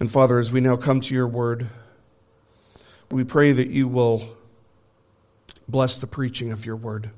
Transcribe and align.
And 0.00 0.10
Father, 0.10 0.38
as 0.38 0.52
we 0.52 0.60
now 0.60 0.76
come 0.76 1.00
to 1.00 1.14
your 1.14 1.26
word, 1.26 1.66
we 3.10 3.24
pray 3.24 3.50
that 3.50 3.68
you 3.68 3.88
will 3.88 4.36
bless 5.66 5.98
the 5.98 6.06
preaching 6.06 6.52
of 6.52 6.64
your 6.64 6.76
word. 6.76 7.10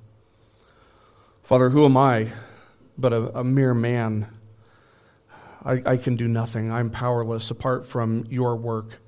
Father, 1.43 1.69
who 1.69 1.85
am 1.85 1.99
I 1.99 2.29
but 2.97 3.13
a, 3.13 3.41
a 3.41 3.45
mere 3.45 3.75
man? 3.75 4.29
I, 5.63 5.83
I 5.85 5.97
can 5.99 6.17
do 6.17 6.27
nothing. 6.27 6.73
I'm 6.73 6.89
powerless 6.89 7.51
apart 7.51 7.87
from 7.87 8.27
your 8.31 8.57
work. 8.57 8.99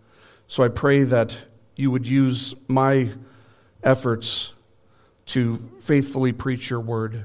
So 0.49 0.63
I 0.63 0.69
pray 0.69 1.05
that 1.05 1.35
you 1.75 1.91
would 1.91 2.07
use 2.07 2.55
my 2.69 3.09
efforts 3.83 4.53
to 5.27 5.67
faithfully 5.81 6.33
preach 6.33 6.69
your 6.69 6.81
word, 6.81 7.25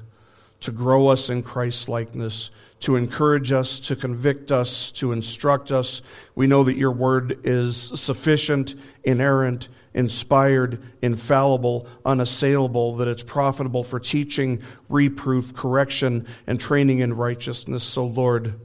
to 0.61 0.71
grow 0.71 1.07
us 1.07 1.29
in 1.29 1.43
Christ's 1.43 1.89
likeness, 1.89 2.51
to 2.79 2.95
encourage 2.95 3.51
us, 3.51 3.79
to 3.79 3.95
convict 3.95 4.51
us, 4.51 4.91
to 4.91 5.11
instruct 5.11 5.71
us. 5.71 6.01
We 6.35 6.47
know 6.47 6.63
that 6.63 6.77
your 6.77 6.91
word 6.91 7.39
is 7.43 7.75
sufficient, 7.75 8.75
inerrant, 9.03 9.67
inspired, 9.93 10.81
infallible, 11.01 11.87
unassailable, 12.05 12.97
that 12.97 13.07
it's 13.07 13.23
profitable 13.23 13.83
for 13.83 13.99
teaching, 13.99 14.61
reproof, 14.89 15.55
correction, 15.55 16.27
and 16.45 16.59
training 16.59 16.99
in 16.99 17.15
righteousness. 17.15 17.83
So, 17.83 18.05
Lord, 18.05 18.59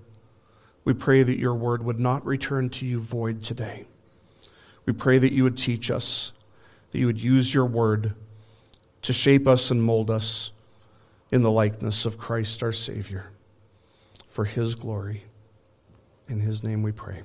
we 0.85 0.93
pray 0.93 1.23
that 1.23 1.39
your 1.39 1.55
word 1.55 1.83
would 1.83 2.01
not 2.01 2.27
return 2.27 2.69
to 2.71 2.87
you 2.87 3.01
void 3.01 3.43
today. 3.43 3.87
We 4.85 4.93
pray 4.93 5.19
that 5.19 5.33
you 5.33 5.45
would 5.45 5.57
teach 5.57 5.91
us, 5.91 6.33
that 6.91 6.99
you 6.99 7.07
would 7.07 7.21
use 7.21 7.55
your 7.55 7.67
word 7.67 8.15
to 9.03 9.13
shape 9.15 9.49
us 9.49 9.71
and 9.71 9.83
mold 9.83 10.11
us 10.11 10.53
in 11.31 11.43
the 11.43 11.51
likeness 11.51 12.05
of 12.05 12.19
Christ 12.19 12.63
our 12.63 12.73
Savior 12.73 13.32
for 14.33 14.45
his 14.47 14.75
glory. 14.75 15.25
In 16.29 16.41
his 16.41 16.65
name 16.65 16.83
we 16.83 16.91
pray. 16.91 17.23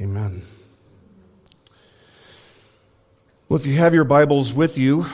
Amen. 0.00 0.42
Well, 3.48 3.60
if 3.60 3.66
you 3.66 3.74
have 3.74 3.92
your 3.92 4.04
Bibles 4.04 4.54
with 4.54 4.78
you, 4.78 5.04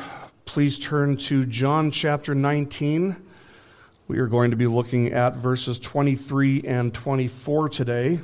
please 0.45 0.79
turn 0.79 1.17
to 1.17 1.45
John 1.45 1.91
chapter 1.91 2.35
19. 2.35 3.17
We 4.07 4.19
are 4.19 4.29
going 4.29 4.53
to 4.53 4.57
be 4.57 4.69
looking 4.69 5.13
at 5.13 5.37
verses 5.37 5.81
23 5.81 6.63
and 6.63 6.95
24 6.95 7.69
today. 7.69 8.21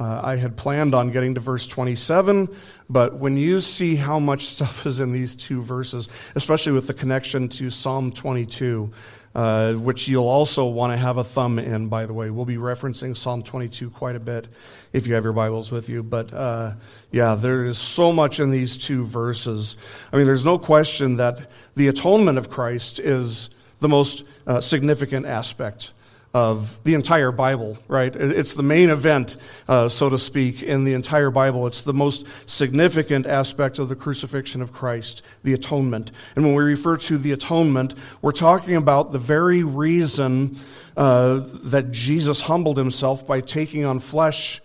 Uh, 0.00 0.20
I 0.24 0.34
had 0.34 0.56
planned 0.56 0.92
on 0.92 1.12
getting 1.12 1.34
to 1.34 1.40
verse 1.40 1.68
27, 1.68 2.48
but 2.90 3.14
when 3.14 3.36
you 3.36 3.60
see 3.60 3.94
how 3.94 4.18
much 4.18 4.46
stuff 4.48 4.84
is 4.84 4.98
in 4.98 5.12
these 5.12 5.36
two 5.36 5.62
verses, 5.62 6.08
especially 6.34 6.72
with 6.72 6.88
the 6.88 6.94
connection 6.94 7.48
to 7.50 7.70
Psalm 7.70 8.10
22, 8.10 8.92
uh, 9.34 9.74
which 9.74 10.06
you'll 10.06 10.28
also 10.28 10.66
want 10.66 10.92
to 10.92 10.96
have 10.96 11.16
a 11.16 11.24
thumb 11.24 11.58
in, 11.58 11.88
by 11.88 12.06
the 12.06 12.12
way. 12.12 12.30
We'll 12.30 12.44
be 12.44 12.56
referencing 12.56 13.16
Psalm 13.16 13.42
22 13.42 13.90
quite 13.90 14.16
a 14.16 14.20
bit 14.20 14.46
if 14.92 15.06
you 15.06 15.14
have 15.14 15.24
your 15.24 15.32
Bibles 15.32 15.72
with 15.72 15.88
you. 15.88 16.02
But 16.02 16.32
uh, 16.32 16.74
yeah, 17.10 17.34
there 17.34 17.64
is 17.64 17.78
so 17.78 18.12
much 18.12 18.38
in 18.38 18.50
these 18.50 18.76
two 18.76 19.04
verses. 19.04 19.76
I 20.12 20.16
mean, 20.16 20.26
there's 20.26 20.44
no 20.44 20.58
question 20.58 21.16
that 21.16 21.50
the 21.74 21.88
atonement 21.88 22.38
of 22.38 22.48
Christ 22.48 23.00
is 23.00 23.50
the 23.80 23.88
most 23.88 24.24
uh, 24.46 24.60
significant 24.60 25.26
aspect 25.26 25.92
of 26.34 26.82
the 26.82 26.94
entire 26.94 27.30
Bible, 27.30 27.78
right? 27.86 28.14
It's 28.14 28.54
the 28.54 28.64
main 28.64 28.90
event, 28.90 29.36
uh, 29.68 29.88
so 29.88 30.10
to 30.10 30.18
speak, 30.18 30.62
in 30.64 30.82
the 30.82 30.94
entire 30.94 31.30
Bible. 31.30 31.68
It's 31.68 31.82
the 31.82 31.94
most 31.94 32.26
significant 32.46 33.24
aspect 33.24 33.78
of 33.78 33.88
the 33.88 33.94
crucifixion 33.94 34.60
of 34.60 34.72
Christ, 34.72 35.22
the 35.44 35.54
atonement. 35.54 36.10
And 36.34 36.44
when 36.44 36.56
we 36.56 36.64
refer 36.64 36.96
to 36.96 37.18
the 37.18 37.30
atonement, 37.30 37.94
we're 38.20 38.32
talking 38.32 38.74
about 38.74 39.12
the 39.12 39.18
very 39.20 39.62
reason 39.62 40.56
uh, 40.96 41.42
that 41.62 41.92
Jesus 41.92 42.40
humbled 42.40 42.78
himself 42.78 43.24
by 43.26 43.40
taking 43.40 43.84
on 43.84 44.00
flesh 44.00 44.60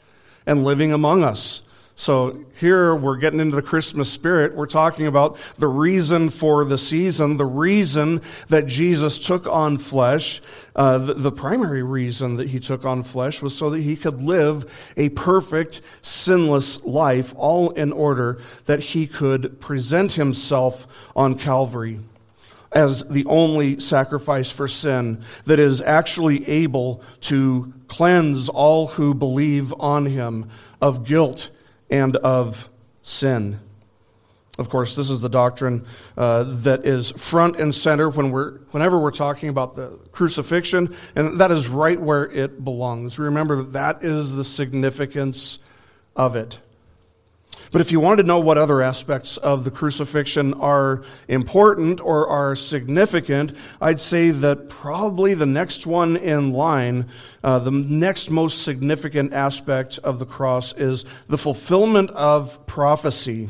and 0.47 0.63
living 0.63 0.91
among 0.91 1.23
us. 1.23 1.61
So 1.99 2.45
here 2.61 2.95
we're 2.95 3.17
getting 3.17 3.41
into 3.41 3.57
the 3.57 3.61
Christmas 3.61 4.09
spirit. 4.09 4.55
We're 4.55 4.67
talking 4.67 5.05
about 5.05 5.37
the 5.57 5.67
reason 5.67 6.29
for 6.29 6.63
the 6.63 6.77
season, 6.77 7.35
the 7.35 7.45
reason 7.45 8.21
that 8.47 8.67
Jesus 8.67 9.19
took 9.19 9.45
on 9.47 9.77
flesh. 9.77 10.41
Uh, 10.77 10.99
the, 10.99 11.13
the 11.15 11.31
primary 11.33 11.83
reason 11.83 12.37
that 12.37 12.47
he 12.47 12.61
took 12.61 12.85
on 12.85 13.03
flesh 13.03 13.41
was 13.41 13.53
so 13.53 13.71
that 13.71 13.81
he 13.81 13.97
could 13.97 14.21
live 14.21 14.71
a 14.95 15.09
perfect, 15.09 15.81
sinless 16.01 16.81
life, 16.85 17.33
all 17.35 17.71
in 17.71 17.91
order 17.91 18.39
that 18.65 18.79
he 18.79 19.05
could 19.05 19.59
present 19.59 20.13
himself 20.13 20.87
on 21.17 21.35
Calvary 21.35 21.99
as 22.71 23.03
the 23.09 23.25
only 23.25 23.77
sacrifice 23.77 24.49
for 24.49 24.69
sin 24.69 25.21
that 25.43 25.59
is 25.59 25.81
actually 25.81 26.47
able 26.47 27.03
to 27.19 27.73
cleanse 27.89 28.47
all 28.47 28.87
who 28.87 29.13
believe 29.13 29.73
on 29.73 30.05
him 30.05 30.49
of 30.79 31.03
guilt 31.03 31.49
and 31.89 32.15
of 32.17 32.69
sin. 33.03 33.59
Of 34.57 34.69
course, 34.69 34.95
this 34.95 35.09
is 35.09 35.21
the 35.21 35.29
doctrine 35.29 35.85
uh, 36.17 36.43
that 36.63 36.85
is 36.85 37.11
front 37.11 37.61
and 37.61 37.73
center 37.73 38.09
when 38.09 38.31
we're, 38.31 38.57
whenever 38.71 38.99
we're 38.99 39.11
talking 39.11 39.47
about 39.47 39.77
the 39.77 39.97
crucifixion, 40.11 40.97
and 41.15 41.39
that 41.39 41.49
is 41.49 41.69
right 41.69 41.99
where 41.99 42.25
it 42.29 42.61
belongs. 42.61 43.17
Remember 43.17 43.55
that 43.57 43.73
that 43.73 44.03
is 44.03 44.33
the 44.33 44.43
significance 44.43 45.59
of 46.13 46.35
it. 46.35 46.59
But 47.71 47.81
if 47.81 47.91
you 47.91 47.99
wanted 47.99 48.23
to 48.23 48.27
know 48.27 48.39
what 48.39 48.57
other 48.57 48.81
aspects 48.81 49.37
of 49.37 49.63
the 49.63 49.71
crucifixion 49.71 50.55
are 50.55 51.03
important 51.27 52.01
or 52.01 52.27
are 52.27 52.55
significant, 52.55 53.55
I'd 53.79 54.01
say 54.01 54.31
that 54.31 54.69
probably 54.69 55.35
the 55.35 55.45
next 55.45 55.85
one 55.85 56.17
in 56.17 56.51
line, 56.51 57.09
uh, 57.43 57.59
the 57.59 57.71
next 57.71 58.31
most 58.31 58.63
significant 58.63 59.33
aspect 59.33 59.99
of 60.03 60.17
the 60.17 60.25
cross 60.25 60.73
is 60.73 61.05
the 61.27 61.37
fulfillment 61.37 62.09
of 62.11 62.65
prophecy. 62.65 63.49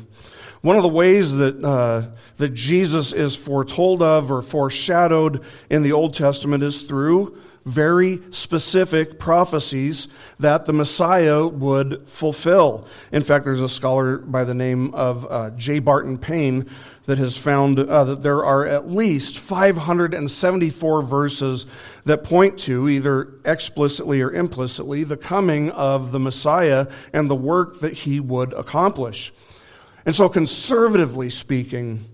One 0.62 0.75
of 0.75 0.84
the 0.84 0.90
ways 0.90 1.36
that, 1.36 1.64
uh, 1.64 2.09
that 2.38 2.53
Jesus 2.53 3.14
is 3.14 3.36
foretold 3.36 4.02
of 4.02 4.30
or 4.30 4.42
foreshadowed 4.42 5.42
in 5.70 5.84
the 5.84 5.94
Old 5.94 6.14
Testament 6.14 6.64
is 6.64 6.81
through 6.81 7.38
very 7.66 8.22
specific 8.31 9.19
prophecies 9.19 10.08
that 10.40 10.66
the 10.66 10.74
Messiah 10.74 11.48
would 11.48 12.08
fulfill. 12.08 12.88
In 13.12 13.24
fact, 13.24 13.46
there's 13.46 13.62
a 13.62 13.69
scholar 13.69 14.18
by 14.18 14.44
the 14.44 14.53
name 14.53 14.94
of 14.94 15.28
uh, 15.30 15.50
J. 15.52 15.80
Barton 15.80 16.18
Payne 16.18 16.69
that 17.06 17.18
has 17.18 17.38
found 17.38 17.80
uh, 17.80 18.03
that 18.03 18.22
there 18.22 18.44
are 18.44 18.66
at 18.66 18.90
least 18.90 19.40
574 19.40 21.02
verses 21.03 21.66
that 22.06 22.24
point 22.24 22.59
to, 22.59 22.90
either 22.90 23.34
explicitly 23.46 24.22
or 24.22 24.31
implicitly, 24.31 25.03
the 25.03 25.18
coming 25.18 25.69
of 25.72 26.12
the 26.12 26.19
Messiah 26.19 26.88
and 27.14 27.30
the 27.30 27.36
work 27.36 27.80
that 27.80 27.94
he 27.94 28.19
would 28.19 28.53
accomplish. 28.53 29.31
And 30.06 30.16
so, 30.16 30.30
conservatively 30.30 31.30
speaking, 31.30 32.06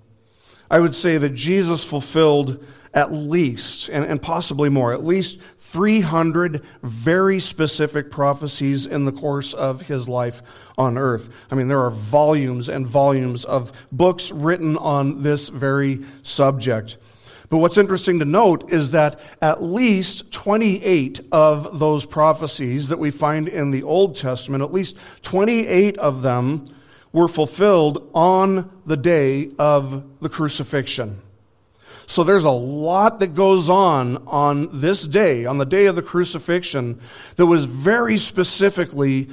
I 0.70 0.80
would 0.80 0.96
say 0.96 1.18
that 1.18 1.36
Jesus 1.36 1.84
fulfilled 1.84 2.64
at 2.94 3.12
least, 3.12 3.90
and, 3.90 4.06
and 4.06 4.22
possibly 4.22 4.70
more, 4.70 4.94
at 4.94 5.06
least 5.06 5.38
300 5.60 6.64
very 6.82 7.42
specific 7.42 8.10
prophecies 8.10 8.86
in 8.86 9.04
the 9.04 9.12
course 9.12 9.54
of 9.54 9.82
his 9.82 10.08
life 10.08 10.42
on 10.78 10.98
earth. 10.98 11.30
I 11.52 11.56
mean, 11.56 11.68
there 11.68 11.82
are 11.82 11.92
volumes 11.92 12.70
and 12.70 12.88
volumes 12.88 13.44
of 13.44 13.74
books 13.92 14.32
written 14.32 14.78
on 14.78 15.22
this 15.22 15.50
very 15.50 16.06
subject. 16.24 16.98
But 17.50 17.58
what's 17.58 17.78
interesting 17.78 18.20
to 18.20 18.26
note 18.26 18.72
is 18.72 18.92
that 18.92 19.20
at 19.42 19.62
least 19.62 20.32
28 20.32 21.20
of 21.32 21.80
those 21.80 22.06
prophecies 22.06 22.88
that 22.88 22.98
we 22.98 23.12
find 23.12 23.48
in 23.48 23.72
the 23.72 23.84
Old 23.84 24.16
Testament, 24.16 24.64
at 24.64 24.74
least 24.74 24.96
28 25.24 25.98
of 25.98 26.22
them 26.22 26.74
were 27.16 27.30
fulfilled 27.30 28.10
on 28.14 28.70
the 28.86 28.98
day 28.98 29.50
of 29.58 30.04
the 30.20 30.28
crucifixion. 30.28 31.22
So 32.08 32.26
there's 32.26 32.44
a 32.44 32.52
lot 32.52 33.20
that 33.20 33.34
goes 33.34 33.70
on 33.70 34.18
on 34.28 34.82
this 34.82 35.08
day, 35.08 35.46
on 35.46 35.58
the 35.58 35.66
day 35.66 35.86
of 35.86 35.96
the 35.96 36.02
crucifixion, 36.02 37.00
that 37.38 37.46
was 37.46 37.64
very 37.64 38.18
specifically 38.18 39.30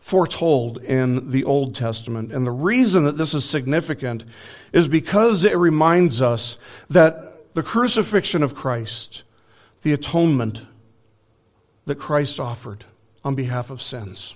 foretold 0.00 0.84
in 0.84 1.30
the 1.30 1.44
Old 1.44 1.74
Testament. 1.74 2.30
And 2.30 2.46
the 2.46 2.50
reason 2.50 3.04
that 3.04 3.16
this 3.16 3.32
is 3.32 3.42
significant 3.42 4.26
is 4.74 4.86
because 4.86 5.46
it 5.46 5.56
reminds 5.56 6.20
us 6.20 6.58
that 6.90 7.54
the 7.54 7.62
crucifixion 7.62 8.42
of 8.42 8.54
Christ, 8.54 9.22
the 9.80 9.94
atonement 9.94 10.60
that 11.86 11.98
Christ 11.98 12.38
offered 12.38 12.84
on 13.24 13.34
behalf 13.34 13.70
of 13.70 13.80
sins, 13.80 14.34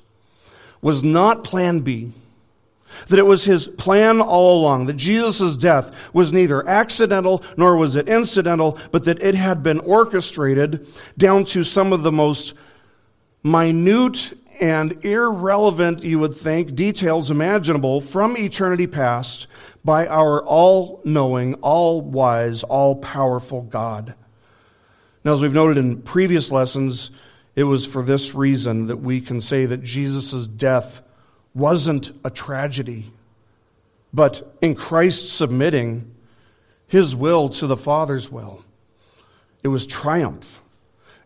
was 0.81 1.05
not 1.05 1.45
plan 1.45 1.81
B 1.81 2.13
that 3.09 3.19
it 3.19 3.27
was 3.27 3.45
his 3.45 3.69
plan 3.69 4.21
all 4.21 4.61
along, 4.61 4.87
that 4.87 4.97
Jesus' 4.97 5.57
death 5.57 5.93
was 6.13 6.33
neither 6.33 6.69
accidental 6.69 7.43
nor 7.57 7.77
was 7.77 7.97
it 7.97 8.09
incidental, 8.09 8.79
but 8.91 9.05
that 9.05 9.23
it 9.23 9.35
had 9.35 9.63
been 9.63 9.81
orchestrated 9.81 10.87
down 11.17 11.45
to 11.47 11.65
some 11.65 11.93
of 11.93 12.03
the 12.03 12.13
most 12.13 12.55
minute 13.43 14.39
and 14.61 15.05
irrelevant, 15.05 16.05
you 16.05 16.21
would 16.21 16.35
think, 16.35 16.75
details 16.75 17.31
imaginable 17.31 18.01
from 18.01 18.37
eternity 18.37 18.87
past 18.87 19.49
by 19.85 20.07
our 20.07 20.45
all 20.45 21.01
knowing, 21.05 21.55
all 21.55 22.01
wise, 22.01 22.63
all 22.63 22.95
powerful 22.97 23.63
God. 23.63 24.15
Now, 25.25 25.33
as 25.33 25.43
we've 25.43 25.53
noted 25.53 25.79
in 25.79 26.03
previous 26.03 26.53
lessons, 26.53 27.11
It 27.55 27.65
was 27.65 27.85
for 27.85 28.03
this 28.03 28.35
reason 28.35 28.87
that 28.87 28.99
we 28.99 29.21
can 29.21 29.41
say 29.41 29.67
that 29.67 29.83
Jesus' 29.83 30.47
death 30.47 31.02
wasn't 31.55 32.13
a 32.25 32.31
tragedy, 32.31 33.13
but 34.13 34.57
in 34.61 34.75
Christ 34.75 35.37
submitting 35.37 36.15
his 36.87 37.15
will 37.17 37.49
to 37.51 37.67
the 37.67 37.77
Father's 37.77 38.31
will, 38.31 38.65
it 39.63 39.69
was 39.69 39.87
triumph. 39.87 40.63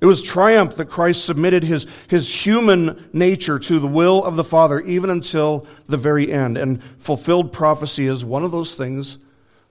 It 0.01 0.07
was 0.07 0.23
triumph 0.23 0.77
that 0.77 0.91
Christ 0.91 1.25
submitted 1.25 1.65
his, 1.65 1.87
his 2.09 2.33
human 2.33 3.09
nature 3.13 3.59
to 3.59 3.79
the 3.79 3.87
will 3.87 4.23
of 4.25 4.37
the 4.37 4.45
Father, 4.45 4.81
even 4.81 5.09
until 5.09 5.67
the 5.89 5.97
very 5.97 6.31
end. 6.31 6.59
And 6.59 6.83
fulfilled 6.99 7.53
prophecy 7.53 8.07
is 8.07 8.25
one 8.25 8.45
of 8.45 8.51
those 8.51 8.77
things 8.77 9.19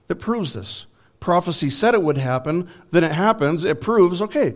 that 0.08 0.16
proves 0.16 0.52
this. 0.52 0.86
Prophecy 1.20 1.70
said 1.70 1.94
it 1.94 2.02
would 2.02 2.18
happen, 2.18 2.68
then 2.90 3.04
it 3.04 3.12
happens, 3.12 3.64
it 3.64 3.80
proves, 3.80 4.20
okay, 4.20 4.54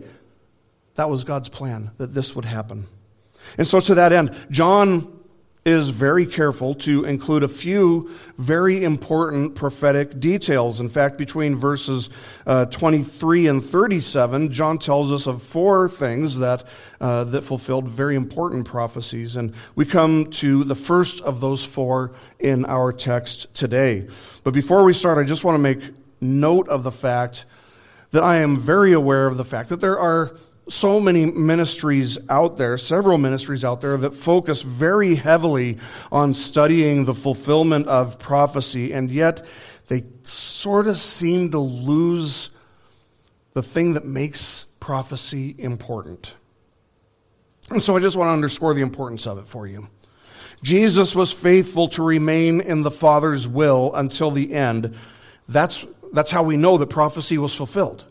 that 0.95 1.09
was 1.09 1.23
God's 1.23 1.49
plan, 1.49 1.91
that 1.97 2.13
this 2.13 2.35
would 2.35 2.45
happen. 2.45 2.85
And 3.57 3.65
so, 3.65 3.79
to 3.79 3.95
that 3.95 4.13
end, 4.13 4.35
John 4.51 5.20
is 5.63 5.89
very 5.89 6.25
careful 6.25 6.73
to 6.73 7.05
include 7.05 7.43
a 7.43 7.47
few 7.47 8.09
very 8.39 8.83
important 8.83 9.53
prophetic 9.53 10.19
details. 10.19 10.79
In 10.81 10.89
fact, 10.89 11.19
between 11.19 11.55
verses 11.55 12.09
uh, 12.47 12.65
23 12.65 13.45
and 13.47 13.63
37, 13.63 14.51
John 14.51 14.79
tells 14.79 15.11
us 15.11 15.27
of 15.27 15.43
four 15.43 15.87
things 15.87 16.39
that, 16.39 16.63
uh, 16.99 17.25
that 17.25 17.43
fulfilled 17.43 17.87
very 17.87 18.15
important 18.15 18.65
prophecies. 18.65 19.35
And 19.35 19.53
we 19.75 19.85
come 19.85 20.31
to 20.31 20.63
the 20.63 20.73
first 20.73 21.21
of 21.21 21.41
those 21.41 21.63
four 21.63 22.13
in 22.39 22.65
our 22.65 22.91
text 22.91 23.53
today. 23.53 24.07
But 24.43 24.55
before 24.55 24.83
we 24.83 24.93
start, 24.93 25.19
I 25.19 25.23
just 25.23 25.43
want 25.43 25.55
to 25.55 25.59
make 25.59 25.81
note 26.19 26.69
of 26.69 26.83
the 26.83 26.91
fact 26.91 27.45
that 28.09 28.23
I 28.23 28.37
am 28.37 28.57
very 28.57 28.93
aware 28.93 29.27
of 29.27 29.37
the 29.37 29.45
fact 29.45 29.69
that 29.69 29.79
there 29.79 29.99
are 29.99 30.35
so 30.71 30.99
many 30.99 31.25
ministries 31.25 32.17
out 32.29 32.57
there, 32.57 32.77
several 32.77 33.17
ministries 33.17 33.65
out 33.65 33.81
there, 33.81 33.97
that 33.97 34.15
focus 34.15 34.61
very 34.61 35.15
heavily 35.15 35.77
on 36.11 36.33
studying 36.33 37.05
the 37.05 37.13
fulfillment 37.13 37.87
of 37.87 38.17
prophecy, 38.17 38.93
and 38.93 39.11
yet 39.11 39.45
they 39.87 40.03
sort 40.23 40.87
of 40.87 40.97
seem 40.97 41.51
to 41.51 41.59
lose 41.59 42.49
the 43.53 43.61
thing 43.61 43.93
that 43.93 44.05
makes 44.05 44.65
prophecy 44.79 45.53
important. 45.57 46.33
And 47.69 47.83
so 47.83 47.95
I 47.95 47.99
just 47.99 48.15
want 48.15 48.29
to 48.29 48.33
underscore 48.33 48.73
the 48.73 48.81
importance 48.81 49.27
of 49.27 49.37
it 49.37 49.47
for 49.47 49.67
you. 49.67 49.87
Jesus 50.63 51.15
was 51.15 51.31
faithful 51.31 51.89
to 51.89 52.03
remain 52.03 52.61
in 52.61 52.81
the 52.81 52.91
Father's 52.91 53.47
will 53.47 53.93
until 53.95 54.31
the 54.31 54.53
end. 54.53 54.95
That's, 55.47 55.85
that's 56.13 56.31
how 56.31 56.43
we 56.43 56.55
know 56.55 56.77
that 56.77 56.87
prophecy 56.87 57.37
was 57.37 57.53
fulfilled 57.53 58.05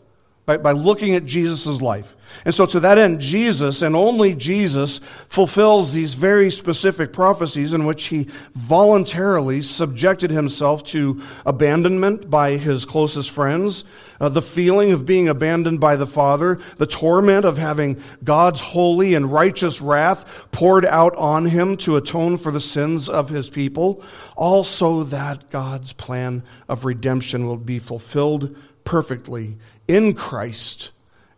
by, 0.51 0.57
by 0.57 0.71
looking 0.71 1.15
at 1.15 1.25
Jesus' 1.25 1.81
life. 1.81 2.15
And 2.45 2.53
so, 2.53 2.65
to 2.65 2.79
that 2.79 2.97
end, 2.97 3.19
Jesus 3.19 3.81
and 3.81 3.95
only 3.95 4.33
Jesus 4.33 5.01
fulfills 5.27 5.91
these 5.91 6.13
very 6.13 6.49
specific 6.49 7.11
prophecies 7.11 7.73
in 7.73 7.85
which 7.85 8.05
he 8.05 8.27
voluntarily 8.55 9.61
subjected 9.61 10.31
himself 10.31 10.83
to 10.85 11.21
abandonment 11.45 12.29
by 12.29 12.57
his 12.57 12.85
closest 12.85 13.31
friends, 13.31 13.83
uh, 14.19 14.29
the 14.29 14.41
feeling 14.41 14.91
of 14.91 15.05
being 15.05 15.27
abandoned 15.27 15.81
by 15.81 15.97
the 15.97 16.07
Father, 16.07 16.57
the 16.77 16.87
torment 16.87 17.45
of 17.45 17.57
having 17.57 18.01
God's 18.23 18.61
holy 18.61 19.13
and 19.13 19.31
righteous 19.31 19.81
wrath 19.81 20.25
poured 20.51 20.85
out 20.85 21.15
on 21.17 21.45
him 21.45 21.75
to 21.77 21.97
atone 21.97 22.37
for 22.37 22.51
the 22.51 22.61
sins 22.61 23.09
of 23.09 23.29
his 23.29 23.49
people, 23.49 24.03
also 24.35 25.03
that 25.03 25.49
God's 25.51 25.91
plan 25.93 26.43
of 26.69 26.85
redemption 26.85 27.45
will 27.45 27.57
be 27.57 27.77
fulfilled 27.77 28.55
perfectly 28.83 29.57
in 29.91 30.13
Christ 30.13 30.91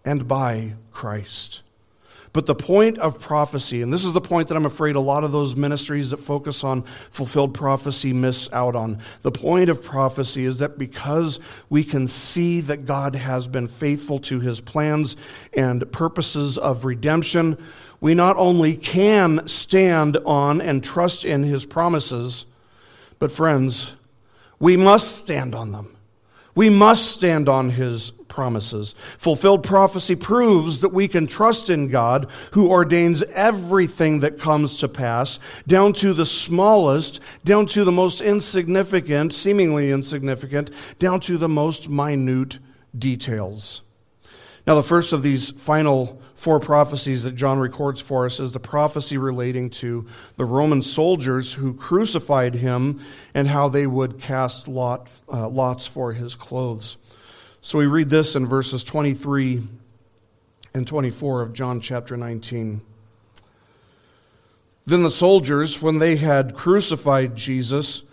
and 0.06 0.28
by 0.28 0.74
Christ. 0.92 1.64
But 2.34 2.46
the 2.46 2.56
point 2.56 3.00
of 3.00 3.20
prophecy, 3.20 3.82
and 3.82 3.92
this 3.92 4.06
is 4.06 4.14
the 4.14 4.22
point 4.22 4.48
that 4.48 4.56
I'm 4.56 4.66
afraid 4.66 4.96
a 4.96 5.00
lot 5.00 5.24
of 5.24 5.32
those 5.32 5.56
ministries 5.56 6.12
that 6.12 6.18
focus 6.18 6.64
on 6.64 6.84
fulfilled 7.12 7.56
prophecy 7.56 8.14
miss 8.14 8.52
out 8.54 8.76
on. 8.76 9.00
The 9.24 9.32
point 9.32 9.70
of 9.70 9.84
prophecy 9.84 10.46
is 10.46 10.60
that 10.60 10.78
because 10.78 11.40
we 11.70 11.84
can 11.84 12.08
see 12.08 12.62
that 12.62 12.86
God 12.86 13.16
has 13.16 13.48
been 13.48 13.68
faithful 13.68 14.20
to 14.22 14.40
his 14.40 14.62
plans 14.62 15.16
and 15.54 15.92
purposes 15.92 16.60
of 16.60 16.86
redemption, 16.86 17.58
we 18.02 18.14
not 18.14 18.38
only 18.38 18.76
can 18.78 19.48
stand 19.48 20.18
on 20.26 20.62
and 20.62 20.84
trust 20.84 21.26
in 21.26 21.42
his 21.42 21.66
promises, 21.66 22.46
but 23.18 23.32
friends, 23.32 23.96
we 24.60 24.78
must 24.78 25.18
stand 25.18 25.56
on 25.56 25.72
them. 25.72 25.96
We 26.56 26.70
must 26.70 27.12
stand 27.12 27.50
on 27.50 27.72
his 27.72 28.12
promises. 28.34 28.96
Fulfilled 29.20 29.64
prophecy 29.64 30.16
proves 30.16 30.82
that 30.82 30.90
we 30.90 31.08
can 31.08 31.28
trust 31.28 31.70
in 31.70 31.88
God 31.88 32.28
who 32.52 32.72
ordains 32.72 33.22
everything 33.22 34.22
that 34.22 34.40
comes 34.40 34.78
to 34.78 34.88
pass, 34.88 35.40
down 35.68 35.94
to 35.94 36.14
the 36.14 36.26
smallest, 36.26 37.20
down 37.46 37.68
to 37.68 37.84
the 37.84 37.92
most 37.92 38.22
insignificant, 38.22 39.36
seemingly 39.36 39.92
insignificant, 39.92 40.72
down 40.98 41.20
to 41.22 41.38
the 41.38 41.48
most 41.48 41.90
minute 41.90 42.58
details. 42.98 43.84
Now, 44.66 44.76
the 44.76 44.84
first 44.84 45.14
of 45.14 45.22
these 45.22 45.52
final 45.52 46.20
four 46.34 46.60
prophecies 46.60 47.24
that 47.24 47.36
John 47.36 47.60
records 47.60 48.02
for 48.02 48.26
us 48.26 48.40
is 48.40 48.54
the 48.54 48.60
prophecy 48.60 49.18
relating 49.18 49.70
to 49.72 50.08
the 50.38 50.46
Roman 50.46 50.82
soldiers 50.82 51.54
who 51.54 51.76
crucified 51.76 52.56
him 52.56 53.00
and 53.36 53.48
how 53.48 53.70
they 53.70 53.86
would 53.86 54.20
cast 54.20 54.68
lot, 54.68 55.08
uh, 55.32 55.48
lots 55.50 55.86
for 55.86 56.14
his 56.14 56.34
clothes. 56.34 56.98
So 57.66 57.80
we 57.80 57.86
read 57.86 58.10
this 58.10 58.36
in 58.36 58.46
verses 58.46 58.84
23 58.84 59.64
and 60.74 60.86
24 60.86 61.42
of 61.42 61.54
John 61.54 61.80
chapter 61.80 62.18
19. 62.18 62.82
Then 64.86 65.04
the 65.04 65.10
soldiers, 65.10 65.82
when 65.82 65.98
they 65.98 66.18
had 66.18 66.56
crucified 66.56 67.38
Jesus, 67.38 68.04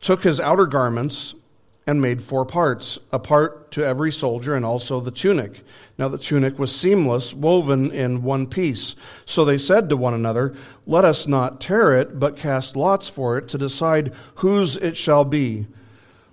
took 0.00 0.22
his 0.22 0.38
outer 0.38 0.66
garments 0.66 1.34
and 1.84 2.00
made 2.00 2.22
four 2.22 2.46
parts, 2.46 3.00
a 3.10 3.18
part 3.18 3.72
to 3.72 3.84
every 3.84 4.12
soldier, 4.12 4.54
and 4.54 4.64
also 4.64 5.00
the 5.00 5.10
tunic. 5.10 5.64
Now 5.98 6.06
the 6.06 6.16
tunic 6.16 6.56
was 6.60 6.72
seamless, 6.72 7.34
woven 7.34 7.90
in 7.90 8.22
one 8.22 8.46
piece. 8.46 8.94
So 9.26 9.44
they 9.44 9.58
said 9.58 9.88
to 9.88 9.96
one 9.96 10.14
another, 10.14 10.54
Let 10.86 11.04
us 11.04 11.26
not 11.26 11.60
tear 11.60 11.98
it, 11.98 12.20
but 12.20 12.36
cast 12.36 12.76
lots 12.76 13.08
for 13.08 13.36
it 13.36 13.48
to 13.48 13.58
decide 13.58 14.12
whose 14.36 14.76
it 14.76 14.96
shall 14.96 15.24
be. 15.24 15.66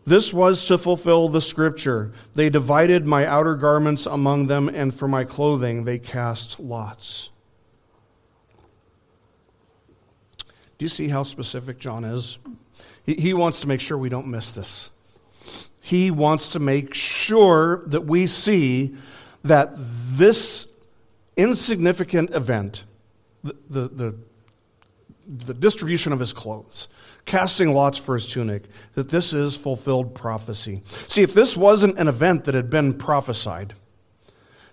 This 0.09 0.33
was 0.33 0.65
to 0.65 0.79
fulfill 0.79 1.29
the 1.29 1.39
scripture. 1.39 2.11
They 2.33 2.49
divided 2.49 3.05
my 3.05 3.27
outer 3.27 3.53
garments 3.55 4.07
among 4.07 4.47
them, 4.47 4.67
and 4.67 4.91
for 4.91 5.07
my 5.07 5.23
clothing 5.23 5.83
they 5.83 5.99
cast 5.99 6.59
lots. 6.59 7.29
Do 10.79 10.85
you 10.85 10.89
see 10.89 11.09
how 11.09 11.21
specific 11.21 11.77
John 11.77 12.05
is? 12.05 12.39
He, 13.05 13.35
wants 13.35 13.61
to 13.61 13.67
make 13.67 13.81
sure 13.81 13.99
we 13.99 14.09
don't 14.09 14.25
miss 14.25 14.51
this. 14.51 14.89
He 15.79 16.09
wants 16.09 16.49
to 16.49 16.59
make 16.59 16.95
sure 16.95 17.83
that 17.85 18.05
we 18.05 18.25
see 18.25 18.95
that 19.43 19.73
this 19.77 20.67
insignificant 21.37 22.31
event, 22.33 22.83
the, 23.43 23.55
the, 23.69 23.87
the, 23.87 24.15
the 25.45 25.53
distribution 25.53 26.13
of 26.13 26.19
his 26.19 26.33
clothes, 26.33 26.87
casting 27.29 27.73
lots 27.73 27.99
for 27.99 28.15
his 28.15 28.27
tunic, 28.27 28.63
that 28.95 29.07
this 29.07 29.33
is 29.33 29.55
fulfilled 29.55 30.15
prophecy. 30.15 30.81
See, 31.07 31.21
if 31.21 31.33
this 31.33 31.55
wasn't 31.55 31.99
an 31.99 32.07
event 32.07 32.45
that 32.45 32.55
had 32.55 32.71
been 32.71 32.93
prophesied, 32.95 33.75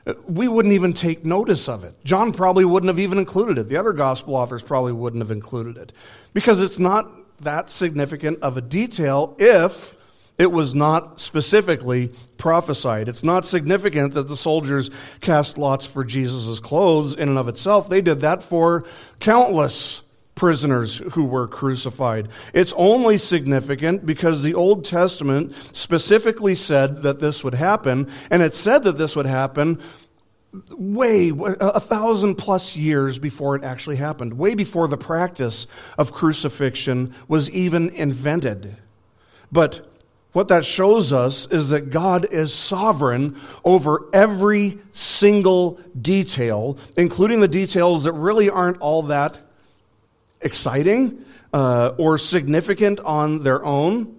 uh, 0.07 0.15
we 0.27 0.49
wouldn't 0.49 0.73
even 0.73 0.95
take 0.95 1.25
notice 1.25 1.69
of 1.69 1.85
it. 1.85 1.95
John 2.03 2.33
probably 2.33 2.65
wouldn't 2.65 2.89
have 2.89 2.99
even 2.99 3.19
included 3.19 3.59
it. 3.59 3.69
The 3.69 3.77
other 3.77 3.93
gospel 3.93 4.35
authors 4.35 4.63
probably 4.63 4.93
wouldn't 4.93 5.23
have 5.23 5.31
included 5.31 5.77
it 5.77 5.93
because 6.33 6.63
it's 6.63 6.79
not 6.79 7.11
that 7.43 7.71
significant 7.71 8.41
of 8.41 8.57
a 8.57 8.63
detail 8.63 9.37
if 9.39 9.95
it 10.39 10.51
was 10.51 10.75
not 10.75 11.21
specifically 11.21 12.11
prophesied. 12.39 13.09
It's 13.09 13.23
not 13.23 13.45
significant 13.45 14.15
that 14.15 14.29
the 14.29 14.37
soldiers 14.37 14.91
cast 15.21 15.59
lots 15.59 15.85
for 15.85 16.05
Jesus' 16.05 16.59
clothes 16.59 17.13
in 17.13 17.29
and 17.29 17.39
of 17.39 17.49
itself. 17.49 17.91
They 17.91 18.01
did 18.01 18.21
that 18.21 18.43
for 18.43 18.85
countless 19.21 20.03
prisoners 20.37 20.99
who 21.13 21.25
were 21.25 21.49
crucified. 21.49 22.29
It's 22.53 22.73
only 22.77 23.19
significant 23.19 24.07
because 24.07 24.43
the 24.43 24.55
Old 24.55 24.85
Testament 24.85 25.53
specifically 25.73 26.55
said 26.55 27.03
that 27.03 27.19
this 27.19 27.43
would 27.43 27.55
happen, 27.55 28.09
and 28.31 28.43
it 28.43 28.55
said 28.55 28.85
that 28.85 28.99
this 28.99 29.17
would 29.17 29.27
happen 29.27 29.81
way 30.71 31.33
a 31.37 31.81
thousand 31.81 32.37
plus 32.37 32.77
years 32.77 33.19
before 33.19 33.57
it 33.57 33.65
actually 33.65 33.97
happened, 33.97 34.35
way 34.35 34.55
before 34.55 34.89
the 34.89 34.97
practice 34.97 35.67
of 35.99 36.13
crucifixion 36.13 37.15
was 37.29 37.51
even 37.51 37.91
invented. 37.91 38.77
But 39.51 39.87
what 40.33 40.49
that 40.49 40.65
shows 40.65 41.13
us 41.15 41.47
is 41.51 41.71
that 41.71 41.91
God 41.91 42.27
is 42.31 42.55
sovereign 42.55 43.41
over 43.65 44.05
every 44.13 44.79
single 44.93 45.81
detail, 46.01 46.77
including 46.97 47.41
the 47.41 47.49
details 47.49 48.05
that 48.05 48.13
really 48.13 48.51
aren't 48.51 48.79
all 48.79 49.03
that 49.05 49.41
exciting 50.47 51.23
uh, 51.53 51.93
or 51.99 52.17
significant 52.17 53.01
on 53.01 53.43
their 53.43 53.63
own, 53.65 54.17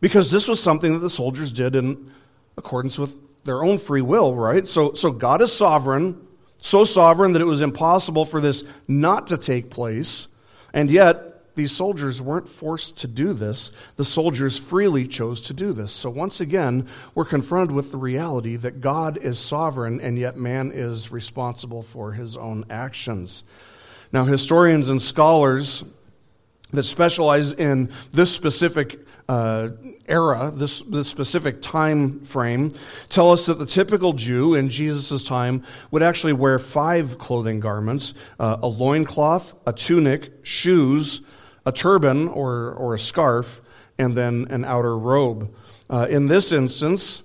because 0.00 0.32
this 0.32 0.48
was 0.48 0.60
something 0.60 0.92
that 0.94 0.98
the 0.98 1.10
soldiers 1.10 1.52
did 1.52 1.76
in 1.76 2.10
accordance 2.56 2.98
with 2.98 3.14
their 3.44 3.62
own 3.62 3.78
free 3.78 4.02
will, 4.02 4.34
right? 4.34 4.68
So, 4.68 4.94
so 4.94 5.12
God 5.12 5.40
is 5.40 5.52
sovereign, 5.52 6.26
so 6.58 6.84
sovereign 6.84 7.34
that 7.34 7.42
it 7.42 7.46
was 7.46 7.60
impossible 7.60 8.26
for 8.26 8.40
this 8.40 8.64
not 8.88 9.28
to 9.28 9.38
take 9.38 9.70
place. 9.70 10.26
And 10.72 10.90
yet, 10.90 11.26
these 11.56 11.72
soldiers 11.72 12.20
weren't 12.20 12.50
forced 12.50 12.98
to 12.98 13.08
do 13.08 13.32
this. 13.32 13.72
The 13.96 14.04
soldiers 14.04 14.58
freely 14.58 15.08
chose 15.08 15.40
to 15.42 15.54
do 15.54 15.72
this. 15.72 15.90
So 15.90 16.10
once 16.10 16.40
again, 16.40 16.86
we're 17.14 17.24
confronted 17.24 17.74
with 17.74 17.90
the 17.90 17.96
reality 17.96 18.56
that 18.56 18.82
God 18.82 19.16
is 19.16 19.38
sovereign 19.38 20.00
and 20.02 20.18
yet 20.18 20.36
man 20.36 20.70
is 20.72 21.10
responsible 21.10 21.82
for 21.82 22.12
his 22.12 22.36
own 22.36 22.66
actions. 22.68 23.42
Now, 24.12 24.24
historians 24.24 24.88
and 24.88 25.00
scholars 25.00 25.84
that 26.72 26.84
specialize 26.84 27.52
in 27.52 27.90
this 28.12 28.30
specific 28.30 29.00
uh, 29.28 29.70
era, 30.06 30.52
this, 30.54 30.82
this 30.82 31.08
specific 31.08 31.60
time 31.60 32.24
frame, 32.24 32.72
tell 33.08 33.32
us 33.32 33.46
that 33.46 33.58
the 33.58 33.66
typical 33.66 34.12
Jew 34.12 34.54
in 34.54 34.70
Jesus' 34.70 35.22
time 35.22 35.64
would 35.90 36.02
actually 36.02 36.32
wear 36.32 36.58
five 36.58 37.18
clothing 37.18 37.60
garments 37.60 38.14
uh, 38.38 38.58
a 38.62 38.68
loincloth, 38.68 39.54
a 39.66 39.72
tunic, 39.72 40.32
shoes, 40.42 41.22
a 41.64 41.72
turban 41.72 42.28
or, 42.28 42.72
or 42.74 42.94
a 42.94 42.98
scarf, 42.98 43.60
and 43.98 44.14
then 44.14 44.46
an 44.50 44.64
outer 44.64 44.96
robe. 44.96 45.52
Uh, 45.90 46.06
in 46.08 46.26
this 46.26 46.52
instance, 46.52 47.22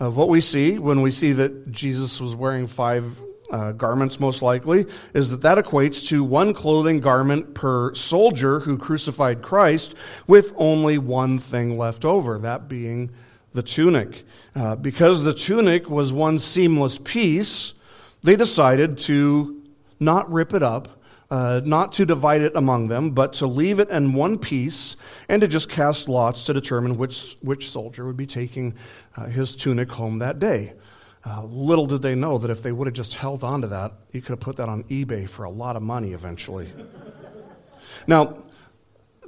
uh, 0.00 0.10
what 0.10 0.28
we 0.28 0.40
see 0.40 0.78
when 0.78 1.02
we 1.02 1.10
see 1.10 1.32
that 1.32 1.70
Jesus 1.70 2.20
was 2.20 2.34
wearing 2.34 2.66
five 2.66 3.20
uh, 3.52 3.72
garments, 3.72 4.18
most 4.18 4.42
likely, 4.42 4.86
is 5.14 5.30
that 5.30 5.42
that 5.42 5.58
equates 5.58 6.06
to 6.08 6.24
one 6.24 6.52
clothing 6.52 6.98
garment 6.98 7.54
per 7.54 7.94
soldier 7.94 8.60
who 8.60 8.76
crucified 8.76 9.42
Christ, 9.42 9.94
with 10.26 10.52
only 10.56 10.98
one 10.98 11.38
thing 11.38 11.78
left 11.78 12.04
over, 12.04 12.38
that 12.38 12.68
being 12.68 13.10
the 13.52 13.62
tunic. 13.62 14.24
Uh, 14.56 14.74
because 14.74 15.22
the 15.22 15.34
tunic 15.34 15.88
was 15.88 16.12
one 16.12 16.38
seamless 16.38 16.98
piece, 16.98 17.74
they 18.22 18.34
decided 18.34 18.98
to 18.98 19.62
not 20.00 20.32
rip 20.32 20.54
it 20.54 20.62
up 20.62 20.98
uh, 21.32 21.62
not 21.64 21.94
to 21.94 22.04
divide 22.04 22.42
it 22.42 22.54
among 22.56 22.88
them, 22.88 23.10
but 23.10 23.32
to 23.32 23.46
leave 23.46 23.80
it 23.80 23.88
in 23.88 24.12
one 24.12 24.38
piece 24.38 24.96
and 25.30 25.40
to 25.40 25.48
just 25.48 25.66
cast 25.70 26.06
lots 26.06 26.42
to 26.42 26.52
determine 26.52 26.98
which, 26.98 27.38
which 27.40 27.70
soldier 27.70 28.04
would 28.04 28.18
be 28.18 28.26
taking 28.26 28.74
uh, 29.16 29.24
his 29.24 29.56
tunic 29.56 29.90
home 29.90 30.18
that 30.18 30.38
day. 30.38 30.74
Uh, 31.24 31.44
little 31.44 31.86
did 31.86 32.02
they 32.02 32.14
know 32.14 32.38
that 32.38 32.50
if 32.50 32.62
they 32.62 32.72
would 32.72 32.86
have 32.86 32.94
just 32.94 33.14
held 33.14 33.44
on 33.44 33.62
to 33.62 33.68
that, 33.68 33.92
you 34.10 34.20
could 34.20 34.30
have 34.30 34.40
put 34.40 34.56
that 34.56 34.68
on 34.68 34.82
eBay 34.84 35.28
for 35.28 35.44
a 35.44 35.50
lot 35.50 35.76
of 35.76 35.82
money 35.82 36.12
eventually. 36.12 36.68
now, 38.06 38.38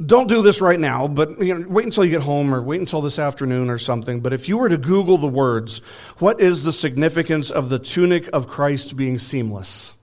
don't 0.04 0.26
do 0.26 0.42
this 0.42 0.60
right 0.60 0.80
now, 0.80 1.06
but 1.06 1.40
you 1.40 1.54
know, 1.54 1.68
wait 1.68 1.84
until 1.84 2.04
you 2.04 2.10
get 2.10 2.22
home 2.22 2.52
or 2.52 2.60
wait 2.60 2.80
until 2.80 3.00
this 3.00 3.18
afternoon 3.18 3.70
or 3.70 3.78
something. 3.78 4.20
But 4.20 4.32
if 4.32 4.48
you 4.48 4.58
were 4.58 4.68
to 4.68 4.76
Google 4.76 5.18
the 5.18 5.28
words, 5.28 5.78
what 6.18 6.40
is 6.40 6.64
the 6.64 6.72
significance 6.72 7.50
of 7.50 7.68
the 7.68 7.78
tunic 7.78 8.28
of 8.32 8.48
Christ 8.48 8.96
being 8.96 9.18
seamless? 9.18 9.94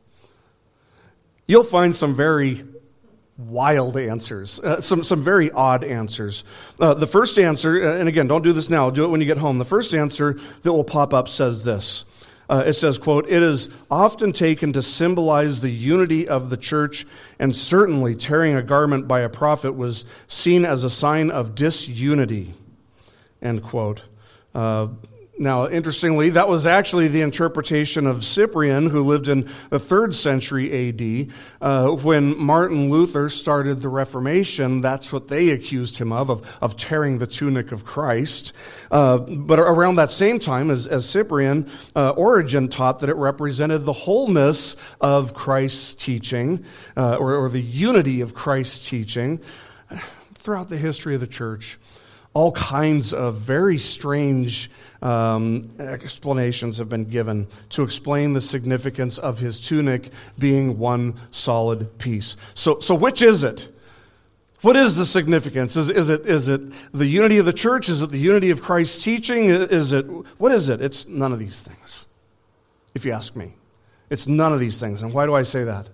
you'll 1.51 1.63
find 1.63 1.93
some 1.93 2.15
very 2.15 2.63
wild 3.47 3.97
answers, 3.97 4.59
uh, 4.59 4.81
some, 4.81 5.03
some 5.03 5.23
very 5.23 5.51
odd 5.51 5.83
answers. 5.83 6.43
Uh, 6.79 6.93
the 6.93 7.07
first 7.07 7.37
answer, 7.39 7.81
uh, 7.81 7.99
and 7.99 8.07
again, 8.07 8.27
don't 8.27 8.43
do 8.43 8.53
this 8.53 8.69
now, 8.69 8.89
do 8.89 9.03
it 9.03 9.07
when 9.07 9.21
you 9.21 9.27
get 9.27 9.37
home. 9.37 9.57
The 9.57 9.65
first 9.65 9.93
answer 9.93 10.39
that 10.63 10.71
will 10.71 10.83
pop 10.83 11.13
up 11.13 11.29
says 11.29 11.63
this. 11.63 12.05
Uh, 12.49 12.63
it 12.65 12.73
says, 12.73 12.97
quote, 12.97 13.29
it 13.29 13.41
is 13.41 13.69
often 13.89 14.33
taken 14.33 14.73
to 14.73 14.81
symbolize 14.81 15.61
the 15.61 15.69
unity 15.69 16.27
of 16.27 16.49
the 16.49 16.57
church, 16.57 17.07
and 17.39 17.55
certainly 17.55 18.13
tearing 18.13 18.57
a 18.57 18.61
garment 18.61 19.07
by 19.07 19.21
a 19.21 19.29
prophet 19.29 19.71
was 19.71 20.03
seen 20.27 20.65
as 20.65 20.83
a 20.83 20.89
sign 20.89 21.31
of 21.31 21.55
disunity, 21.55 22.53
end 23.41 23.63
quote. 23.63 24.03
Now, 25.39 25.69
interestingly, 25.69 26.31
that 26.31 26.47
was 26.47 26.67
actually 26.67 27.07
the 27.07 27.21
interpretation 27.21 28.05
of 28.05 28.23
Cyprian, 28.23 28.89
who 28.89 29.01
lived 29.01 29.27
in 29.27 29.49
the 29.69 29.79
third 29.79 30.15
century 30.15 30.89
AD. 30.89 31.33
Uh, 31.61 31.91
when 31.95 32.37
Martin 32.37 32.91
Luther 32.91 33.29
started 33.29 33.81
the 33.81 33.89
Reformation, 33.89 34.81
that's 34.81 35.11
what 35.11 35.29
they 35.29 35.49
accused 35.49 35.97
him 35.97 36.11
of, 36.11 36.29
of, 36.29 36.47
of 36.61 36.77
tearing 36.77 37.17
the 37.17 37.27
tunic 37.27 37.71
of 37.71 37.85
Christ. 37.85 38.51
Uh, 38.91 39.17
but 39.17 39.57
around 39.57 39.95
that 39.95 40.11
same 40.11 40.37
time 40.37 40.69
as, 40.69 40.85
as 40.85 41.09
Cyprian, 41.09 41.71
uh, 41.95 42.09
Origen 42.11 42.67
taught 42.67 42.99
that 42.99 43.09
it 43.09 43.15
represented 43.15 43.85
the 43.85 43.93
wholeness 43.93 44.75
of 44.99 45.33
Christ's 45.33 45.93
teaching, 45.93 46.65
uh, 46.97 47.15
or, 47.15 47.35
or 47.35 47.49
the 47.49 47.61
unity 47.61 48.21
of 48.21 48.33
Christ's 48.33 48.87
teaching 48.87 49.39
throughout 50.35 50.69
the 50.69 50.77
history 50.77 51.15
of 51.15 51.21
the 51.21 51.27
church 51.27 51.79
all 52.33 52.51
kinds 52.53 53.13
of 53.13 53.35
very 53.35 53.77
strange 53.77 54.71
um, 55.01 55.69
explanations 55.79 56.77
have 56.77 56.89
been 56.89 57.05
given 57.05 57.47
to 57.69 57.83
explain 57.83 58.33
the 58.33 58.41
significance 58.41 59.17
of 59.17 59.39
his 59.39 59.59
tunic 59.59 60.11
being 60.37 60.77
one 60.77 61.15
solid 61.31 61.97
piece. 61.97 62.37
So, 62.53 62.79
so 62.79 62.93
which 62.93 63.21
is 63.21 63.43
it? 63.43 63.67
What 64.61 64.75
is 64.75 64.95
the 64.95 65.05
significance? 65.05 65.75
Is, 65.75 65.89
is, 65.89 66.11
it, 66.11 66.27
is 66.27 66.47
it 66.47 66.61
the 66.93 67.07
unity 67.07 67.39
of 67.39 67.45
the 67.45 67.53
church? 67.53 67.89
Is 67.89 68.03
it 68.03 68.11
the 68.11 68.19
unity 68.19 68.51
of 68.51 68.61
Christ's 68.61 69.03
teaching? 69.03 69.49
Is 69.49 69.91
it, 69.91 70.05
what 70.37 70.51
is 70.51 70.69
it? 70.69 70.81
It's 70.81 71.07
none 71.07 71.33
of 71.33 71.39
these 71.39 71.63
things, 71.63 72.05
if 72.93 73.03
you 73.03 73.11
ask 73.11 73.35
me. 73.35 73.55
It's 74.11 74.27
none 74.27 74.53
of 74.53 74.59
these 74.59 74.79
things. 74.79 75.01
And 75.01 75.13
why 75.13 75.25
do 75.25 75.33
I 75.33 75.43
say 75.43 75.63
that? 75.63 75.89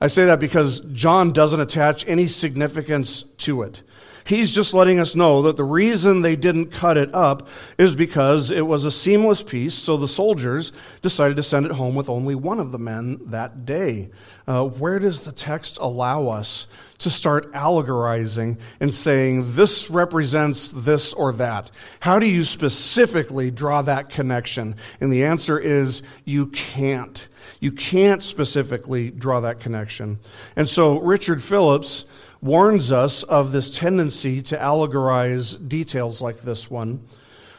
I 0.00 0.08
say 0.08 0.26
that 0.26 0.40
because 0.40 0.80
John 0.92 1.32
doesn't 1.32 1.60
attach 1.60 2.06
any 2.08 2.26
significance 2.26 3.24
to 3.38 3.62
it. 3.62 3.82
He's 4.28 4.54
just 4.54 4.74
letting 4.74 5.00
us 5.00 5.14
know 5.14 5.40
that 5.42 5.56
the 5.56 5.64
reason 5.64 6.20
they 6.20 6.36
didn't 6.36 6.66
cut 6.66 6.98
it 6.98 7.14
up 7.14 7.48
is 7.78 7.96
because 7.96 8.50
it 8.50 8.66
was 8.66 8.84
a 8.84 8.92
seamless 8.92 9.42
piece, 9.42 9.74
so 9.74 9.96
the 9.96 10.06
soldiers 10.06 10.72
decided 11.00 11.38
to 11.38 11.42
send 11.42 11.64
it 11.64 11.72
home 11.72 11.94
with 11.94 12.10
only 12.10 12.34
one 12.34 12.60
of 12.60 12.70
the 12.70 12.78
men 12.78 13.18
that 13.28 13.64
day. 13.64 14.10
Uh, 14.46 14.66
where 14.66 14.98
does 14.98 15.22
the 15.22 15.32
text 15.32 15.78
allow 15.78 16.28
us 16.28 16.66
to 16.98 17.08
start 17.08 17.50
allegorizing 17.54 18.58
and 18.80 18.94
saying 18.94 19.54
this 19.54 19.88
represents 19.88 20.68
this 20.68 21.14
or 21.14 21.32
that? 21.32 21.70
How 22.00 22.18
do 22.18 22.26
you 22.26 22.44
specifically 22.44 23.50
draw 23.50 23.80
that 23.80 24.10
connection? 24.10 24.76
And 25.00 25.10
the 25.10 25.24
answer 25.24 25.58
is 25.58 26.02
you 26.26 26.48
can't. 26.48 27.26
You 27.60 27.72
can't 27.72 28.22
specifically 28.22 29.10
draw 29.10 29.40
that 29.40 29.60
connection. 29.60 30.18
And 30.54 30.68
so 30.68 30.98
Richard 31.00 31.42
Phillips 31.42 32.04
warns 32.40 32.92
us 32.92 33.22
of 33.24 33.52
this 33.52 33.70
tendency 33.70 34.42
to 34.42 34.56
allegorize 34.56 35.68
details 35.68 36.20
like 36.20 36.40
this 36.40 36.70
one 36.70 37.02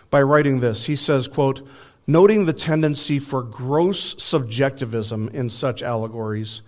by 0.09 0.21
writing 0.21 0.59
this. 0.59 0.85
He 0.85 0.95
says, 0.95 1.27
quote, 1.27 1.67
noting 2.07 2.45
the 2.45 2.53
tendency 2.53 3.19
for 3.19 3.43
gross 3.43 4.21
subjectivism 4.23 5.29
in 5.29 5.49
such 5.49 5.83
allegories, 5.83 6.61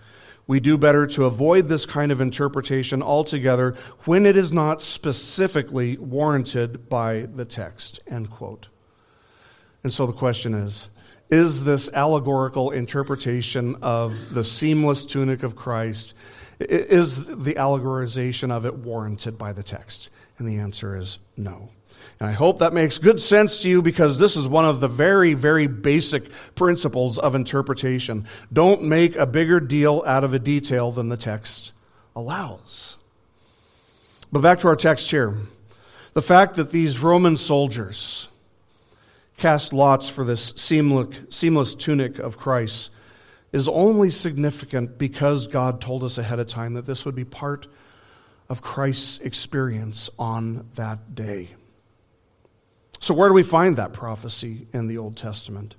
we 0.46 0.60
do 0.60 0.76
better 0.76 1.06
to 1.06 1.24
avoid 1.24 1.68
this 1.68 1.86
kind 1.86 2.12
of 2.12 2.20
interpretation 2.20 3.02
altogether 3.02 3.74
when 4.04 4.26
it 4.26 4.36
is 4.36 4.52
not 4.52 4.82
specifically 4.82 5.96
warranted 5.96 6.88
by 6.88 7.28
the 7.34 7.44
text. 7.44 8.00
End 8.06 8.30
quote. 8.30 8.68
And 9.84 9.92
so 9.92 10.06
the 10.06 10.12
question 10.12 10.54
is 10.54 10.90
Is 11.30 11.64
this 11.64 11.88
allegorical 11.92 12.70
interpretation 12.70 13.76
of 13.82 14.14
the 14.34 14.44
seamless 14.44 15.04
tunic 15.04 15.42
of 15.42 15.56
Christ 15.56 16.14
is 16.70 17.26
the 17.26 17.54
allegorization 17.54 18.50
of 18.50 18.66
it 18.66 18.74
warranted 18.74 19.38
by 19.38 19.52
the 19.52 19.62
text? 19.62 20.10
And 20.38 20.48
the 20.48 20.58
answer 20.58 20.96
is 20.96 21.18
no. 21.36 21.68
And 22.20 22.28
I 22.28 22.32
hope 22.32 22.58
that 22.58 22.72
makes 22.72 22.98
good 22.98 23.20
sense 23.20 23.60
to 23.60 23.68
you 23.68 23.82
because 23.82 24.18
this 24.18 24.36
is 24.36 24.46
one 24.48 24.64
of 24.64 24.80
the 24.80 24.88
very, 24.88 25.34
very 25.34 25.66
basic 25.66 26.24
principles 26.54 27.18
of 27.18 27.34
interpretation. 27.34 28.26
Don't 28.52 28.82
make 28.82 29.16
a 29.16 29.26
bigger 29.26 29.60
deal 29.60 30.02
out 30.06 30.24
of 30.24 30.34
a 30.34 30.38
detail 30.38 30.92
than 30.92 31.08
the 31.08 31.16
text 31.16 31.72
allows. 32.14 32.96
But 34.30 34.40
back 34.40 34.60
to 34.60 34.68
our 34.68 34.76
text 34.76 35.10
here. 35.10 35.36
The 36.14 36.22
fact 36.22 36.56
that 36.56 36.70
these 36.70 36.98
Roman 36.98 37.36
soldiers 37.36 38.28
cast 39.36 39.72
lots 39.72 40.08
for 40.08 40.24
this 40.24 40.52
seamless, 40.56 41.74
tunic 41.74 42.18
of 42.18 42.36
Christ 42.36 42.90
is 43.52 43.68
only 43.68 44.10
significant 44.10 44.98
because 44.98 45.46
God 45.46 45.80
told 45.80 46.02
us 46.04 46.18
ahead 46.18 46.38
of 46.38 46.48
time 46.48 46.74
that 46.74 46.86
this 46.86 47.04
would 47.04 47.14
be 47.14 47.24
part 47.24 47.66
of 48.48 48.62
Christ's 48.62 49.18
experience 49.18 50.10
on 50.18 50.68
that 50.74 51.14
day. 51.14 51.50
So, 53.00 53.14
where 53.14 53.28
do 53.28 53.34
we 53.34 53.42
find 53.42 53.76
that 53.76 53.92
prophecy 53.92 54.66
in 54.72 54.86
the 54.86 54.98
Old 54.98 55.16
Testament? 55.16 55.76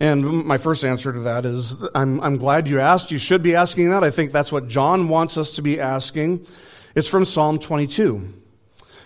And 0.00 0.46
my 0.46 0.56
first 0.56 0.82
answer 0.82 1.12
to 1.12 1.20
that 1.20 1.44
is 1.44 1.76
I'm, 1.94 2.20
I'm 2.22 2.38
glad 2.38 2.66
you 2.66 2.80
asked. 2.80 3.10
You 3.10 3.18
should 3.18 3.42
be 3.42 3.54
asking 3.54 3.90
that. 3.90 4.02
I 4.02 4.10
think 4.10 4.32
that's 4.32 4.50
what 4.50 4.66
John 4.66 5.08
wants 5.08 5.36
us 5.36 5.52
to 5.52 5.62
be 5.62 5.78
asking. 5.78 6.46
It's 6.94 7.08
from 7.08 7.26
Psalm 7.26 7.58
22. 7.58 8.32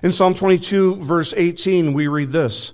In 0.05 0.13
Psalm 0.13 0.35
22, 0.35 0.97
verse 0.97 1.35
18, 1.37 1.95
we 1.95 2.07
read 2.07 2.31
this 2.31 2.73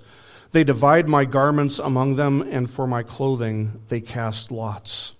they 0.51 0.63
divide 0.63 1.07
my 1.07 1.25
garments 1.25 1.79
among 1.79 2.15
them, 2.15 2.41
and 2.41 2.69
for 2.69 2.87
my 2.87 3.03
clothing 3.03 3.81
they 3.89 4.01
cast 4.01 4.51
lots. 4.51 5.13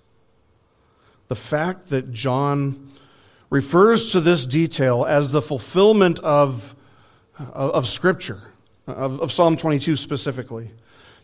The 1.28 1.36
fact 1.36 1.90
that 1.90 2.12
John 2.12 2.90
refers 3.50 4.12
to 4.14 4.22
this 4.22 4.46
detail 4.46 5.06
as 5.06 5.32
the 5.32 5.42
fulfillment 5.42 6.20
of, 6.20 6.76
uh, 7.40 7.44
of, 7.54 7.88
Scripture, 7.88 8.42
of, 8.88 9.22
of 9.22 9.32
Psalm 9.32 9.56
22 9.58 9.96
specifically, 9.96 10.72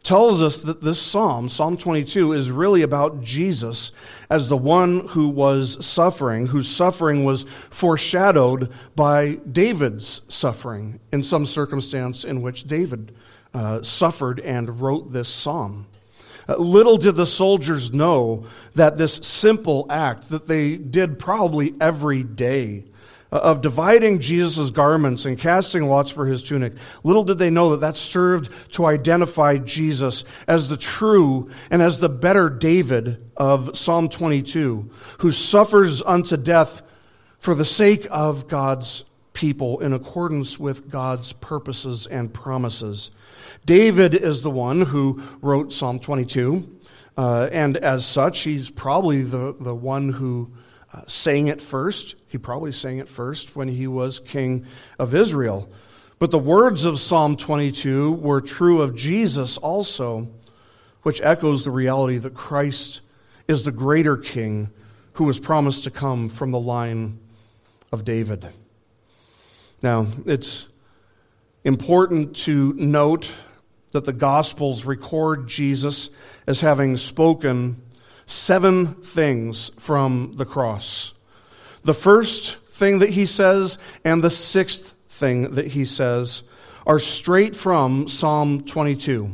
tells 0.04 0.42
us 0.42 0.62
that 0.62 0.80
this 0.80 1.02
psalm, 1.02 1.50
Psalm 1.50 1.76
22, 1.76 2.32
is 2.32 2.50
really 2.50 2.84
about 2.84 3.22
Jesus 3.22 3.92
as 4.30 4.48
the 4.48 4.56
one 4.56 5.06
who 5.08 5.28
was 5.28 5.84
suffering, 5.86 6.48
whose 6.48 6.70
suffering 6.70 7.26
was 7.26 7.46
foreshadowed 7.70 8.72
by 8.96 9.34
David's 9.52 10.22
suffering 10.30 11.02
in 11.12 11.24
some 11.24 11.46
circumstance 11.46 12.24
in 12.24 12.42
which 12.42 12.64
David 12.66 13.14
uh, 13.54 13.82
suffered 13.82 14.40
and 14.40 14.82
wrote 14.82 15.12
this 15.12 15.30
psalm. 15.30 15.88
Uh, 16.48 16.56
little 16.58 16.98
did 16.98 17.16
the 17.16 17.26
soldiers 17.26 17.92
know 17.92 18.46
that 18.76 18.98
this 18.98 19.16
simple 19.16 19.86
act 19.90 20.30
that 20.30 20.48
they 20.48 20.78
did 20.78 21.20
probably 21.20 21.74
every 21.82 22.24
day 22.24 22.86
uh, 23.32 23.38
of 23.38 23.62
dividing 23.62 24.20
Jesus' 24.20 24.70
garments 24.70 25.26
and 25.26 25.38
casting 25.38 25.86
lots 25.86 26.10
for 26.10 26.26
his 26.26 26.44
tunic, 26.44 26.74
little 27.04 27.26
did 27.26 27.38
they 27.38 27.50
know 27.50 27.72
that 27.72 27.82
that 27.82 27.98
served 27.98 28.50
to 28.72 28.86
identify 28.86 29.58
Jesus 29.58 30.24
as 30.48 30.70
the 30.70 30.78
true 30.78 31.50
and 31.70 31.82
as 31.82 32.00
the 32.00 32.08
better 32.08 32.50
David 32.50 33.30
of 33.36 33.78
Psalm 33.78 34.08
22, 34.08 34.90
who 35.20 35.32
suffers 35.34 36.02
unto 36.02 36.38
death 36.38 36.82
for 37.40 37.54
the 37.54 37.66
sake 37.66 38.08
of 38.10 38.48
God's 38.48 39.04
people 39.34 39.82
in 39.82 39.92
accordance 39.94 40.58
with 40.58 40.90
God's 40.90 41.34
purposes 41.34 42.08
and 42.08 42.34
promises. 42.34 43.12
David 43.68 44.16
is 44.16 44.44
the 44.44 44.50
one 44.50 44.80
who 44.80 45.22
wrote 45.42 45.74
Psalm 45.74 46.00
22, 46.00 46.78
uh, 47.18 47.50
and 47.52 47.76
as 47.76 48.06
such, 48.06 48.40
he's 48.40 48.70
probably 48.70 49.24
the, 49.24 49.58
the 49.60 49.76
one 49.76 50.08
who 50.08 50.50
uh, 50.94 51.02
sang 51.08 51.48
it 51.48 51.62
first. 51.62 52.16
He 52.30 52.38
probably 52.38 52.72
sang 52.72 53.00
it 53.00 53.10
first 53.10 53.58
when 53.58 53.68
he 53.68 53.86
was 53.86 54.22
king 54.22 54.66
of 54.98 55.14
Israel. 55.14 55.70
But 56.18 56.32
the 56.32 56.40
words 56.40 56.86
of 56.86 56.98
Psalm 56.98 57.36
22 57.36 58.14
were 58.14 58.40
true 58.40 58.82
of 58.82 58.96
Jesus 58.96 59.58
also, 59.58 60.30
which 61.04 61.20
echoes 61.22 61.66
the 61.66 61.72
reality 61.72 62.20
that 62.20 62.36
Christ 62.36 63.02
is 63.50 63.66
the 63.66 63.74
greater 63.74 64.16
king 64.16 64.70
who 65.12 65.26
was 65.26 65.42
promised 65.42 65.84
to 65.84 65.92
come 65.92 66.30
from 66.30 66.52
the 66.52 66.60
line 66.60 67.20
of 67.92 68.06
David. 68.06 68.48
Now, 69.84 70.08
it's 70.26 70.68
important 71.66 72.38
to 72.38 72.72
note 72.78 73.30
that 73.98 74.06
the 74.06 74.14
Gospels 74.14 74.86
record 74.86 75.48
Jesus 75.48 76.12
as 76.46 76.62
having 76.62 76.98
spoken 76.98 77.82
seven 78.28 78.94
things 78.94 79.72
from 79.80 80.34
the 80.36 80.46
cross. 80.46 81.14
The 81.84 81.96
first 81.96 82.58
thing 82.74 83.00
that 83.00 83.10
he 83.10 83.26
says 83.26 83.80
and 84.04 84.24
the 84.24 84.30
sixth 84.30 84.94
thing 85.10 85.56
that 85.56 85.66
he 85.66 85.84
says 85.84 86.44
are 86.86 87.00
straight 87.00 87.56
from 87.56 88.08
Psalm 88.08 88.66
22. 88.66 89.34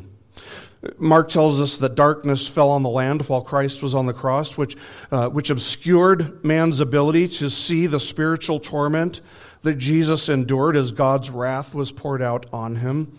Mark 0.98 1.27
tells 1.27 1.60
us 1.60 1.77
that 1.79 1.96
darkness 1.96 2.48
fell 2.48 2.70
on 2.70 2.84
the 2.84 2.89
land 2.89 3.24
while 3.24 3.41
Christ 3.41 3.84
was 3.84 3.93
on 3.93 4.05
the 4.05 4.13
cross, 4.13 4.58
which, 4.58 4.77
uh, 5.12 5.27
which 5.27 5.50
obscured 5.50 6.41
man's 6.46 6.79
ability 6.79 7.27
to 7.27 7.50
see 7.50 7.86
the 7.86 8.00
spiritual 8.00 8.62
torment 8.62 9.20
that 9.63 9.77
Jesus 9.77 10.29
endured 10.29 10.77
as 10.77 10.91
God's 10.91 11.29
wrath 11.29 11.75
was 11.75 11.91
poured 11.91 12.22
out 12.22 12.46
on 12.53 12.77
him. 12.77 13.17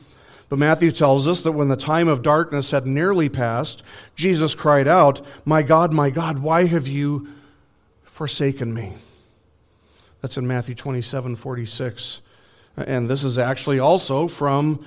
But 0.48 0.58
Matthew 0.58 0.92
tells 0.92 1.26
us 1.26 1.42
that 1.42 1.52
when 1.52 1.68
the 1.68 1.76
time 1.76 2.08
of 2.08 2.22
darkness 2.22 2.70
had 2.70 2.86
nearly 2.86 3.28
passed, 3.28 3.82
Jesus 4.14 4.54
cried 4.54 4.86
out, 4.86 5.24
My 5.44 5.62
God, 5.62 5.92
my 5.92 6.10
God, 6.10 6.38
why 6.38 6.66
have 6.66 6.86
you 6.86 7.28
forsaken 8.02 8.72
me? 8.72 8.92
That's 10.20 10.36
in 10.36 10.46
Matthew 10.46 10.74
27 10.74 11.36
46. 11.36 12.22
And 12.76 13.08
this 13.08 13.24
is 13.24 13.38
actually 13.38 13.78
also 13.78 14.26
from 14.26 14.84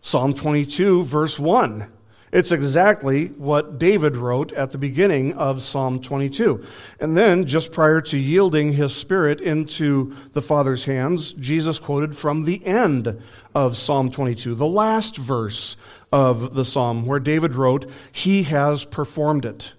Psalm 0.00 0.34
22, 0.34 1.04
verse 1.04 1.38
1. 1.38 1.86
It's 2.30 2.52
exactly 2.52 3.28
what 3.28 3.78
David 3.78 4.16
wrote 4.16 4.52
at 4.52 4.70
the 4.70 4.78
beginning 4.78 5.32
of 5.34 5.62
Psalm 5.62 6.00
22. 6.00 6.62
And 7.00 7.16
then, 7.16 7.46
just 7.46 7.72
prior 7.72 8.02
to 8.02 8.18
yielding 8.18 8.72
his 8.72 8.94
spirit 8.94 9.40
into 9.40 10.14
the 10.34 10.42
Father's 10.42 10.84
hands, 10.84 11.32
Jesus 11.32 11.78
quoted 11.78 12.16
from 12.16 12.44
the 12.44 12.64
end 12.66 13.22
of 13.54 13.76
Psalm 13.76 14.10
22, 14.10 14.54
the 14.54 14.66
last 14.66 15.16
verse 15.16 15.76
of 16.12 16.54
the 16.54 16.64
psalm, 16.64 17.06
where 17.06 17.20
David 17.20 17.54
wrote, 17.54 17.90
He 18.12 18.42
has 18.44 18.84
performed 18.84 19.46
it. 19.46 19.72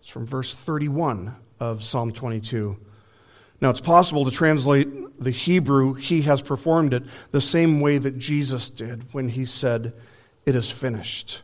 It's 0.00 0.08
from 0.08 0.26
verse 0.26 0.54
31 0.54 1.34
of 1.58 1.82
Psalm 1.82 2.12
22. 2.12 2.76
Now, 3.60 3.70
it's 3.70 3.80
possible 3.80 4.24
to 4.26 4.30
translate 4.30 5.20
the 5.20 5.30
Hebrew, 5.30 5.94
He 5.94 6.22
has 6.22 6.40
performed 6.40 6.94
it, 6.94 7.02
the 7.32 7.40
same 7.40 7.80
way 7.80 7.98
that 7.98 8.18
Jesus 8.18 8.68
did 8.68 9.12
when 9.12 9.28
He 9.28 9.44
said, 9.44 9.92
It 10.44 10.54
is 10.54 10.70
finished. 10.70 11.42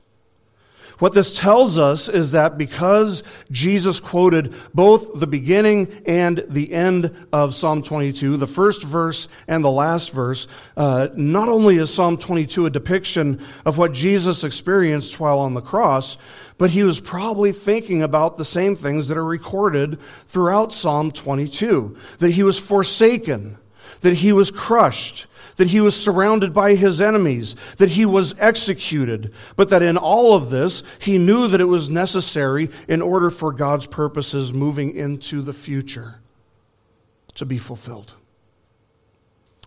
What 1.03 1.15
this 1.15 1.37
tells 1.37 1.79
us 1.79 2.09
is 2.09 2.31
that 2.31 2.57
because 2.57 3.25
Jesus 3.51 3.99
quoted 3.99 4.55
both 4.73 5.19
the 5.19 5.27
beginning 5.27 6.05
and 6.07 6.45
the 6.49 6.73
end 6.73 7.27
of 7.33 7.57
Psalm 7.57 7.83
22, 7.83 8.37
the 8.37 8.47
first 8.47 8.85
verse 8.85 9.27
and 9.49 9.65
the 9.65 9.71
last 9.73 10.13
verse, 10.13 10.47
uh, 10.77 11.09
not 11.17 11.49
only 11.49 11.79
is 11.79 11.93
Psalm 11.93 12.19
22 12.19 12.67
a 12.67 12.71
depiction 12.71 13.45
of 13.65 13.79
what 13.79 13.95
Jesus 13.95 14.45
experienced 14.45 15.19
while 15.19 15.41
on 15.41 15.55
the 15.55 15.61
cross, 15.61 16.19
but 16.57 16.71
he 16.71 16.85
was 16.85 17.01
probably 17.01 17.51
thinking 17.51 18.05
about 18.05 18.37
the 18.37 18.45
same 18.45 18.77
things 18.77 19.09
that 19.09 19.19
are 19.19 19.25
recorded 19.25 19.99
throughout 20.29 20.73
Psalm 20.73 21.11
22 21.11 21.97
that 22.21 22.31
he 22.31 22.45
was 22.45 22.61
forsaken, 22.61 23.59
that 24.01 24.15
he 24.15 24.33
was 24.33 24.51
crushed, 24.51 25.27
that 25.57 25.69
he 25.69 25.81
was 25.81 25.95
surrounded 25.95 26.53
by 26.53 26.75
his 26.75 27.01
enemies, 27.01 27.55
that 27.77 27.91
he 27.91 28.07
was 28.07 28.35
executed, 28.39 29.33
but 29.57 29.69
that 29.69 29.83
in 29.83 29.97
all 29.97 30.35
of 30.35 30.51
this, 30.51 30.83
he 30.99 31.19
knew 31.19 31.49
that 31.49 31.61
it 31.61 31.67
was 31.67 31.89
necessary 31.89 32.71
in 32.89 33.03
order 33.03 33.31
for 33.31 33.53
God's 33.53 33.87
purposes 33.87 34.53
moving 34.53 34.97
into 34.97 35.43
the 35.43 35.53
future 35.53 36.17
to 37.35 37.45
be 37.45 37.59
fulfilled. 37.59 38.13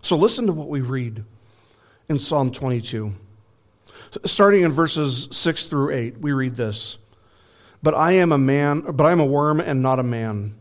So 0.02 0.16
listen 0.16 0.48
to 0.48 0.54
what 0.54 0.70
we 0.70 0.82
read 0.82 1.24
in 2.10 2.20
Psalm 2.20 2.52
22. 2.52 3.14
Starting 4.24 4.62
in 4.62 4.72
verses 4.72 5.28
6 5.32 5.68
through 5.68 5.92
8, 5.92 6.20
we 6.20 6.32
read 6.32 6.56
this. 6.56 6.98
But 7.82 7.94
I 7.96 8.14
am 8.14 8.32
a 8.32 8.38
man, 8.38 8.82
but 8.82 9.06
I 9.06 9.12
am 9.12 9.20
a 9.20 9.26
worm 9.26 9.60
and 9.60 9.82
not 9.82 10.00
a 10.00 10.04
man 10.04 10.56